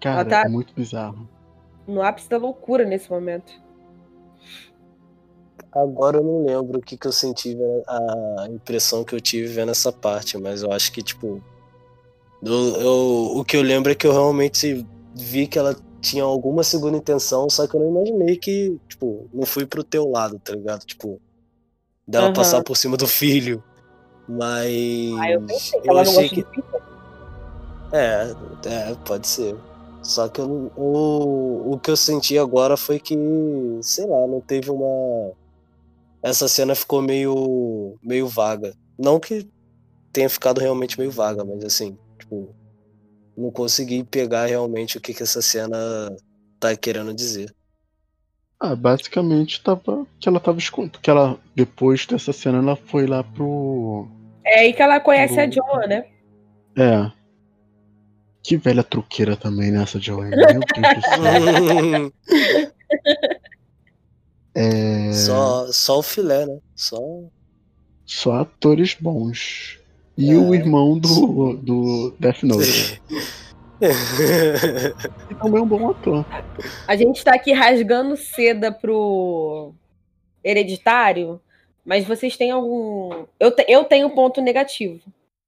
Cara, 0.00 0.24
tá- 0.24 0.42
é 0.46 0.48
muito 0.48 0.74
bizarro. 0.74 1.28
No 1.86 2.02
ápice 2.02 2.28
da 2.28 2.36
loucura 2.36 2.84
nesse 2.84 3.10
momento. 3.10 3.52
Agora 5.70 6.18
eu 6.18 6.22
não 6.24 6.44
lembro 6.44 6.78
o 6.78 6.82
que, 6.82 6.96
que 6.98 7.06
eu 7.06 7.12
senti, 7.12 7.56
a 7.88 8.46
impressão 8.50 9.04
que 9.04 9.14
eu 9.14 9.20
tive 9.20 9.46
vendo 9.52 9.70
essa 9.70 9.90
parte, 9.92 10.36
mas 10.38 10.62
eu 10.62 10.72
acho 10.72 10.92
que, 10.92 11.02
tipo. 11.02 11.42
Eu- 12.42 12.76
eu- 12.80 13.38
o 13.38 13.44
que 13.44 13.56
eu 13.56 13.62
lembro 13.62 13.90
é 13.92 13.94
que 13.94 14.06
eu 14.06 14.12
realmente 14.12 14.86
vi 15.14 15.46
que 15.46 15.58
ela 15.58 15.76
tinha 16.00 16.24
alguma 16.24 16.64
segunda 16.64 16.98
intenção, 16.98 17.48
só 17.48 17.66
que 17.66 17.76
eu 17.76 17.80
não 17.80 17.88
imaginei 17.90 18.36
que, 18.36 18.76
tipo, 18.88 19.28
não 19.32 19.46
fui 19.46 19.64
pro 19.64 19.84
teu 19.84 20.08
lado, 20.08 20.38
tá 20.40 20.52
ligado? 20.52 20.84
Tipo, 20.84 21.20
dela 22.06 22.26
Aham. 22.26 22.34
passar 22.34 22.62
por 22.62 22.76
cima 22.76 22.96
do 22.96 23.06
filho. 23.06 23.62
Mas. 24.28 25.12
Ah, 25.20 25.30
eu 25.30 25.42
pensei 25.42 25.80
que 25.80 25.88
eu 25.88 25.92
ela 25.92 26.02
achei 26.02 26.28
que. 26.28 26.44
É, 27.92 28.34
é, 28.64 28.94
pode 29.04 29.26
ser. 29.28 29.54
Só 30.02 30.28
que 30.28 30.40
eu, 30.40 30.72
o, 30.76 31.74
o 31.74 31.78
que 31.78 31.90
eu 31.90 31.96
senti 31.96 32.36
agora 32.36 32.76
foi 32.76 32.98
que, 32.98 33.14
sei 33.82 34.06
lá, 34.06 34.26
não 34.26 34.40
teve 34.40 34.70
uma. 34.70 35.32
Essa 36.22 36.48
cena 36.48 36.74
ficou 36.74 37.00
meio, 37.02 37.96
meio 38.02 38.26
vaga. 38.26 38.74
Não 38.98 39.20
que 39.20 39.48
tenha 40.12 40.28
ficado 40.28 40.60
realmente 40.60 40.98
meio 40.98 41.10
vaga, 41.10 41.44
mas 41.44 41.64
assim, 41.64 41.96
tipo, 42.32 42.54
não 43.36 43.50
consegui 43.50 44.02
pegar 44.02 44.46
realmente 44.46 44.96
o 44.96 45.00
que, 45.00 45.12
que 45.12 45.22
essa 45.22 45.42
cena 45.42 45.76
tá 46.58 46.74
querendo 46.76 47.12
dizer. 47.14 47.54
Ah, 48.58 48.74
basicamente 48.74 49.62
tava. 49.62 50.06
Que 50.20 50.28
ela 50.28 50.40
tava 50.40 50.58
escondendo. 50.58 50.98
Que 51.00 51.10
ela, 51.10 51.38
depois 51.54 52.06
dessa 52.06 52.32
cena, 52.32 52.58
ela 52.58 52.76
foi 52.76 53.06
lá 53.06 53.22
pro. 53.24 54.08
É 54.44 54.60
aí 54.60 54.72
que 54.72 54.82
ela 54.82 55.00
conhece 55.00 55.38
a 55.38 55.44
Pro- 55.44 55.52
Joa, 55.52 55.86
né? 55.86 56.06
É. 56.76 57.10
Que 58.42 58.56
velha 58.56 58.82
truqueira 58.82 59.36
também 59.36 59.70
nessa 59.70 60.00
Joanne. 60.00 60.36
Meu 60.36 60.46
Deus 60.46 60.94
do 60.94 61.02
céu. 61.02 62.62
É. 64.54 65.10
só, 65.14 65.72
só 65.72 65.98
o 66.00 66.02
filé, 66.02 66.44
né? 66.44 66.58
Só. 66.76 66.98
Só 68.04 68.34
atores 68.34 68.94
bons. 69.00 69.80
E 70.16 70.30
É. 70.30 70.34
o 70.36 70.54
irmão 70.54 70.98
do, 70.98 71.54
do 71.56 72.14
Death 72.20 72.42
Note. 72.42 73.00
Que 73.80 75.34
também 75.40 75.60
é 75.60 75.62
um 75.62 75.66
bom 75.66 75.90
ator. 75.90 76.24
A 76.86 76.94
gente 76.96 77.24
tá 77.24 77.34
aqui 77.34 77.52
rasgando 77.52 78.16
seda 78.16 78.70
pro 78.70 79.72
hereditário, 80.44 81.40
mas 81.84 82.04
vocês 82.06 82.36
têm 82.36 82.50
algum. 82.50 83.24
Eu, 83.40 83.50
te- 83.50 83.66
eu 83.68 83.84
tenho 83.84 84.10
ponto 84.10 84.40
negativo. 84.40 85.00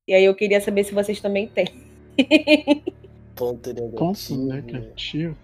E 0.09 0.13
aí 0.15 0.25
eu 0.25 0.35
queria 0.35 0.61
saber 0.61 0.85
se 0.85 0.93
vocês 0.95 1.21
também 1.21 1.47
têm. 1.49 1.67
Ponto 3.35 3.69
negativo. 3.73 3.97
Ponto 3.97 4.37
negativo. 4.37 5.37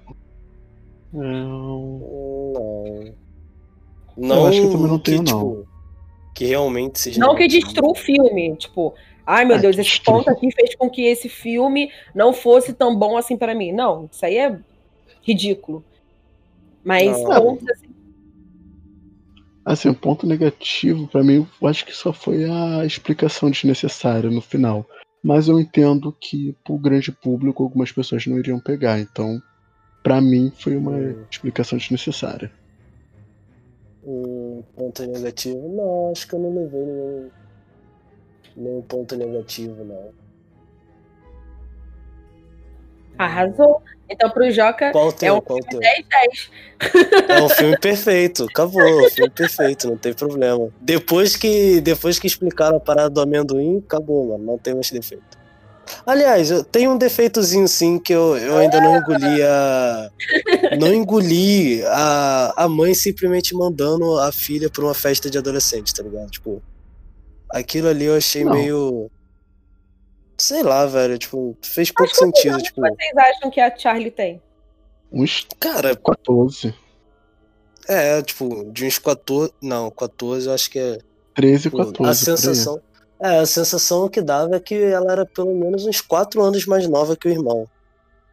Não. 1.12 2.52
Não. 2.54 3.14
Não, 4.16 4.46
acho 4.46 4.60
que 4.60 4.66
eu 4.66 4.70
também 4.72 4.86
não 4.88 4.98
tenho, 4.98 5.24
que, 5.24 5.32
não. 5.32 5.50
tipo, 5.50 5.68
que 6.34 6.44
realmente 6.44 7.00
seja. 7.00 7.18
Não 7.20 7.34
que 7.34 7.48
destrua 7.48 7.90
o 7.90 7.94
filme. 7.94 8.54
Tipo, 8.56 8.94
ai 9.30 9.44
meu 9.44 9.56
Ah, 9.56 9.60
Deus, 9.60 9.76
que 9.76 9.82
esse 9.82 10.00
ponto 10.02 10.28
aqui 10.30 10.50
fez 10.52 10.74
com 10.76 10.90
que 10.90 11.02
esse 11.02 11.28
filme 11.28 11.90
não 12.14 12.32
fosse 12.32 12.72
tão 12.74 12.96
bom 12.96 13.16
assim 13.16 13.36
pra 13.36 13.54
mim. 13.54 13.72
Não, 13.72 14.08
isso 14.12 14.24
aí 14.24 14.36
é 14.36 14.58
ridículo. 15.22 15.84
Mas 16.84 17.22
pontos 17.22 17.68
assim, 17.68 17.86
Assim, 19.64 19.88
o 19.90 19.94
ponto 19.94 20.26
negativo, 20.26 21.06
pra 21.06 21.22
mim, 21.22 21.46
eu 21.60 21.68
acho 21.68 21.84
que 21.84 21.92
só 21.92 22.12
foi 22.12 22.44
a 22.44 22.84
explicação 22.84 23.50
desnecessária 23.50 24.30
no 24.30 24.40
final. 24.40 24.86
Mas 25.22 25.48
eu 25.48 25.60
entendo 25.60 26.10
que, 26.18 26.56
pro 26.64 26.78
grande 26.78 27.12
público, 27.12 27.62
algumas 27.62 27.92
pessoas 27.92 28.26
não 28.26 28.38
iriam 28.38 28.58
pegar. 28.58 28.98
Então, 28.98 29.38
pra 30.02 30.18
mim, 30.20 30.50
foi 30.58 30.76
uma 30.76 30.96
Hum. 30.96 31.24
explicação 31.30 31.76
desnecessária. 31.78 32.50
Um 34.02 34.62
ponto 34.74 35.06
negativo? 35.06 35.68
Não, 35.68 36.10
acho 36.10 36.26
que 36.26 36.34
eu 36.34 36.38
não 36.38 36.54
levei 36.54 36.80
nenhum, 36.80 37.30
nenhum 38.56 38.82
ponto 38.82 39.16
negativo, 39.16 39.84
não. 39.84 40.12
arrasou. 43.20 43.82
Então 44.08 44.28
pro 44.30 44.50
Joca 44.50 44.90
Qual 44.90 45.08
o 45.08 45.12
teu? 45.12 45.34
é 45.34 45.38
um 45.38 45.40
Qual 45.40 45.60
teu? 45.60 45.78
10 45.78 46.04
10. 46.08 46.50
É 47.28 47.42
um 47.42 47.48
filme 47.48 47.78
perfeito, 47.78 48.44
acabou, 48.44 48.80
é 48.82 49.06
um 49.06 49.10
filme 49.10 49.30
perfeito, 49.30 49.88
não 49.88 49.96
tem 49.96 50.12
problema. 50.12 50.68
Depois 50.80 51.36
que, 51.36 51.80
depois 51.80 52.18
que 52.18 52.26
explicaram 52.26 52.78
a 52.78 52.80
parada 52.80 53.10
do 53.10 53.20
amendoim, 53.20 53.78
acabou, 53.86 54.30
mano, 54.30 54.44
não 54.44 54.58
tem 54.58 54.74
mais 54.74 54.90
defeito. 54.90 55.38
Aliás, 56.06 56.50
eu 56.50 56.64
tenho 56.64 56.92
um 56.92 56.98
defeitozinho 56.98 57.66
sim 57.68 57.98
que 57.98 58.12
eu, 58.12 58.36
eu 58.36 58.56
ainda 58.56 58.80
não 58.80 58.96
engoli 58.96 59.42
a. 59.42 60.10
Não 60.78 60.94
engoli 60.94 61.82
a, 61.84 62.64
a 62.64 62.68
mãe 62.68 62.94
simplesmente 62.94 63.54
mandando 63.54 64.18
a 64.18 64.30
filha 64.30 64.70
pra 64.70 64.84
uma 64.84 64.94
festa 64.94 65.28
de 65.28 65.36
adolescente, 65.36 65.92
tá 65.92 66.02
ligado? 66.02 66.30
Tipo, 66.30 66.62
aquilo 67.52 67.88
ali 67.88 68.04
eu 68.06 68.16
achei 68.16 68.44
Não. 68.44 68.52
meio. 68.52 69.10
Sei 70.38 70.62
lá, 70.62 70.86
velho, 70.86 71.18
tipo, 71.18 71.56
fez 71.62 71.90
pouco 71.90 72.10
quantos 72.12 72.18
sentido, 72.18 72.52
anos 72.54 72.62
tipo. 72.62 72.80
vocês 72.80 73.16
acham 73.16 73.50
que 73.50 73.60
a 73.60 73.76
Charlie 73.76 74.10
tem? 74.10 74.40
Uns 75.12 75.46
Cara, 75.58 75.94
14, 75.96 76.72
é, 77.88 78.22
tipo, 78.22 78.64
de 78.72 78.86
uns 78.86 78.98
14. 78.98 79.52
Não, 79.60 79.90
14 79.90 80.46
eu 80.46 80.54
acho 80.54 80.70
que 80.70 80.78
é. 80.78 80.98
13, 81.34 81.64
Tipo, 81.64 81.78
14. 81.78 81.92
a 81.92 81.94
por 81.94 82.08
aí. 82.08 82.14
sensação. 82.14 82.80
É, 83.22 83.38
a 83.40 83.46
sensação 83.46 84.08
que 84.08 84.22
dava 84.22 84.56
é 84.56 84.60
que 84.60 84.74
ela 84.74 85.12
era 85.12 85.26
pelo 85.26 85.54
menos 85.54 85.84
uns 85.84 86.00
4 86.00 86.42
anos 86.42 86.64
mais 86.64 86.88
nova 86.88 87.14
que 87.16 87.28
o 87.28 87.30
irmão. 87.30 87.68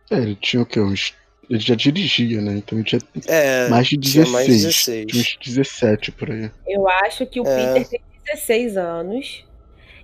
É, 0.10 0.16
ele 0.16 0.36
tinha 0.36 0.62
o 0.62 0.66
quê? 0.66 0.80
Uns... 0.80 1.14
Ele 1.50 1.60
já 1.60 1.76
dirigia, 1.76 2.42
né? 2.42 2.54
Então 2.58 2.78
ele 2.78 2.88
tinha 2.88 3.02
É, 3.26 3.68
mais 3.70 3.88
de 3.88 3.98
tinha 3.98 4.24
16. 4.26 4.32
mais 4.32 4.48
16. 4.48 5.06
Tinha 5.08 5.22
uns 5.22 5.38
17 5.46 6.12
por 6.14 6.32
aí. 6.32 6.50
Eu 6.66 6.88
acho 6.88 7.26
que 7.26 7.40
o 7.42 7.46
É. 7.48 7.74
Peter 7.74 7.90
tem 7.90 8.02
16 8.28 8.78
anos 8.78 9.46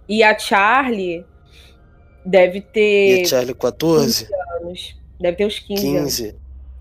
e 0.07 0.23
a 0.23 0.37
Charlie 0.37 1.25
deve 2.25 2.59
E 2.59 2.61
ter 2.61 3.21
a 3.21 3.25
Charlie 3.25 3.53
14? 3.53 4.27
anos. 4.61 4.95
Deve 5.19 5.37
ter 5.37 5.45
uns 5.45 5.59
15, 5.59 5.97
anos. 5.97 6.17
15. 6.17 6.35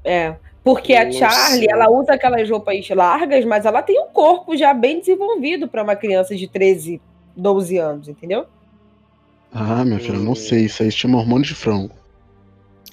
É. 0.04 0.36
Porque 0.64 0.94
a 0.94 1.04
Nossa. 1.04 1.18
Charlie, 1.18 1.68
ela 1.68 1.90
usa 1.90 2.14
aquelas 2.14 2.48
roupas 2.48 2.88
largas, 2.90 3.44
mas 3.44 3.66
ela 3.66 3.82
tem 3.82 4.00
um 4.00 4.08
corpo 4.08 4.56
já 4.56 4.72
bem 4.72 5.00
desenvolvido 5.00 5.66
para 5.68 5.82
uma 5.82 5.96
criança 5.96 6.36
de 6.36 6.46
13, 6.46 7.00
12 7.36 7.78
anos, 7.78 8.08
entendeu? 8.08 8.46
Ah, 9.52 9.84
minha 9.84 9.98
filha, 9.98 10.18
não 10.18 10.34
sei. 10.34 10.66
Isso 10.66 10.82
aí 10.82 10.90
se 10.90 10.98
chama 10.98 11.18
hormônio 11.18 11.44
de 11.44 11.54
frango. 11.54 11.94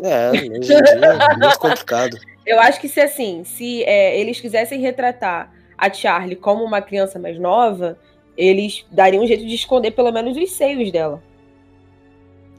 É, 0.01 0.31
hoje 0.31 0.47
em 0.47 0.59
dia 0.59 0.77
é 0.77 1.37
muito 1.37 1.57
complicado. 1.59 2.17
Eu 2.45 2.59
acho 2.59 2.81
que 2.81 2.89
se 2.89 2.99
assim, 2.99 3.43
se 3.43 3.83
é, 3.83 4.19
eles 4.19 4.39
quisessem 4.39 4.79
retratar 4.79 5.51
a 5.77 5.91
Charlie 5.91 6.35
como 6.35 6.63
uma 6.63 6.81
criança 6.81 7.19
mais 7.19 7.37
nova, 7.39 7.97
eles 8.39 8.85
dariam 8.91 9.23
um 9.23 9.27
jeito 9.27 9.45
de 9.45 9.53
esconder 9.55 9.91
pelo 9.91 10.11
menos 10.13 10.37
os 10.37 10.51
seios 10.53 10.91
dela. 10.91 11.23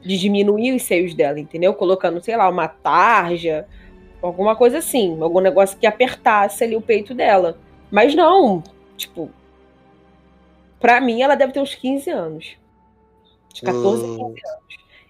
De 0.03 0.17
diminuir 0.17 0.73
os 0.75 0.83
seios 0.83 1.13
dela, 1.15 1.39
entendeu? 1.39 1.73
Colocando, 1.73 2.21
sei 2.21 2.35
lá, 2.37 2.49
uma 2.49 2.67
tarja, 2.67 3.67
alguma 4.21 4.55
coisa 4.55 4.79
assim, 4.79 5.21
algum 5.21 5.39
negócio 5.41 5.77
que 5.79 5.87
apertasse 5.87 6.63
ali 6.63 6.75
o 6.75 6.81
peito 6.81 7.13
dela. 7.15 7.59
Mas 7.91 8.15
não, 8.15 8.63
tipo, 8.97 9.35
pra 10.79 11.01
mim 11.01 11.21
ela 11.21 11.35
deve 11.35 11.53
ter 11.53 11.61
uns 11.61 11.75
15 11.75 12.09
anos. 12.09 12.57
De 13.53 13.61
14 13.61 14.05
a 14.05 14.09
15 14.09 14.21
Hum, 14.21 14.25
anos. 14.25 14.41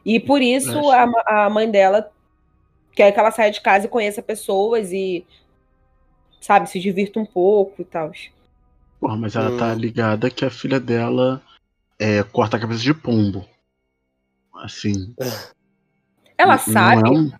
E 0.05 0.19
por 0.19 0.41
isso 0.41 0.89
a, 0.91 1.05
a 1.45 1.49
mãe 1.49 1.69
dela 1.69 2.11
quer 2.95 3.11
que 3.11 3.19
ela 3.19 3.31
saia 3.31 3.51
de 3.51 3.61
casa 3.61 3.85
e 3.87 3.89
conheça 3.89 4.21
pessoas 4.23 4.91
e, 4.93 5.25
sabe, 6.41 6.69
se 6.69 6.79
divirta 6.79 7.19
um 7.19 7.25
pouco 7.25 7.81
e 7.81 7.85
tal. 7.85 8.11
Porra, 9.01 9.17
mas 9.17 9.35
ela 9.35 9.57
tá 9.57 9.73
Hum. 9.73 9.77
ligada 9.77 10.29
que 10.29 10.45
a 10.45 10.49
filha 10.51 10.79
dela 10.79 11.41
é, 11.99 12.21
corta 12.23 12.55
a 12.55 12.59
cabeça 12.59 12.81
de 12.81 12.93
pombo. 12.93 13.43
Assim. 14.55 15.15
Ela 16.37 16.53
não 16.53 16.59
sabe. 16.59 17.09
é 17.09 17.11
um- 17.11 17.31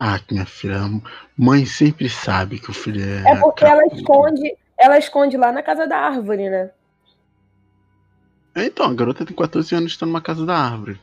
Ah, 0.00 0.18
minha 0.30 0.46
filha. 0.46 0.80
Mãe 1.36 1.64
sempre 1.66 2.08
sabe 2.08 2.58
que 2.58 2.70
o 2.70 2.74
filho 2.74 3.02
é. 3.02 3.32
É 3.32 3.36
porque 3.40 3.64
ela 3.64 3.82
esconde, 3.86 4.56
ela 4.78 4.98
esconde 4.98 5.36
lá 5.36 5.52
na 5.52 5.62
casa 5.62 5.86
da 5.86 5.98
árvore, 5.98 6.48
né? 6.48 6.70
É, 8.54 8.64
então, 8.66 8.86
a 8.86 8.94
garota 8.94 9.24
tem 9.24 9.36
14 9.36 9.74
anos 9.74 9.92
e 9.94 9.98
tá 9.98 10.06
numa 10.06 10.20
casa 10.22 10.44
da 10.46 10.56
árvore. 10.56 10.98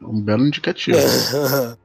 É 0.00 0.04
um 0.06 0.20
belo 0.20 0.46
indicativo. 0.46 0.98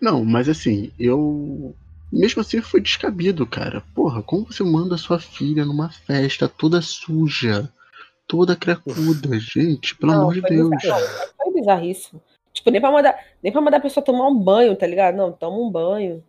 Não, 0.00 0.24
mas 0.24 0.48
assim, 0.48 0.92
eu. 0.98 1.74
Mesmo 2.14 2.40
assim 2.40 2.60
foi 2.60 2.80
descabido, 2.80 3.46
cara. 3.46 3.82
Porra, 3.94 4.22
como 4.22 4.46
você 4.46 4.62
manda 4.62 4.96
sua 4.96 5.18
filha 5.18 5.64
numa 5.64 5.90
festa 5.90 6.48
toda 6.48 6.80
suja? 6.80 7.70
toda 8.26 8.56
cracuda, 8.56 9.38
gente, 9.38 9.96
pelo 9.96 10.12
não, 10.12 10.22
amor 10.22 10.34
de 10.34 10.42
Deus. 10.42 10.70
Bizarro, 10.70 11.06
foi 11.36 11.52
bizarríssimo. 11.52 12.22
Tipo, 12.52 12.70
nem 12.70 12.80
pra, 12.80 12.90
mandar, 12.90 13.18
nem 13.42 13.52
pra 13.52 13.60
mandar 13.60 13.76
a 13.78 13.80
pessoa 13.80 14.04
tomar 14.04 14.28
um 14.28 14.38
banho, 14.38 14.76
tá 14.76 14.86
ligado? 14.86 15.16
Não, 15.16 15.32
toma 15.32 15.56
um 15.56 15.70
banho. 15.70 16.22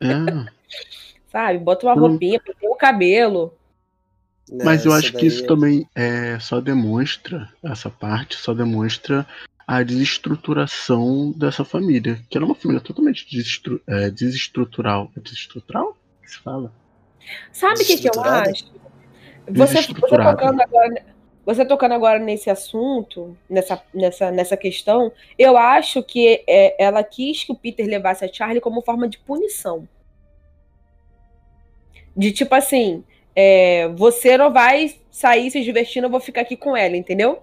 É. 0.00 0.06
Sabe? 1.30 1.58
Bota 1.58 1.86
uma 1.86 1.94
roupinha, 1.94 2.40
pinta 2.40 2.58
o 2.62 2.76
cabelo. 2.76 3.54
Mas 4.64 4.84
eu 4.84 4.92
acho 4.92 5.12
que 5.12 5.26
isso 5.26 5.44
é... 5.44 5.46
também 5.46 5.88
é, 5.94 6.38
só 6.40 6.60
demonstra, 6.60 7.48
essa 7.62 7.88
parte 7.88 8.36
só 8.36 8.52
demonstra 8.52 9.24
a 9.70 9.84
desestruturação 9.84 11.30
dessa 11.30 11.64
família. 11.64 12.20
Que 12.28 12.36
era 12.36 12.44
uma 12.44 12.56
família 12.56 12.82
totalmente 12.82 13.24
desestru 13.30 13.80
é, 13.86 14.10
desestrutural. 14.10 15.12
É 15.16 15.20
desestrutural? 15.20 15.90
O 15.90 16.22
que 16.22 16.30
se 16.32 16.38
fala? 16.38 16.72
Sabe 17.52 17.80
o 17.80 17.86
que, 17.86 17.98
que 17.98 18.08
eu 18.08 18.20
acho? 18.20 18.64
Você, 19.48 19.82
você, 19.82 19.94
tocando 19.94 20.60
agora, 20.60 21.04
você 21.46 21.64
tocando 21.64 21.94
agora 21.94 22.18
nesse 22.18 22.50
assunto, 22.50 23.36
nessa, 23.48 23.80
nessa, 23.94 24.32
nessa 24.32 24.56
questão, 24.56 25.12
eu 25.38 25.56
acho 25.56 26.02
que 26.02 26.42
é, 26.48 26.82
ela 26.82 27.04
quis 27.04 27.44
que 27.44 27.52
o 27.52 27.56
Peter 27.56 27.86
levasse 27.86 28.24
a 28.24 28.32
Charlie 28.32 28.60
como 28.60 28.82
forma 28.82 29.08
de 29.08 29.18
punição. 29.18 29.88
De 32.16 32.32
tipo 32.32 32.56
assim, 32.56 33.04
é, 33.36 33.86
você 33.90 34.36
não 34.36 34.52
vai 34.52 34.96
sair 35.12 35.48
se 35.48 35.62
divertindo, 35.62 36.06
eu 36.08 36.10
vou 36.10 36.20
ficar 36.20 36.40
aqui 36.40 36.56
com 36.56 36.76
ela, 36.76 36.96
entendeu? 36.96 37.40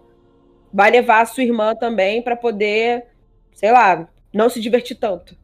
Vai 0.74 0.92
levar 0.92 1.22
a 1.22 1.26
sua 1.26 1.44
irmã 1.44 1.76
também 1.76 2.22
para 2.22 2.36
poder, 2.36 3.06
sei 3.54 3.72
lá, 3.72 4.08
não 4.34 4.50
se 4.50 4.60
divertir 4.60 4.98
tanto. 4.98 5.36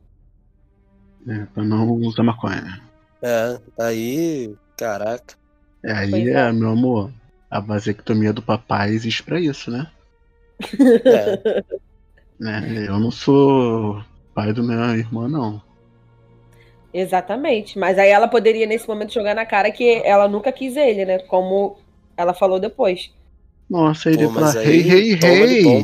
É, 1.28 1.46
pra 1.54 1.64
não 1.64 1.90
usar 1.94 2.24
maconha. 2.24 2.82
É, 3.22 3.60
aí, 3.80 4.54
caraca. 4.78 5.36
É, 5.84 5.92
aí, 5.94 6.30
é, 6.30 6.52
meu 6.52 6.70
amor, 6.70 7.12
a 7.50 7.60
vasectomia 7.60 8.34
do 8.34 8.42
papai 8.42 8.92
existe 8.92 9.24
pra 9.24 9.40
isso, 9.40 9.72
né? 9.72 9.90
É. 11.06 11.64
é. 12.84 12.88
Eu 12.88 13.00
não 13.00 13.12
sou 13.12 14.04
pai 14.34 14.52
do 14.52 14.64
minha 14.64 14.98
irmã, 14.98 15.28
não. 15.28 15.62
Exatamente. 16.94 17.80
Mas 17.80 17.98
aí 17.98 18.10
ela 18.10 18.28
poderia, 18.28 18.68
nesse 18.68 18.88
momento, 18.88 19.14
jogar 19.14 19.34
na 19.34 19.46
cara 19.46 19.72
que 19.72 20.02
ela 20.06 20.28
nunca 20.28 20.52
quis 20.52 20.76
ele, 20.76 21.06
né? 21.06 21.20
Como 21.20 21.78
ela 22.16 22.34
falou 22.34 22.60
depois. 22.60 23.12
Nossa, 23.74 24.10
ele 24.12 24.30
fala, 24.30 24.52
rei, 24.62 24.82
rei, 24.82 25.16
rei. 25.16 25.64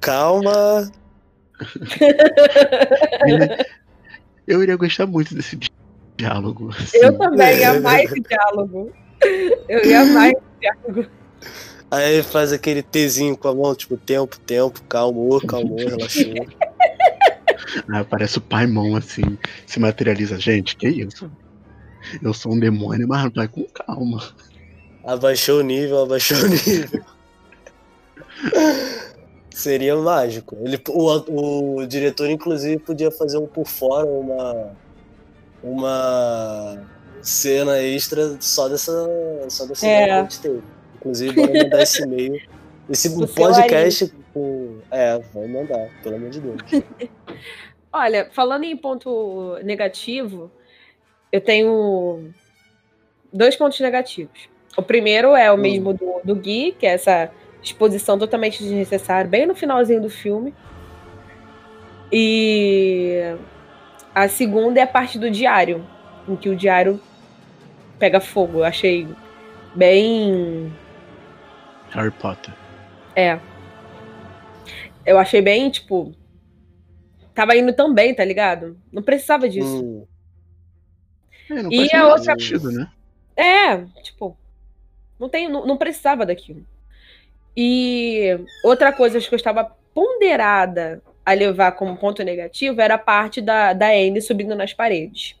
Calma. 0.00 0.90
Eu 4.46 4.62
iria 4.62 4.76
gostar 4.76 5.06
muito 5.06 5.34
desse 5.34 5.58
diálogo. 6.16 6.70
Assim. 6.70 6.96
Eu 6.96 7.18
também 7.18 7.58
ia 7.58 7.78
mais 7.82 8.04
esse 8.10 8.22
diálogo. 8.22 8.90
Eu 9.68 9.84
ia 9.84 10.06
mais 10.06 10.32
esse 10.32 10.42
diálogo. 10.60 11.04
Aí 11.90 12.22
faz 12.22 12.50
aquele 12.50 12.82
Tzinho 12.82 13.36
com 13.36 13.48
a 13.48 13.54
mão, 13.54 13.74
tipo, 13.74 13.98
tempo, 13.98 14.40
tempo, 14.40 14.80
calmou, 14.84 15.38
calmou, 15.46 15.76
relaxou. 15.76 16.32
Ah, 17.90 18.04
parece 18.04 18.38
o 18.38 18.40
pai 18.40 18.66
mão 18.66 18.96
assim, 18.96 19.36
se 19.66 19.78
materializa. 19.78 20.40
Gente, 20.40 20.76
que 20.76 20.88
isso? 20.88 21.30
Eu 22.22 22.32
sou 22.32 22.52
um 22.52 22.58
demônio, 22.58 23.06
mas 23.08 23.32
vai 23.32 23.48
com 23.48 23.64
calma. 23.64 24.22
Abaixou 25.04 25.60
o 25.60 25.62
nível, 25.62 26.02
abaixou 26.02 26.38
o 26.38 26.48
nível. 26.48 27.04
Seria 29.50 29.96
mágico. 29.96 30.56
Ele, 30.62 30.80
o, 30.88 31.78
o 31.80 31.86
diretor, 31.86 32.28
inclusive, 32.28 32.78
podia 32.78 33.10
fazer 33.10 33.38
um 33.38 33.46
por 33.46 33.66
fora, 33.66 34.04
uma, 34.06 34.72
uma 35.62 36.78
cena 37.22 37.80
extra 37.80 38.36
só 38.40 38.68
dessa, 38.68 38.92
só 39.48 39.66
dessa 39.66 39.86
é. 39.86 40.04
que 40.04 40.10
a 40.10 40.22
gente 40.22 40.40
teve. 40.40 40.62
Inclusive, 40.96 41.34
bora 41.34 41.64
mandar 41.64 41.82
esse 41.82 42.02
e-mail. 42.02 42.42
Esse 42.88 43.08
o 43.08 43.26
podcast 43.28 44.12
com. 44.32 44.78
É, 44.90 45.18
vai 45.32 45.46
mandar, 45.46 45.88
pelo 46.02 46.16
amor 46.16 46.30
de 46.30 46.40
Deus. 46.40 46.60
Olha, 47.92 48.28
falando 48.32 48.64
em 48.64 48.76
ponto 48.76 49.56
negativo, 49.62 50.50
eu 51.34 51.40
tenho 51.40 52.32
dois 53.32 53.56
pontos 53.56 53.80
negativos. 53.80 54.48
O 54.76 54.82
primeiro 54.82 55.34
é 55.34 55.50
o 55.50 55.56
hum. 55.56 55.58
mesmo 55.58 55.92
do, 55.92 56.20
do 56.22 56.36
Gui, 56.36 56.76
que 56.78 56.86
é 56.86 56.90
essa 56.90 57.28
exposição 57.60 58.16
totalmente 58.16 58.62
desnecessária, 58.62 59.28
bem 59.28 59.44
no 59.44 59.52
finalzinho 59.52 60.00
do 60.00 60.08
filme. 60.08 60.54
E 62.12 63.34
a 64.14 64.28
segunda 64.28 64.78
é 64.78 64.84
a 64.84 64.86
parte 64.86 65.18
do 65.18 65.28
diário, 65.28 65.84
em 66.28 66.36
que 66.36 66.48
o 66.48 66.54
diário 66.54 67.00
pega 67.98 68.20
fogo. 68.20 68.58
Eu 68.58 68.64
achei 68.64 69.08
bem 69.74 70.72
Harry 71.90 72.12
Potter. 72.12 72.54
É. 73.16 73.40
Eu 75.04 75.18
achei 75.18 75.42
bem, 75.42 75.68
tipo. 75.68 76.14
Tava 77.34 77.56
indo 77.56 77.72
tão 77.72 77.92
bem, 77.92 78.14
tá 78.14 78.24
ligado? 78.24 78.78
Não 78.92 79.02
precisava 79.02 79.48
disso. 79.48 79.84
Hum. 79.84 80.13
É, 81.50 81.62
não 81.62 81.72
e 81.72 81.94
a 81.94 82.08
outra. 82.08 82.38
Sentido, 82.38 82.70
né? 82.70 82.88
É, 83.36 83.76
tipo. 84.02 84.36
Não, 85.18 85.28
tem, 85.28 85.48
não, 85.48 85.66
não 85.66 85.76
precisava 85.76 86.26
daquilo. 86.26 86.64
E 87.56 88.38
outra 88.64 88.92
coisa 88.92 89.20
que 89.20 89.32
eu 89.32 89.36
estava 89.36 89.64
ponderada 89.94 91.00
a 91.24 91.32
levar 91.32 91.72
como 91.72 91.96
ponto 91.96 92.22
negativo 92.22 92.80
era 92.80 92.94
a 92.94 92.98
parte 92.98 93.40
da, 93.40 93.72
da 93.72 93.88
Anne 93.88 94.20
subindo 94.20 94.54
nas 94.54 94.72
paredes. 94.72 95.36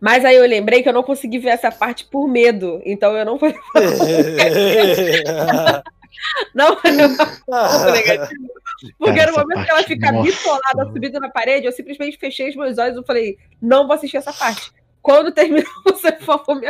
Mas 0.00 0.24
aí 0.24 0.36
eu 0.36 0.46
lembrei 0.46 0.82
que 0.82 0.88
eu 0.88 0.92
não 0.92 1.02
consegui 1.02 1.38
ver 1.38 1.50
essa 1.50 1.70
parte 1.70 2.04
por 2.06 2.28
medo. 2.28 2.80
Então 2.84 3.16
eu 3.16 3.24
não 3.24 3.38
fui. 3.38 3.54
não, 6.54 6.78
não 7.48 7.92
negativo. 7.92 8.52
Porque 8.98 9.26
no 9.26 9.32
momento 9.32 9.64
que 9.64 9.70
ela 9.70 9.82
fica 9.82 10.12
nossa. 10.12 10.30
bitolada, 10.30 10.92
subida 10.92 11.20
na 11.20 11.28
parede, 11.28 11.66
eu 11.66 11.72
simplesmente 11.72 12.18
fechei 12.18 12.50
os 12.50 12.56
meus 12.56 12.78
olhos 12.78 12.96
e 12.98 13.06
falei, 13.06 13.38
não 13.60 13.86
vou 13.86 13.94
assistir 13.94 14.16
essa 14.16 14.32
parte. 14.32 14.72
Quando 15.00 15.32
terminou, 15.32 15.70
você, 15.84 16.12
por 16.12 16.24
favor, 16.24 16.54
me. 16.56 16.68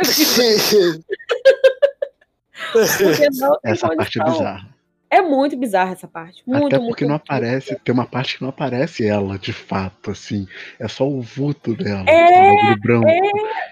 Porque 2.71 3.29
não 3.39 3.59
tem 3.59 3.71
essa 3.71 3.95
parte 3.95 4.19
é 4.19 4.23
bizarra. 4.23 4.73
É 5.09 5.21
muito 5.21 5.55
bizarra 5.55 5.91
essa 5.91 6.07
parte. 6.07 6.41
Muito, 6.47 6.75
Até 6.75 6.79
porque 6.79 7.05
muito, 7.05 7.07
não 7.07 7.15
aparece, 7.15 7.75
tem 7.83 7.93
uma 7.93 8.07
parte 8.07 8.35
que 8.35 8.41
não 8.41 8.49
aparece 8.49 9.05
ela, 9.05 9.37
de 9.37 9.53
fato, 9.53 10.09
assim. 10.09 10.47
É 10.79 10.87
só 10.87 11.07
o 11.07 11.21
vulto 11.21 11.75
dela, 11.75 12.03
é, 12.07 12.51
o 12.51 12.55
bagulho 12.55 12.81
branco. 12.81 13.07
É... 13.07 13.19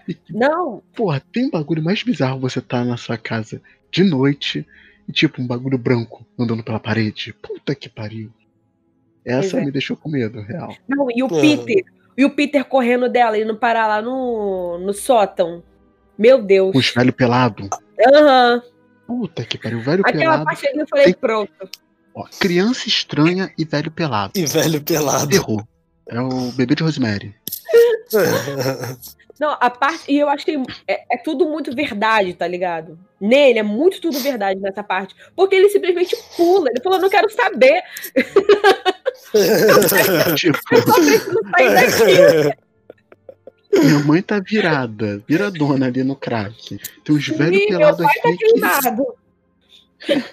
E, 0.07 0.17
não. 0.29 0.83
Porra, 0.95 1.19
tem 1.33 1.49
bagulho 1.49 1.83
mais 1.83 2.03
bizarro 2.03 2.39
você 2.39 2.61
tá 2.61 2.85
na 2.85 2.95
sua 2.95 3.17
casa 3.17 3.59
de 3.91 4.03
noite 4.03 4.67
e 5.07 5.11
tipo 5.11 5.41
um 5.41 5.47
bagulho 5.47 5.77
branco 5.77 6.25
andando 6.37 6.63
pela 6.63 6.79
parede. 6.79 7.33
Puta 7.41 7.75
que 7.75 7.89
pariu. 7.89 8.31
Essa 9.25 9.59
é. 9.59 9.65
me 9.65 9.71
deixou 9.71 9.95
com 9.95 10.09
medo, 10.09 10.41
real. 10.41 10.75
Não, 10.87 11.07
e 11.13 11.21
o 11.21 11.27
Peter, 11.27 11.83
e 12.17 12.25
o 12.25 12.29
Peter 12.31 12.65
correndo 12.65 13.07
dela 13.07 13.37
e 13.37 13.45
não 13.45 13.55
parar 13.55 13.87
lá 13.87 14.01
no, 14.01 14.79
no 14.79 14.93
sótão. 14.93 15.63
Meu 16.17 16.41
Deus. 16.41 16.71
Com 16.71 16.79
os 16.79 16.93
velhos 16.93 17.15
pelado. 17.15 17.69
Aham. 18.13 18.61
Uhum. 19.07 19.21
Puta 19.21 19.43
que 19.43 19.57
pariu, 19.57 19.81
velho 19.81 20.01
Aquela 20.01 20.19
pelado. 20.19 20.41
Aquela 20.41 20.45
parte 20.45 20.67
ali 20.67 20.79
eu 20.79 20.87
falei, 20.87 21.05
tem... 21.05 21.13
pronto. 21.13 21.69
Ó, 22.13 22.25
criança 22.39 22.87
estranha 22.87 23.51
e 23.57 23.65
velho 23.65 23.91
pelado. 23.91 24.33
E 24.35 24.45
velho 24.45 24.81
pelado. 24.81 25.33
Errou. 25.33 25.63
É 26.07 26.19
o 26.19 26.51
bebê 26.51 26.75
de 26.75 26.83
Rosemary. 26.83 27.35
Não, 29.41 29.57
a 29.59 29.71
parte. 29.71 30.03
E 30.07 30.19
eu 30.19 30.29
achei. 30.29 30.55
É, 30.87 31.15
é, 31.15 31.17
tudo 31.17 31.49
muito 31.49 31.73
verdade, 31.75 32.31
tá 32.35 32.47
ligado? 32.47 32.95
Nele 33.19 33.57
é 33.57 33.63
muito 33.63 33.99
tudo 33.99 34.19
verdade 34.19 34.59
nessa 34.59 34.83
parte. 34.83 35.15
Porque 35.35 35.55
ele 35.55 35.67
simplesmente 35.69 36.15
pula. 36.37 36.69
Ele 36.69 36.79
falou, 36.79 36.99
não 36.99 37.09
quero 37.09 37.27
saber. 37.31 37.81
tipo... 40.35 40.59
Eu 40.71 40.81
só 40.83 40.93
preciso 40.93 41.39
sair 41.49 41.73
daqui. 41.73 42.59
Minha 43.73 43.99
mãe 43.99 44.21
tá 44.21 44.39
virada, 44.39 45.23
viradona 45.27 45.87
ali 45.87 46.03
no 46.03 46.15
crack. 46.15 46.79
Tem 47.03 47.15
uns 47.15 47.27
velhos 47.27 47.65
pelados 47.65 48.05
aqui. 48.05 48.59
Tá 48.59 48.79
que... 50.05 50.23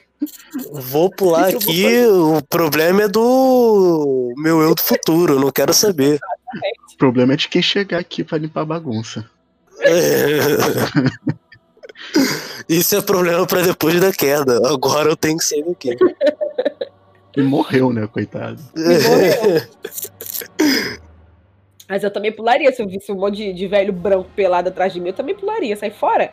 Vou 0.71 1.09
pular 1.11 1.49
aqui, 1.49 2.05
o 2.07 2.43
problema 2.43 3.05
é 3.05 3.09
do 3.09 4.35
meu 4.37 4.61
eu 4.61 4.75
do 4.75 4.83
futuro, 4.83 5.39
não 5.39 5.51
quero 5.51 5.73
saber. 5.73 6.19
O 6.93 6.97
problema 6.97 7.35
é 7.35 7.37
de 7.37 7.49
quem 7.49 7.63
chegar 7.63 7.99
aqui 7.99 8.25
pra 8.25 8.39
limpar 8.39 8.63
a 8.63 8.67
bagunça. 8.67 9.25
É. 9.81 10.39
Isso 12.69 12.97
é 12.97 13.03
problema 13.03 13.47
para 13.47 13.63
depois 13.63 14.01
da 14.01 14.13
queda. 14.13 14.57
Agora 14.69 15.11
eu 15.11 15.17
tenho 15.17 15.39
que 15.39 15.45
sair 15.45 15.65
daqui. 15.65 15.97
E 17.37 17.43
morreu, 17.43 17.93
né, 17.93 18.07
coitado? 18.07 18.63
Morreu. 18.77 19.69
Mas 21.89 22.05
eu 22.05 22.11
também 22.11 22.33
pularia 22.33 22.71
se 22.73 22.83
eu 22.83 22.89
visse 22.89 23.11
um 23.11 23.17
monte 23.17 23.37
de, 23.37 23.53
de 23.53 23.67
velho 23.67 23.93
branco 23.93 24.29
pelado 24.37 24.69
atrás 24.69 24.93
de 24.93 25.01
mim. 25.01 25.09
Eu 25.09 25.15
também 25.15 25.35
pularia, 25.35 25.77
sai 25.77 25.91
fora. 25.91 26.33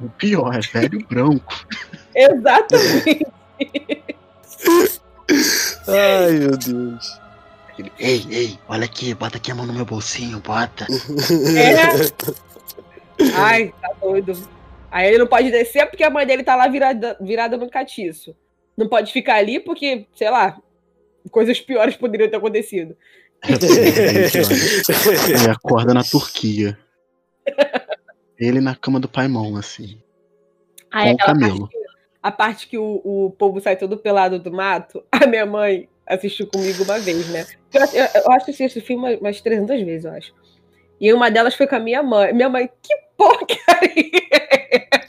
O 0.00 0.08
pior 0.08 0.54
é 0.54 0.60
velho 0.60 1.06
branco. 1.08 1.66
Exatamente. 2.14 3.26
Ai, 5.88 6.32
meu 6.32 6.56
Deus. 6.56 7.20
Ele, 7.80 7.92
ei, 7.98 8.26
ei, 8.30 8.58
olha 8.68 8.84
aqui, 8.84 9.14
bota 9.14 9.38
aqui 9.38 9.50
a 9.50 9.54
mão 9.54 9.64
no 9.64 9.72
meu 9.72 9.86
bolsinho, 9.86 10.38
bota. 10.40 10.86
É. 11.56 13.24
Ai, 13.34 13.72
tá 13.80 13.88
doido. 14.00 14.36
Aí 14.90 15.08
ele 15.08 15.18
não 15.18 15.26
pode 15.26 15.50
descer 15.50 15.86
porque 15.86 16.04
a 16.04 16.10
mãe 16.10 16.26
dele 16.26 16.42
tá 16.42 16.56
lá 16.56 16.68
virada, 16.68 17.16
virada 17.20 17.56
no 17.56 17.70
catiço. 17.70 18.36
Não 18.76 18.86
pode 18.86 19.10
ficar 19.12 19.36
ali 19.36 19.60
porque, 19.60 20.06
sei 20.14 20.28
lá, 20.30 20.60
coisas 21.30 21.58
piores 21.60 21.96
poderiam 21.96 22.28
ter 22.28 22.36
acontecido. 22.36 22.94
Ele 23.42 23.56
acorda 25.50 25.94
na 25.94 26.04
Turquia. 26.04 26.78
Ele 28.38 28.60
na 28.60 28.74
cama 28.74 29.00
do 29.00 29.08
Paimon, 29.08 29.56
assim. 29.56 29.98
Aí, 30.90 31.16
com 31.16 31.22
o 31.22 31.26
camelo. 31.26 31.60
Parte 31.60 31.70
que, 31.70 31.78
a 32.22 32.32
parte 32.32 32.68
que 32.68 32.78
o, 32.78 33.00
o 33.04 33.30
povo 33.30 33.60
sai 33.60 33.76
todo 33.76 33.96
pelado 33.96 34.38
do 34.38 34.52
mato, 34.52 35.02
a 35.10 35.26
minha 35.26 35.46
mãe 35.46 35.88
assistiu 36.06 36.46
comigo 36.46 36.84
uma 36.84 36.98
vez, 36.98 37.28
né? 37.28 37.46
Eu, 37.72 37.82
eu, 37.82 38.22
eu 38.22 38.32
acho 38.32 38.44
que 38.44 38.50
assisti 38.50 38.64
esse 38.64 38.80
filme 38.80 39.16
umas 39.16 39.40
300 39.40 39.82
vezes, 39.82 40.04
eu 40.04 40.12
acho. 40.12 40.34
E 41.00 41.12
uma 41.12 41.30
delas 41.30 41.54
foi 41.54 41.66
com 41.66 41.76
a 41.76 41.80
minha 41.80 42.02
mãe. 42.02 42.32
Minha 42.32 42.48
mãe, 42.48 42.68
que 42.82 42.94
porcaria! 43.16 44.10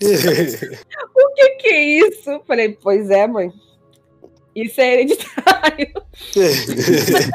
o 1.15 1.33
que 1.33 1.49
que 1.57 1.67
é 1.67 1.83
isso? 1.83 2.41
Falei, 2.47 2.77
pois 2.81 3.09
é, 3.09 3.27
mãe. 3.27 3.51
Isso 4.55 4.79
é 4.81 4.93
hereditário. 4.93 5.91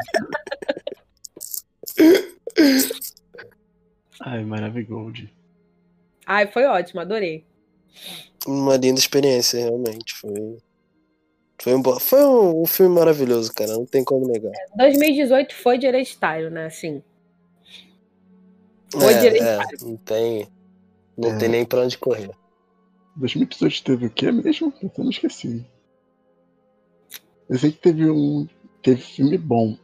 Ai, 4.21 4.43
maravilhoso. 4.43 5.29
Ai, 6.25 6.47
foi 6.47 6.65
ótimo, 6.65 7.01
adorei. 7.01 7.45
Uma 8.45 8.77
linda 8.77 8.99
experiência, 8.99 9.59
realmente. 9.59 10.13
Foi. 10.15 10.57
Foi 11.59 11.75
um, 11.75 11.83
foi 11.99 12.23
um, 12.23 12.61
um 12.61 12.65
filme 12.65 12.95
maravilhoso, 12.95 13.53
cara. 13.53 13.73
Não 13.73 13.85
tem 13.85 14.03
como 14.03 14.27
negar. 14.27 14.51
2018 14.75 15.55
foi 15.55 15.77
de 15.77 15.87
hereditário, 15.87 16.51
né? 16.51 16.65
Assim. 16.67 17.01
Foi 18.91 19.13
é, 19.13 19.19
de 19.19 19.25
hereditário. 19.25 19.77
É, 19.81 19.85
não 19.85 19.97
tem. 19.97 20.47
Não 21.17 21.31
é. 21.31 21.37
tem 21.37 21.49
nem 21.49 21.65
pra 21.65 21.81
onde 21.81 21.97
correr. 21.97 22.29
2018 23.15 23.83
teve 23.83 24.05
o 24.05 24.09
quê 24.09 24.31
mesmo? 24.31 24.71
Eu 24.81 24.91
não 24.97 25.09
esqueci. 25.09 25.65
Eu 27.49 27.57
sei 27.57 27.71
que 27.71 27.79
teve 27.79 28.09
um. 28.09 28.47
Teve 28.83 29.01
filme 29.01 29.37
bom. 29.37 29.75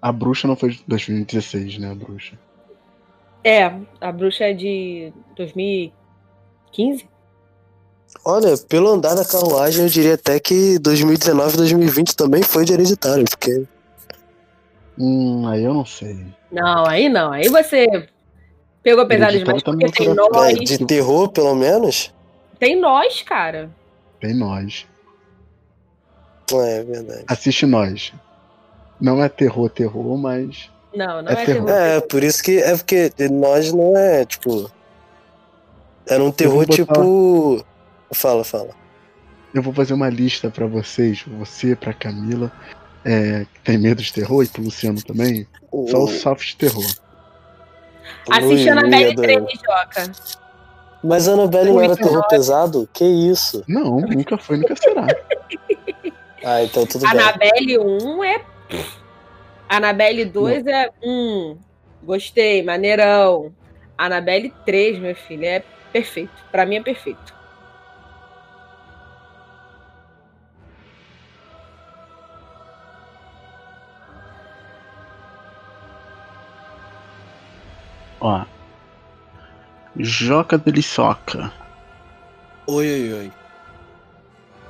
A 0.00 0.12
Bruxa 0.12 0.46
não 0.46 0.54
foi 0.54 0.72
de 0.72 0.84
2016, 0.86 1.78
né? 1.78 1.90
A 1.90 1.94
Bruxa. 1.94 2.38
É, 3.42 3.64
a 4.00 4.12
Bruxa 4.12 4.44
é 4.44 4.52
de 4.52 5.12
2015? 5.34 7.08
Olha, 8.24 8.56
pelo 8.56 8.90
andar 8.90 9.14
da 9.14 9.24
carruagem, 9.24 9.84
eu 9.84 9.88
diria 9.88 10.14
até 10.14 10.38
que 10.38 10.78
2019 10.78 11.56
2020 11.56 12.16
também 12.16 12.42
foi 12.42 12.64
de 12.64 12.72
hereditário, 12.72 13.24
porque. 13.24 13.64
Hum, 14.98 15.46
aí 15.46 15.64
eu 15.64 15.74
não 15.74 15.84
sei. 15.84 16.26
Não, 16.50 16.86
aí 16.86 17.08
não. 17.08 17.32
Aí 17.32 17.48
você 17.48 18.08
pegou 18.82 19.06
pesado 19.06 19.38
demais 19.38 19.62
porque 19.62 19.86
tem 19.90 20.14
nós. 20.14 20.52
É, 20.52 20.52
de 20.52 20.86
terror, 20.86 21.28
pelo 21.28 21.54
menos? 21.54 22.14
Tem 22.58 22.80
nós, 22.80 23.22
cara. 23.22 23.70
Tem 24.20 24.34
nós. 24.34 24.86
É, 26.52 26.78
é 26.78 26.84
verdade. 26.84 27.24
Assiste 27.26 27.66
nós. 27.66 28.12
Não 29.00 29.22
é 29.22 29.28
terror, 29.28 29.68
terror, 29.68 30.16
mas. 30.16 30.70
Não, 30.94 31.22
não 31.22 31.30
é, 31.30 31.42
é 31.42 31.44
terror. 31.44 31.68
É, 31.68 32.00
por 32.00 32.22
isso 32.22 32.42
que. 32.42 32.58
É 32.58 32.76
porque 32.76 33.12
nós 33.30 33.72
não 33.72 33.96
é, 33.96 34.24
tipo. 34.24 34.70
Era 36.06 36.22
um 36.22 36.30
terror 36.30 36.66
botar... 36.66 36.74
tipo. 36.74 37.64
Fala, 38.14 38.44
fala. 38.44 38.70
Eu 39.52 39.62
vou 39.62 39.72
fazer 39.72 39.94
uma 39.94 40.08
lista 40.08 40.50
para 40.50 40.66
vocês, 40.66 41.24
você, 41.26 41.76
pra 41.76 41.92
Camila, 41.92 42.50
é, 43.04 43.46
que 43.52 43.60
tem 43.60 43.78
medo 43.78 44.02
de 44.02 44.12
terror, 44.12 44.42
e 44.42 44.48
pro 44.48 44.62
Luciano 44.62 45.02
também. 45.02 45.46
Só 45.90 46.04
o 46.04 46.08
soft 46.08 46.54
terror. 46.56 46.84
Assiste 48.30 48.68
a 48.68 48.72
Annabelle 48.72 49.14
3, 49.14 49.40
Joca. 49.40 50.12
Mas 51.02 51.28
a 51.28 51.32
Annabelle 51.32 51.70
não 51.70 51.80
era 51.80 51.96
terror 51.96 52.26
pesado? 52.28 52.88
Que 52.92 53.04
isso? 53.04 53.62
Não, 53.68 54.00
nunca 54.00 54.38
foi, 54.38 54.56
nunca 54.56 54.74
será. 54.74 55.06
ah, 56.42 56.62
então 56.62 56.86
tudo 56.86 57.06
Annabelle 57.06 57.66
bem. 57.66 57.76
Annabelle 57.76 57.78
1 57.78 58.24
é. 58.24 58.44
Annabelle 59.68 60.24
2 60.24 60.64
não. 60.64 60.72
é. 60.72 60.90
Hum, 61.04 61.58
gostei, 62.02 62.62
maneirão. 62.62 63.52
Annabelle 63.98 64.52
3, 64.64 64.98
meu 64.98 65.14
filho, 65.14 65.44
é 65.44 65.62
perfeito. 65.92 66.32
Pra 66.50 66.64
mim 66.64 66.76
é 66.76 66.82
perfeito. 66.82 67.34
Ó. 78.24 78.42
Joca 79.98 80.56
Delicioca. 80.56 81.52
Oi, 82.66 82.86
oi, 82.86 83.12
oi. 83.12 83.32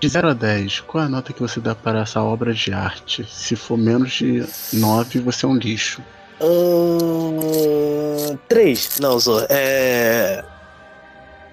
De 0.01 0.09
0 0.09 0.31
a 0.31 0.35
10, 0.35 0.81
qual 0.81 1.05
é 1.05 1.07
a 1.07 1.09
nota 1.09 1.33
que 1.33 1.41
você 1.41 1.61
dá 1.61 1.73
para 1.73 2.01
essa 2.01 2.21
obra 2.21 2.53
de 2.53 2.73
arte? 2.73 3.25
Se 3.25 3.55
for 3.55 3.79
menos 3.79 4.11
de 4.11 4.45
9, 4.73 5.21
você 5.21 5.47
é 5.47 5.49
um 5.49 5.55
lixo. 5.55 6.03
Uh, 6.41 8.37
3. 8.49 8.99
Não, 8.99 9.21
Zô. 9.21 9.47
É. 9.49 10.45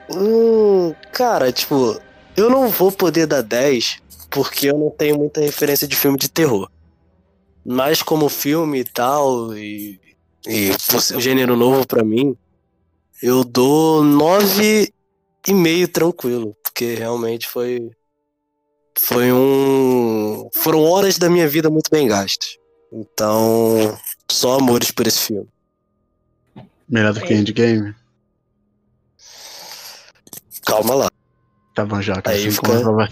Hum, 0.09 0.95
cara, 1.11 1.51
tipo, 1.51 2.01
eu 2.35 2.49
não 2.49 2.67
vou 2.69 2.91
poder 2.91 3.27
dar 3.27 3.43
10 3.43 4.01
porque 4.31 4.71
eu 4.71 4.77
não 4.77 4.89
tenho 4.89 5.19
muita 5.19 5.39
referência 5.39 5.87
de 5.87 5.95
filme 5.95 6.17
de 6.17 6.29
terror. 6.29 6.67
Mas 7.63 8.01
como 8.01 8.27
filme 8.27 8.79
e 8.79 8.83
tal, 8.83 9.55
e 9.55 10.00
e 10.47 10.71
fosse 10.79 11.15
um 11.15 11.21
gênero 11.21 11.55
novo 11.55 11.85
para 11.85 12.03
mim, 12.03 12.35
eu 13.21 13.43
dou 13.43 14.03
nove 14.03 14.91
e 15.47 15.53
meio 15.53 15.87
tranquilo, 15.87 16.55
porque 16.63 16.95
realmente 16.95 17.47
foi 17.47 17.91
foi 18.97 19.31
um 19.31 20.49
foram 20.53 20.83
horas 20.83 21.17
da 21.17 21.29
minha 21.29 21.47
vida 21.47 21.69
muito 21.69 21.89
bem 21.89 22.07
gastas. 22.07 22.57
Então, 22.91 23.97
só 24.29 24.57
amores 24.57 24.91
por 24.91 25.07
esse 25.07 25.27
filme. 25.27 25.47
Melhor 26.89 27.13
do 27.13 27.21
que 27.21 27.33
Endgame? 27.33 27.95
Calma 30.65 30.93
lá. 30.93 31.09
Tá 31.73 31.85
bom, 31.85 32.01
já. 32.01 32.21
Aí 32.25 32.47
assim 32.47 32.51
fica... 32.51 33.09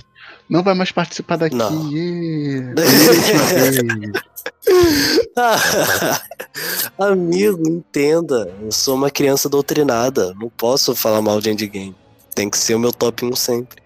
Não 0.49 0.63
vai 0.63 0.73
mais 0.73 0.91
participar 0.91 1.37
daqui. 1.37 1.55
Não. 1.55 1.91
Yeah. 1.91 2.81
Amigo, 6.97 7.69
entenda. 7.69 8.51
Eu 8.61 8.71
sou 8.71 8.95
uma 8.95 9.11
criança 9.11 9.47
doutrinada. 9.47 10.33
Não 10.35 10.49
posso 10.49 10.95
falar 10.95 11.21
mal 11.21 11.39
de 11.39 11.51
Endgame. 11.51 11.95
Tem 12.33 12.49
que 12.49 12.57
ser 12.57 12.73
o 12.75 12.79
meu 12.79 12.91
top 12.91 13.25
1 13.25 13.35
sempre. 13.35 13.81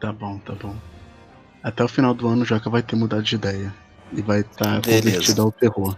Tá 0.00 0.12
bom, 0.12 0.38
tá 0.38 0.54
bom. 0.54 0.76
Até 1.62 1.84
o 1.84 1.88
final 1.88 2.14
do 2.14 2.28
ano 2.28 2.42
o 2.42 2.44
Joca 2.44 2.70
vai 2.70 2.82
ter 2.82 2.96
mudado 2.96 3.22
de 3.22 3.34
ideia. 3.34 3.74
E 4.12 4.22
vai 4.22 4.40
estar 4.40 4.80
tá 4.80 4.90
convertido 4.90 5.42
ao 5.42 5.52
terror. 5.52 5.96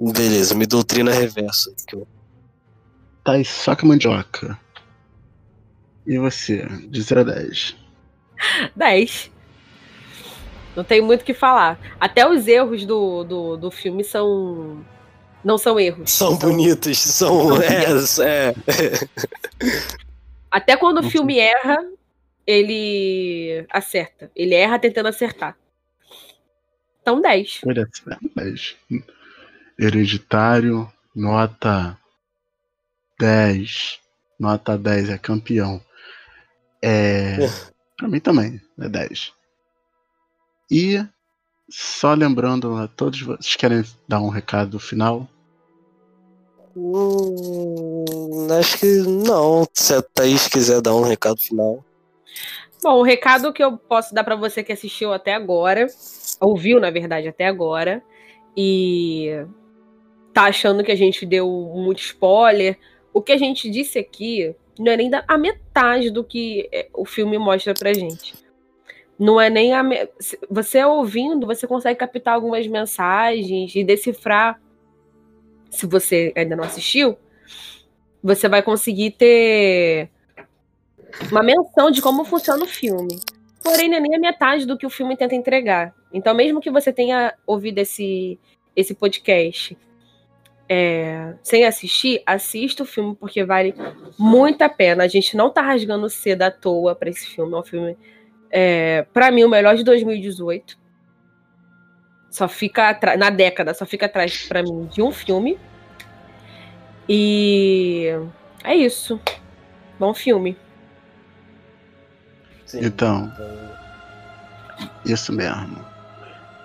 Beleza, 0.00 0.54
me 0.54 0.66
doutrina 0.66 1.12
reversa. 1.12 1.72
Eu... 1.92 2.06
Tá, 3.24 3.38
e 3.38 3.44
soca 3.44 3.86
mandioca. 3.86 4.58
E 6.06 6.18
você, 6.18 6.66
de 6.88 7.02
0 7.02 7.20
a 7.20 7.24
10? 7.24 7.76
10. 8.76 9.30
Não 10.74 10.84
tem 10.84 11.00
muito 11.00 11.22
o 11.22 11.24
que 11.24 11.34
falar. 11.34 11.78
Até 12.00 12.28
os 12.28 12.48
erros 12.48 12.84
do, 12.86 13.24
do, 13.24 13.56
do 13.56 13.70
filme 13.70 14.02
são. 14.02 14.84
Não 15.44 15.58
são 15.58 15.78
erros. 15.78 16.10
São 16.10 16.36
bonitos, 16.36 16.98
são. 16.98 17.60
é, 17.60 17.84
é. 18.20 18.54
Até 20.50 20.76
quando 20.76 20.98
o 20.98 21.10
filme 21.10 21.38
erra, 21.38 21.78
ele 22.46 23.66
acerta. 23.70 24.30
Ele 24.36 24.54
erra 24.54 24.78
tentando 24.78 25.08
acertar. 25.08 25.56
Então 27.00 27.20
10. 27.20 27.62
10. 28.36 28.76
Hereditário, 29.78 30.90
nota 31.14 31.98
10. 33.18 33.98
Nota 34.38 34.78
10 34.78 35.10
é 35.10 35.18
campeão. 35.18 35.80
É. 36.80 37.38
Pra 38.02 38.08
mim 38.08 38.18
também, 38.18 38.60
é 38.80 38.88
10. 38.88 39.32
E 40.68 41.06
só 41.70 42.14
lembrando 42.14 42.74
a 42.74 42.88
todos, 42.88 43.22
vocês 43.22 43.54
querem 43.54 43.84
dar 44.08 44.20
um 44.20 44.28
recado 44.28 44.80
final? 44.80 45.28
Hum, 46.76 48.48
acho 48.58 48.80
que 48.80 48.86
não. 49.06 49.64
Se 49.72 49.94
a 49.94 50.02
Thaís 50.02 50.48
quiser 50.48 50.80
dar 50.80 50.96
um 50.96 51.02
recado 51.02 51.40
final. 51.40 51.84
Bom, 52.82 52.98
o 52.98 53.04
recado 53.04 53.52
que 53.52 53.62
eu 53.62 53.78
posso 53.78 54.12
dar 54.12 54.24
para 54.24 54.34
você 54.34 54.64
que 54.64 54.72
assistiu 54.72 55.12
até 55.12 55.34
agora, 55.34 55.86
ouviu 56.40 56.80
na 56.80 56.90
verdade 56.90 57.28
até 57.28 57.46
agora, 57.46 58.02
e 58.56 59.28
tá 60.34 60.46
achando 60.46 60.82
que 60.82 60.90
a 60.90 60.96
gente 60.96 61.24
deu 61.24 61.48
muito 61.72 62.00
spoiler. 62.00 62.76
O 63.14 63.22
que 63.22 63.30
a 63.30 63.38
gente 63.38 63.70
disse 63.70 63.96
aqui 63.96 64.56
não 64.78 64.92
é 64.92 64.96
nem 64.96 65.10
a 65.26 65.38
metade 65.38 66.10
do 66.10 66.24
que 66.24 66.68
é, 66.72 66.88
o 66.94 67.04
filme 67.04 67.38
mostra 67.38 67.74
pra 67.74 67.92
gente. 67.92 68.34
não 69.18 69.40
é 69.40 69.48
nem 69.50 69.72
a. 69.72 69.82
Você 70.50 70.84
ouvindo, 70.84 71.46
você 71.46 71.66
consegue 71.66 71.98
captar 71.98 72.34
algumas 72.34 72.66
mensagens 72.66 73.74
e 73.74 73.84
decifrar. 73.84 74.60
Se 75.70 75.86
você 75.86 76.32
ainda 76.36 76.56
não 76.56 76.64
assistiu, 76.64 77.16
você 78.22 78.48
vai 78.48 78.62
conseguir 78.62 79.12
ter 79.12 80.10
uma 81.30 81.42
menção 81.42 81.90
de 81.90 82.02
como 82.02 82.24
funciona 82.24 82.62
o 82.64 82.68
filme. 82.68 83.18
Porém, 83.62 83.88
não 83.88 83.96
é 83.96 84.00
nem 84.00 84.16
a 84.16 84.18
metade 84.18 84.66
do 84.66 84.76
que 84.76 84.84
o 84.84 84.90
filme 84.90 85.16
tenta 85.16 85.34
entregar. 85.34 85.94
Então, 86.12 86.34
mesmo 86.34 86.60
que 86.60 86.70
você 86.70 86.92
tenha 86.92 87.32
ouvido 87.46 87.78
esse, 87.78 88.38
esse 88.74 88.92
podcast 88.94 89.76
é, 90.74 91.34
sem 91.42 91.66
assistir, 91.66 92.22
assista 92.24 92.82
o 92.82 92.86
filme 92.86 93.14
porque 93.14 93.44
vale 93.44 93.74
muito 94.18 94.62
a 94.62 94.70
pena. 94.70 95.04
A 95.04 95.08
gente 95.08 95.36
não 95.36 95.50
tá 95.50 95.60
rasgando 95.60 96.08
cedo 96.08 96.40
à 96.40 96.50
toa 96.50 96.94
para 96.94 97.10
esse 97.10 97.26
filme. 97.26 97.52
É 97.52 97.56
um 97.58 97.62
filme, 97.62 97.98
é, 98.50 99.02
para 99.12 99.30
mim, 99.30 99.44
o 99.44 99.50
melhor 99.50 99.76
de 99.76 99.84
2018. 99.84 100.78
Só 102.30 102.48
fica 102.48 102.88
atrás, 102.88 103.18
na 103.18 103.28
década, 103.28 103.74
só 103.74 103.84
fica 103.84 104.06
atrás 104.06 104.46
para 104.48 104.62
mim 104.62 104.86
de 104.86 105.02
um 105.02 105.12
filme. 105.12 105.58
E 107.06 108.06
é 108.64 108.74
isso. 108.74 109.20
Bom 109.98 110.14
filme. 110.14 110.56
Sim, 112.64 112.80
então, 112.82 113.30
isso 115.04 115.34
mesmo. 115.34 115.84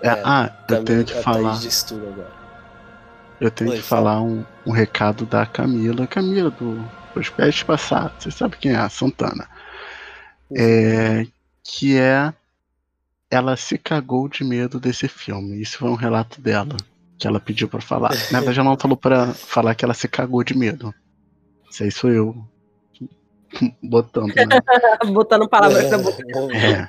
É, 0.00 0.08
é, 0.08 0.22
ah, 0.24 0.50
eu 0.70 0.82
tenho 0.82 1.04
que 1.04 1.12
falar. 1.12 1.58
Eu 3.40 3.50
tenho 3.50 3.70
Oi, 3.70 3.76
que 3.76 3.82
fala. 3.82 4.10
falar 4.10 4.22
um, 4.22 4.44
um, 4.66 4.72
recado 4.72 5.24
da 5.24 5.46
Camila. 5.46 6.06
Camila 6.06 6.50
do 6.50 6.84
podcast 7.14 7.64
passado. 7.64 8.12
Você 8.18 8.30
sabe 8.30 8.56
quem 8.56 8.72
é? 8.72 8.76
A 8.76 8.88
Santana. 8.88 9.48
É, 10.56 11.26
que 11.62 11.96
é. 11.96 12.32
Ela 13.30 13.56
se 13.56 13.76
cagou 13.76 14.28
de 14.28 14.42
medo 14.42 14.80
desse 14.80 15.06
filme. 15.06 15.60
Isso 15.60 15.78
foi 15.78 15.90
um 15.90 15.94
relato 15.94 16.40
dela. 16.40 16.76
Que 17.16 17.26
ela 17.26 17.38
pediu 17.38 17.68
para 17.68 17.80
falar. 17.80 18.10
Na 18.32 18.40
verdade, 18.40 18.58
ela 18.58 18.70
não 18.70 18.78
falou 18.78 18.96
para 18.96 19.32
falar 19.34 19.74
que 19.74 19.84
ela 19.84 19.94
se 19.94 20.08
cagou 20.08 20.42
de 20.42 20.56
medo. 20.56 20.92
Isso 21.70 21.84
aí 21.84 21.92
sou 21.92 22.10
eu 22.10 22.44
botando, 23.82 24.34
né? 24.34 24.44
Botando 25.12 25.48
palavras 25.48 25.84
é. 25.84 25.88
pra 25.88 25.98
boca. 25.98 26.22
É. 26.56 26.88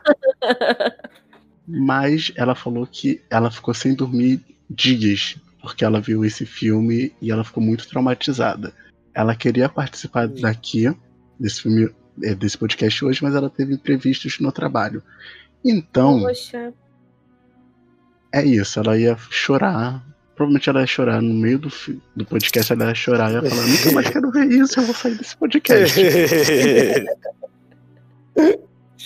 Mas 1.68 2.32
ela 2.36 2.56
falou 2.56 2.88
que 2.88 3.22
ela 3.30 3.52
ficou 3.52 3.74
sem 3.74 3.94
dormir 3.94 4.42
dias 4.70 5.36
porque 5.62 5.84
ela 5.84 6.00
viu 6.00 6.24
esse 6.24 6.46
filme 6.46 7.14
e 7.22 7.32
ela 7.32 7.44
ficou 7.44 7.62
muito 7.62 7.88
traumatizada. 7.88 8.74
Ela 9.14 9.36
queria 9.36 9.68
participar 9.68 10.28
daqui, 10.28 10.94
desse 11.40 11.64
filme, 11.64 11.90
é, 12.24 12.36
desse 12.36 12.58
podcast 12.58 13.04
hoje, 13.04 13.24
mas 13.24 13.36
ela 13.36 13.50
teve 13.50 13.74
imprevistos 13.74 14.40
no 14.40 14.52
trabalho. 14.52 15.04
Então. 15.64 16.22
Poxa. 16.22 16.74
É 18.32 18.46
isso, 18.46 18.80
ela 18.80 18.98
ia 18.98 19.18
chorar 19.30 20.06
provavelmente 20.40 20.70
ela 20.70 20.80
ia 20.80 20.88
chorar 20.88 21.22
no 21.22 21.34
meio 21.34 21.60
do, 21.60 21.70
do 22.16 22.24
podcast, 22.24 22.72
ela 22.72 22.86
ia 22.86 22.96
chorar 22.96 23.30
e 23.30 23.34
ia 23.34 23.42
falar, 23.42 23.68
nunca 23.68 23.92
mais 23.92 24.10
quero 24.10 24.32
ver 24.32 24.50
isso, 24.50 24.80
eu 24.80 24.86
vou 24.86 24.96
sair 24.96 25.16
desse 25.16 25.36
podcast. 25.36 26.00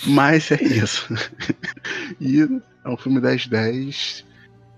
Mas 0.06 0.52
é 0.52 0.64
isso. 0.64 1.08
e 2.22 2.62
é 2.86 2.90
um 2.90 2.98
filme 2.98 3.20
das 3.20 3.48
10 3.48 4.24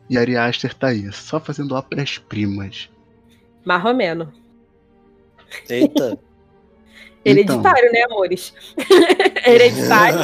e 0.09 0.17
Ari 0.17 0.37
Aster 0.37 0.73
tá 0.73 0.87
aí, 0.87 1.11
só 1.11 1.39
fazendo 1.39 1.75
óperas-primas. 1.75 2.89
Marromeno. 3.63 4.31
Eita. 5.69 6.17
Hereditário, 7.25 7.89
então. 7.89 7.91
né, 7.91 8.03
amores? 8.03 8.53
hereditário. 9.47 10.19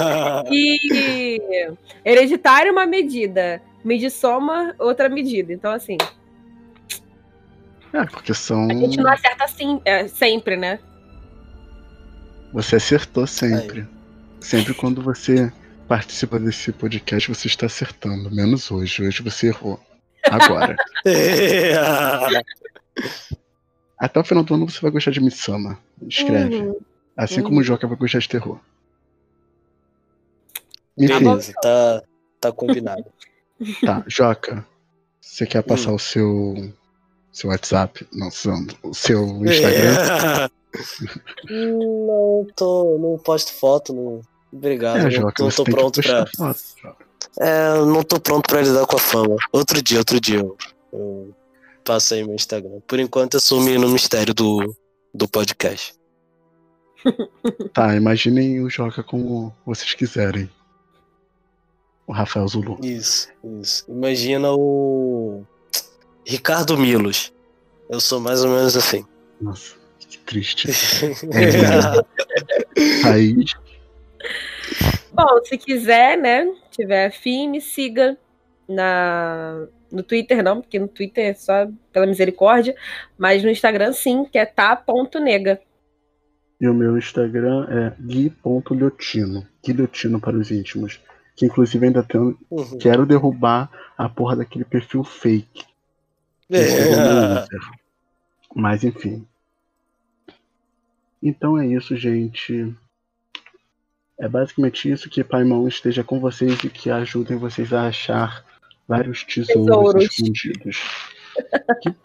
e 0.54 1.74
hereditário 2.06 2.70
é 2.70 2.72
uma 2.72 2.86
medida. 2.86 3.60
Medir 3.84 4.12
soma, 4.12 4.76
outra 4.78 5.10
medida. 5.10 5.52
Então, 5.52 5.72
assim. 5.72 5.98
É, 7.92 8.06
porque 8.06 8.36
são. 8.36 8.70
A 8.70 8.74
gente 8.76 8.98
não 8.98 9.12
acerta 9.12 9.46
assim, 9.46 9.82
é, 9.84 10.08
sempre, 10.08 10.56
né? 10.56 10.78
Você 12.54 12.76
acertou 12.76 13.26
sempre. 13.26 13.88
Sempre 14.40 14.76
quando 14.76 15.02
você 15.02 15.52
participa 15.92 16.40
desse 16.40 16.72
podcast, 16.72 17.28
você 17.28 17.48
está 17.48 17.66
acertando. 17.66 18.32
Menos 18.34 18.72
hoje. 18.72 19.06
Hoje 19.06 19.22
você 19.22 19.48
errou. 19.48 19.78
Agora. 20.24 20.78
Até 24.00 24.18
o 24.18 24.24
final 24.24 24.42
do 24.42 24.54
ano 24.54 24.70
você 24.70 24.80
vai 24.80 24.90
gostar 24.90 25.12
de 25.12 25.20
Missama. 25.20 25.78
Escreve. 26.08 26.56
Uhum. 26.56 26.80
Assim 27.18 27.42
uhum. 27.42 27.44
como 27.44 27.60
o 27.60 27.64
Joca 27.64 27.88
vai 27.88 27.98
gostar 27.98 28.20
de 28.20 28.30
terror. 28.30 28.58
Beleza, 30.98 31.52
tá, 31.62 32.04
tá 32.40 32.52
combinado. 32.54 33.04
Tá, 33.86 34.04
Joca. 34.08 34.66
Você 35.20 35.46
quer 35.46 35.62
passar 35.62 35.92
hum. 35.92 35.96
o 35.96 36.00
seu 36.00 36.74
seu 37.34 37.50
WhatsApp, 37.50 38.08
não, 38.14 38.30
o 38.30 38.94
seu 38.94 39.28
Instagram? 39.46 40.50
não 41.52 42.48
tô, 42.56 42.98
não 42.98 43.18
posto 43.20 43.54
foto, 43.54 43.94
não. 43.94 44.31
Obrigado, 44.52 45.08
é, 45.08 45.20
não, 45.20 45.32
tô, 45.32 45.50
tô 45.50 45.64
pronto 45.64 46.02
pra. 46.02 46.26
É, 47.40 47.74
não 47.86 48.04
tô 48.04 48.20
pronto 48.20 48.50
pra 48.50 48.62
lidar 48.62 48.86
com 48.86 48.98
a 48.98 49.00
fama. 49.00 49.38
Outro 49.52 49.82
dia, 49.82 50.00
outro 50.00 50.20
dia 50.20 50.40
eu, 50.40 50.58
eu 50.92 51.36
passo 51.86 52.14
aí 52.14 52.24
meu 52.24 52.36
Instagram. 52.36 52.82
Por 52.86 53.00
enquanto 53.00 53.36
eu 53.36 53.40
sumi 53.40 53.78
no 53.78 53.90
mistério 53.90 54.34
do, 54.34 54.76
do 55.14 55.28
podcast. 55.28 55.94
Tá, 57.74 57.96
imaginem 57.96 58.62
o 58.62 58.70
Joca 58.70 59.04
como 59.04 59.56
vocês 59.66 59.94
quiserem. 59.94 60.50
O 62.08 62.14
Rafael 62.14 62.48
Zulu. 62.48 62.78
Isso, 62.84 63.30
isso. 63.62 63.86
Imagina 63.88 64.52
o 64.52 65.44
Ricardo 66.26 66.78
Milos. 66.78 67.32
Eu 67.90 68.02
sou 68.02 68.20
mais 68.20 68.44
ou 68.44 68.50
menos 68.50 68.76
assim. 68.76 69.06
Nossa, 69.40 69.76
que 70.00 70.18
triste. 70.20 70.68
é, 71.32 73.08
aí. 73.08 73.36
Bom, 75.14 75.44
se 75.44 75.58
quiser, 75.58 76.18
né? 76.18 76.52
Tiver 76.70 77.08
afim, 77.08 77.50
me 77.50 77.62
siga 77.62 78.18
na, 78.68 79.68
no 79.92 80.04
Twitter, 80.04 80.44
não, 80.44 80.62
porque 80.62 80.80
no 80.80 80.88
Twitter 80.88 81.32
é 81.32 81.34
só 81.34 81.68
pela 81.92 82.08
misericórdia, 82.08 82.76
mas 83.18 83.44
no 83.44 83.50
Instagram 83.50 83.92
sim, 83.94 84.26
que 84.26 84.38
é 84.38 84.46
tá.nega. 84.46 85.60
E 86.60 86.68
o 86.68 86.74
meu 86.74 86.98
Instagram 86.98 87.68
é 87.70 87.94
gui.liotino. 88.00 89.48
Guilhotino 89.66 90.20
para 90.20 90.38
os 90.38 90.52
íntimos. 90.52 91.02
Que 91.36 91.48
inclusive 91.48 91.88
ainda 91.88 92.04
tenho, 92.04 92.38
uhum. 92.52 92.78
quero 92.78 93.06
derrubar 93.06 93.70
a 93.98 94.08
porra 94.08 94.36
daquele 94.36 94.64
perfil 94.64 95.04
fake. 95.04 95.66
É. 96.52 97.46
Mas 98.54 98.84
enfim. 98.84 99.26
Então 101.24 101.58
é 101.58 101.66
isso, 101.66 101.96
gente. 101.96 102.76
É 104.22 104.28
basicamente 104.28 104.88
isso 104.88 105.10
que 105.10 105.24
Pai 105.24 105.44
Mão 105.44 105.68
esteja 105.68 106.04
com 106.04 106.20
vocês 106.20 106.64
e 106.64 106.70
que 106.70 106.92
ajudem 106.92 107.40
vocês 107.40 107.74
a 107.74 107.88
achar 107.88 108.46
vários 108.88 109.24
tesouros, 109.24 109.66
tesouros. 109.66 110.04
escondidos. 110.04 110.78
que 111.82 111.96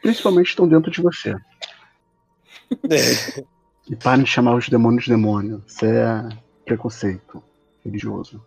principalmente 0.00 0.48
estão 0.48 0.66
dentro 0.66 0.90
de 0.90 1.02
você. 1.02 1.36
É. 2.90 3.44
E 3.90 3.94
parem 3.94 4.24
de 4.24 4.30
chamar 4.30 4.54
os 4.54 4.70
demônios 4.70 5.04
de 5.04 5.10
demônio. 5.10 5.62
Isso 5.66 5.84
é 5.84 6.26
preconceito 6.64 7.44
religioso. 7.84 8.42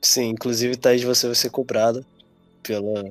Sim, 0.00 0.28
inclusive 0.28 0.76
Thaís, 0.76 1.02
você 1.02 1.26
vai 1.26 1.34
ser 1.34 1.50
cobrada 1.50 2.06
pela 2.62 3.02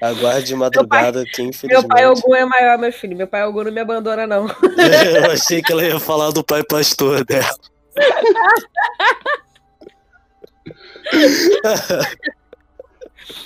Aguarde 0.00 0.46
de 0.46 0.54
madrugada, 0.54 1.24
pai, 1.24 1.32
que 1.32 1.42
infelizmente. 1.42 1.72
Meu 1.72 1.88
pai 1.88 2.06
Ogum 2.06 2.36
é 2.36 2.44
maior, 2.44 2.78
meu 2.78 2.92
filho. 2.92 3.16
Meu 3.16 3.26
pai 3.26 3.44
Ogum 3.44 3.64
não 3.64 3.72
me 3.72 3.80
abandona, 3.80 4.28
não. 4.28 4.46
eu 5.24 5.32
achei 5.32 5.60
que 5.60 5.72
ela 5.72 5.82
ia 5.82 5.98
falar 5.98 6.30
do 6.30 6.44
pai 6.44 6.62
pastor 6.62 7.24
dela. 7.24 7.50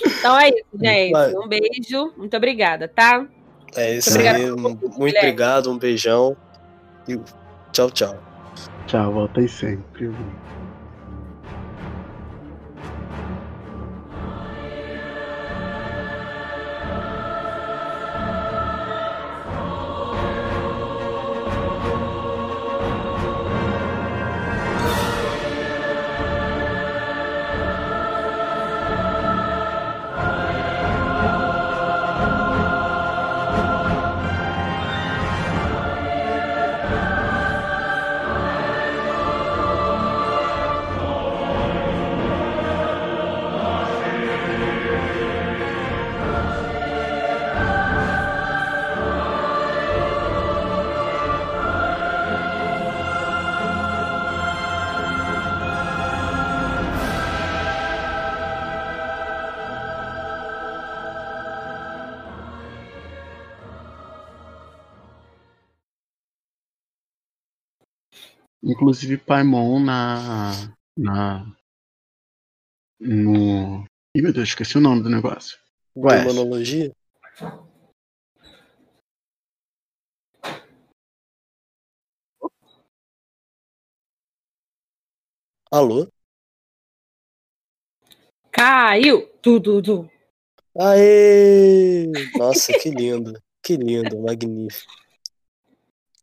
então 0.05 0.39
é 0.39 0.49
isso, 0.49 0.77
gente. 0.79 1.37
Um 1.37 1.47
beijo. 1.47 2.13
Muito 2.17 2.37
obrigada, 2.37 2.87
tá? 2.87 3.25
É 3.75 3.95
isso 3.95 4.13
muito 4.13 4.27
aí. 4.27 4.51
Muito 4.51 5.17
obrigado, 5.17 5.71
um 5.71 5.77
beijão. 5.77 6.35
E 7.07 7.19
tchau, 7.71 7.89
tchau. 7.91 8.17
Tchau, 8.87 9.13
volta 9.13 9.39
aí 9.39 9.47
sempre. 9.47 10.11
Inclusive 68.81 69.17
Paimon 69.17 69.85
na. 69.85 70.73
na. 70.97 71.45
no. 72.99 73.85
Ih, 74.15 74.21
meu 74.23 74.33
Deus, 74.33 74.49
esqueci 74.49 74.75
o 74.75 74.81
nome 74.81 75.03
do 75.03 75.09
negócio. 75.09 75.59
Ué, 75.95 76.17
Demonologia? 76.17 76.91
Alô? 85.69 86.07
Caiu! 88.51 89.27
Tudo, 89.43 89.79
tudo. 89.79 90.11
Aê! 90.75 92.07
Nossa, 92.35 92.73
que 92.73 92.89
lindo. 92.89 93.39
Que 93.61 93.77
lindo, 93.77 94.19
magnífico. 94.19 94.91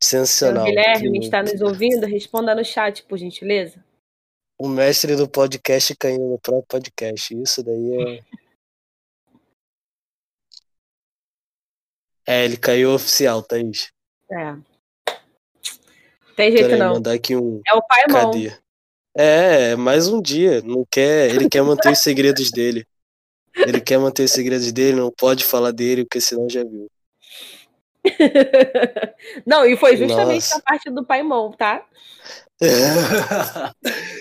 Seu 0.00 0.24
Sensacional. 0.24 0.64
Guilherme 0.64 1.18
Que- 1.18 1.24
está 1.26 1.42
nos 1.42 1.60
ouvindo? 1.60 2.06
Responda 2.06 2.54
no 2.54 2.64
chat, 2.64 3.02
por 3.04 3.18
gentileza. 3.18 3.84
O 4.60 4.68
mestre 4.68 5.14
do 5.16 5.28
podcast 5.28 5.94
caiu 5.96 6.18
no 6.20 6.38
próprio 6.38 6.66
podcast. 6.68 7.34
Isso 7.34 7.62
daí 7.62 7.92
é. 7.94 8.24
É, 12.30 12.44
ele 12.44 12.58
caiu 12.58 12.92
oficial, 12.92 13.42
Thaís. 13.42 13.90
É. 14.30 14.54
Tem 16.36 16.52
jeito 16.52 16.64
Peraí, 16.66 16.78
não. 16.78 16.92
mandar 16.94 17.14
aqui 17.14 17.34
um. 17.34 17.62
É 17.66 17.74
o 17.74 17.80
Paimon. 17.82 18.30
Cadê? 18.32 18.52
É, 19.16 19.70
é 19.70 19.76
mais 19.76 20.08
um 20.08 20.20
dia. 20.20 20.60
Não 20.60 20.84
quer, 20.90 21.30
ele 21.34 21.48
quer 21.48 21.62
manter 21.62 21.90
os 21.90 22.00
segredos 22.00 22.50
dele. 22.50 22.86
Ele 23.56 23.80
quer 23.80 23.98
manter 23.98 24.24
os 24.24 24.30
segredos 24.30 24.70
dele, 24.72 24.98
não 25.00 25.10
pode 25.10 25.42
falar 25.42 25.70
dele, 25.72 26.04
porque 26.04 26.20
senão 26.20 26.46
já 26.50 26.62
viu. 26.62 26.86
não, 29.46 29.64
e 29.64 29.76
foi 29.76 29.96
justamente 29.96 30.50
Nossa. 30.50 30.58
a 30.58 30.62
parte 30.62 30.90
do 30.90 31.04
Paimon, 31.04 31.52
tá? 31.52 31.86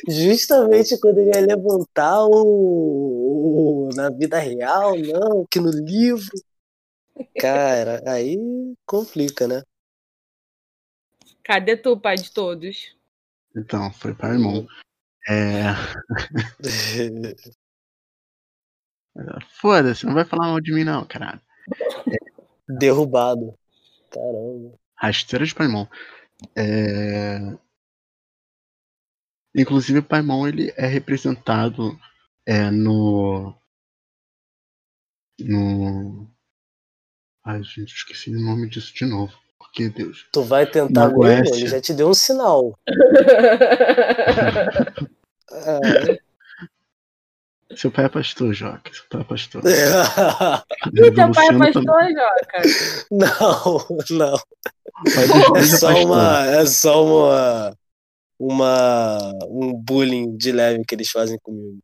Justamente 0.08 1.00
quando 1.00 1.18
ele 1.18 1.32
ia 1.36 1.42
levantar 1.46 2.24
o, 2.26 3.88
o- 3.90 3.90
na 3.96 4.10
vida 4.12 4.38
real, 4.38 4.96
não, 4.96 5.46
que 5.50 5.60
no 5.60 5.72
livro. 5.72 6.30
Cara, 7.40 8.04
aí 8.06 8.38
complica, 8.86 9.48
né? 9.48 9.64
Cadê 11.44 11.76
tu, 11.78 12.00
pai 12.00 12.16
de 12.16 12.32
todos? 12.32 12.96
então, 13.56 13.92
foi 13.92 14.14
Paimon. 14.14 14.68
É. 15.28 15.74
Foda-se, 19.60 20.06
não 20.06 20.14
vai 20.14 20.26
falar 20.26 20.48
mal 20.50 20.62
de 20.62 20.72
mim, 20.72 20.84
não, 20.84 21.06
caralho. 21.06 21.42
Derrubado. 22.70 23.58
Caramba. 24.12 24.78
Rasteira 24.96 25.46
de 25.46 25.54
Paimon. 25.54 25.88
É... 26.56 27.58
Inclusive, 29.56 30.00
o 30.00 30.04
Paimon 30.04 30.48
ele 30.48 30.74
é 30.78 30.86
representado 30.86 31.98
é, 32.46 32.70
no. 32.70 33.56
No. 35.40 36.30
Ai, 37.44 37.64
gente, 37.64 37.94
esqueci 37.94 38.30
o 38.36 38.40
nome 38.40 38.70
disso 38.70 38.94
de 38.94 39.06
novo. 39.06 39.34
Por 39.58 39.72
que 39.72 39.90
Deus? 39.90 40.28
Tu 40.32 40.44
vai 40.44 40.66
tentar 40.66 41.08
mesmo? 41.08 41.24
Oeste. 41.24 41.58
Ele 41.58 41.68
já 41.68 41.82
te 41.82 41.94
deu 41.94 42.10
um 42.10 42.14
sinal. 42.14 42.78
Ah, 45.50 45.80
Seu 47.76 47.91
pai 47.91 48.06
é 48.06 48.10
pastor, 48.10 48.53
Joca. 48.53 48.94
Seu 48.94 49.06
pai 49.10 49.22
é 49.22 49.23
pastor. 49.23 49.64
Ih, 49.65 51.11
teu 51.11 51.31
pai 51.31 51.48
é 51.48 51.57
pastor, 51.57 51.84
também. 51.84 52.15
Joca. 52.15 52.61
Não, 53.11 54.18
não. 54.18 54.38
É 55.06 55.60
é 55.60 55.64
só 55.64 55.88
pastor. 55.88 56.06
uma. 56.06 56.45
É 56.45 56.65
só 56.65 57.06
uma. 57.06 57.77
Uma. 58.39 59.31
Um 59.49 59.73
bullying 59.73 60.38
de 60.38 60.52
leve 60.52 60.84
que 60.88 60.95
eles 60.95 61.10
fazem 61.10 61.38
comigo. 61.41 61.80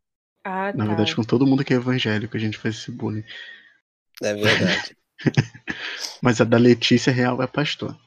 Ah, 0.45 0.71
tá. 0.71 0.77
Na 0.77 0.85
verdade, 0.85 1.15
com 1.15 1.23
todo 1.23 1.45
mundo 1.45 1.63
que 1.63 1.73
é 1.73 1.77
evangélico, 1.77 2.35
a 2.35 2.39
gente 2.39 2.57
faz 2.57 2.75
esse 2.75 2.91
bullying. 2.91 3.23
É 4.21 4.33
verdade. 4.33 4.97
Mas 6.21 6.39
a 6.39 6.43
da 6.43 6.57
Letícia 6.57 7.11
Real 7.11 7.41
é 7.41 7.47
pastor. 7.47 7.97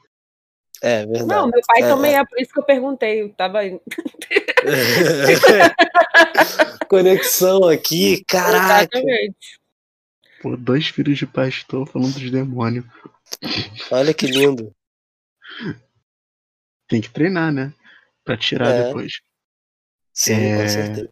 É 0.81 1.05
verdade. 1.05 1.25
Não, 1.25 1.47
meu 1.47 1.61
pai 1.65 1.81
É, 1.83 1.87
também 1.87 2.13
é. 2.15 2.19
é. 2.19 2.25
por 2.25 2.39
isso 2.39 2.51
que 2.53 2.59
eu 2.59 2.63
perguntei. 2.63 3.21
Eu 3.23 3.33
tava. 3.33 3.59
Conexão 6.89 7.63
aqui, 7.65 8.23
caraca. 8.25 8.97
Exatamente. 8.97 9.59
Pô, 10.41 10.55
dois 10.55 10.87
filhos 10.87 11.17
de 11.17 11.25
pastor 11.25 11.87
falando 11.87 12.13
dos 12.13 12.31
demônios. 12.31 12.85
Olha 13.91 14.13
que 14.13 14.27
lindo. 14.27 14.73
Tem 16.87 17.01
que 17.01 17.09
treinar, 17.09 17.51
né? 17.51 17.73
Pra 18.23 18.37
tirar 18.37 18.69
É. 18.69 18.83
depois. 18.87 19.19
Sim, 20.13 20.33
É. 20.35 20.61
com 20.61 20.67
certeza. 20.69 21.09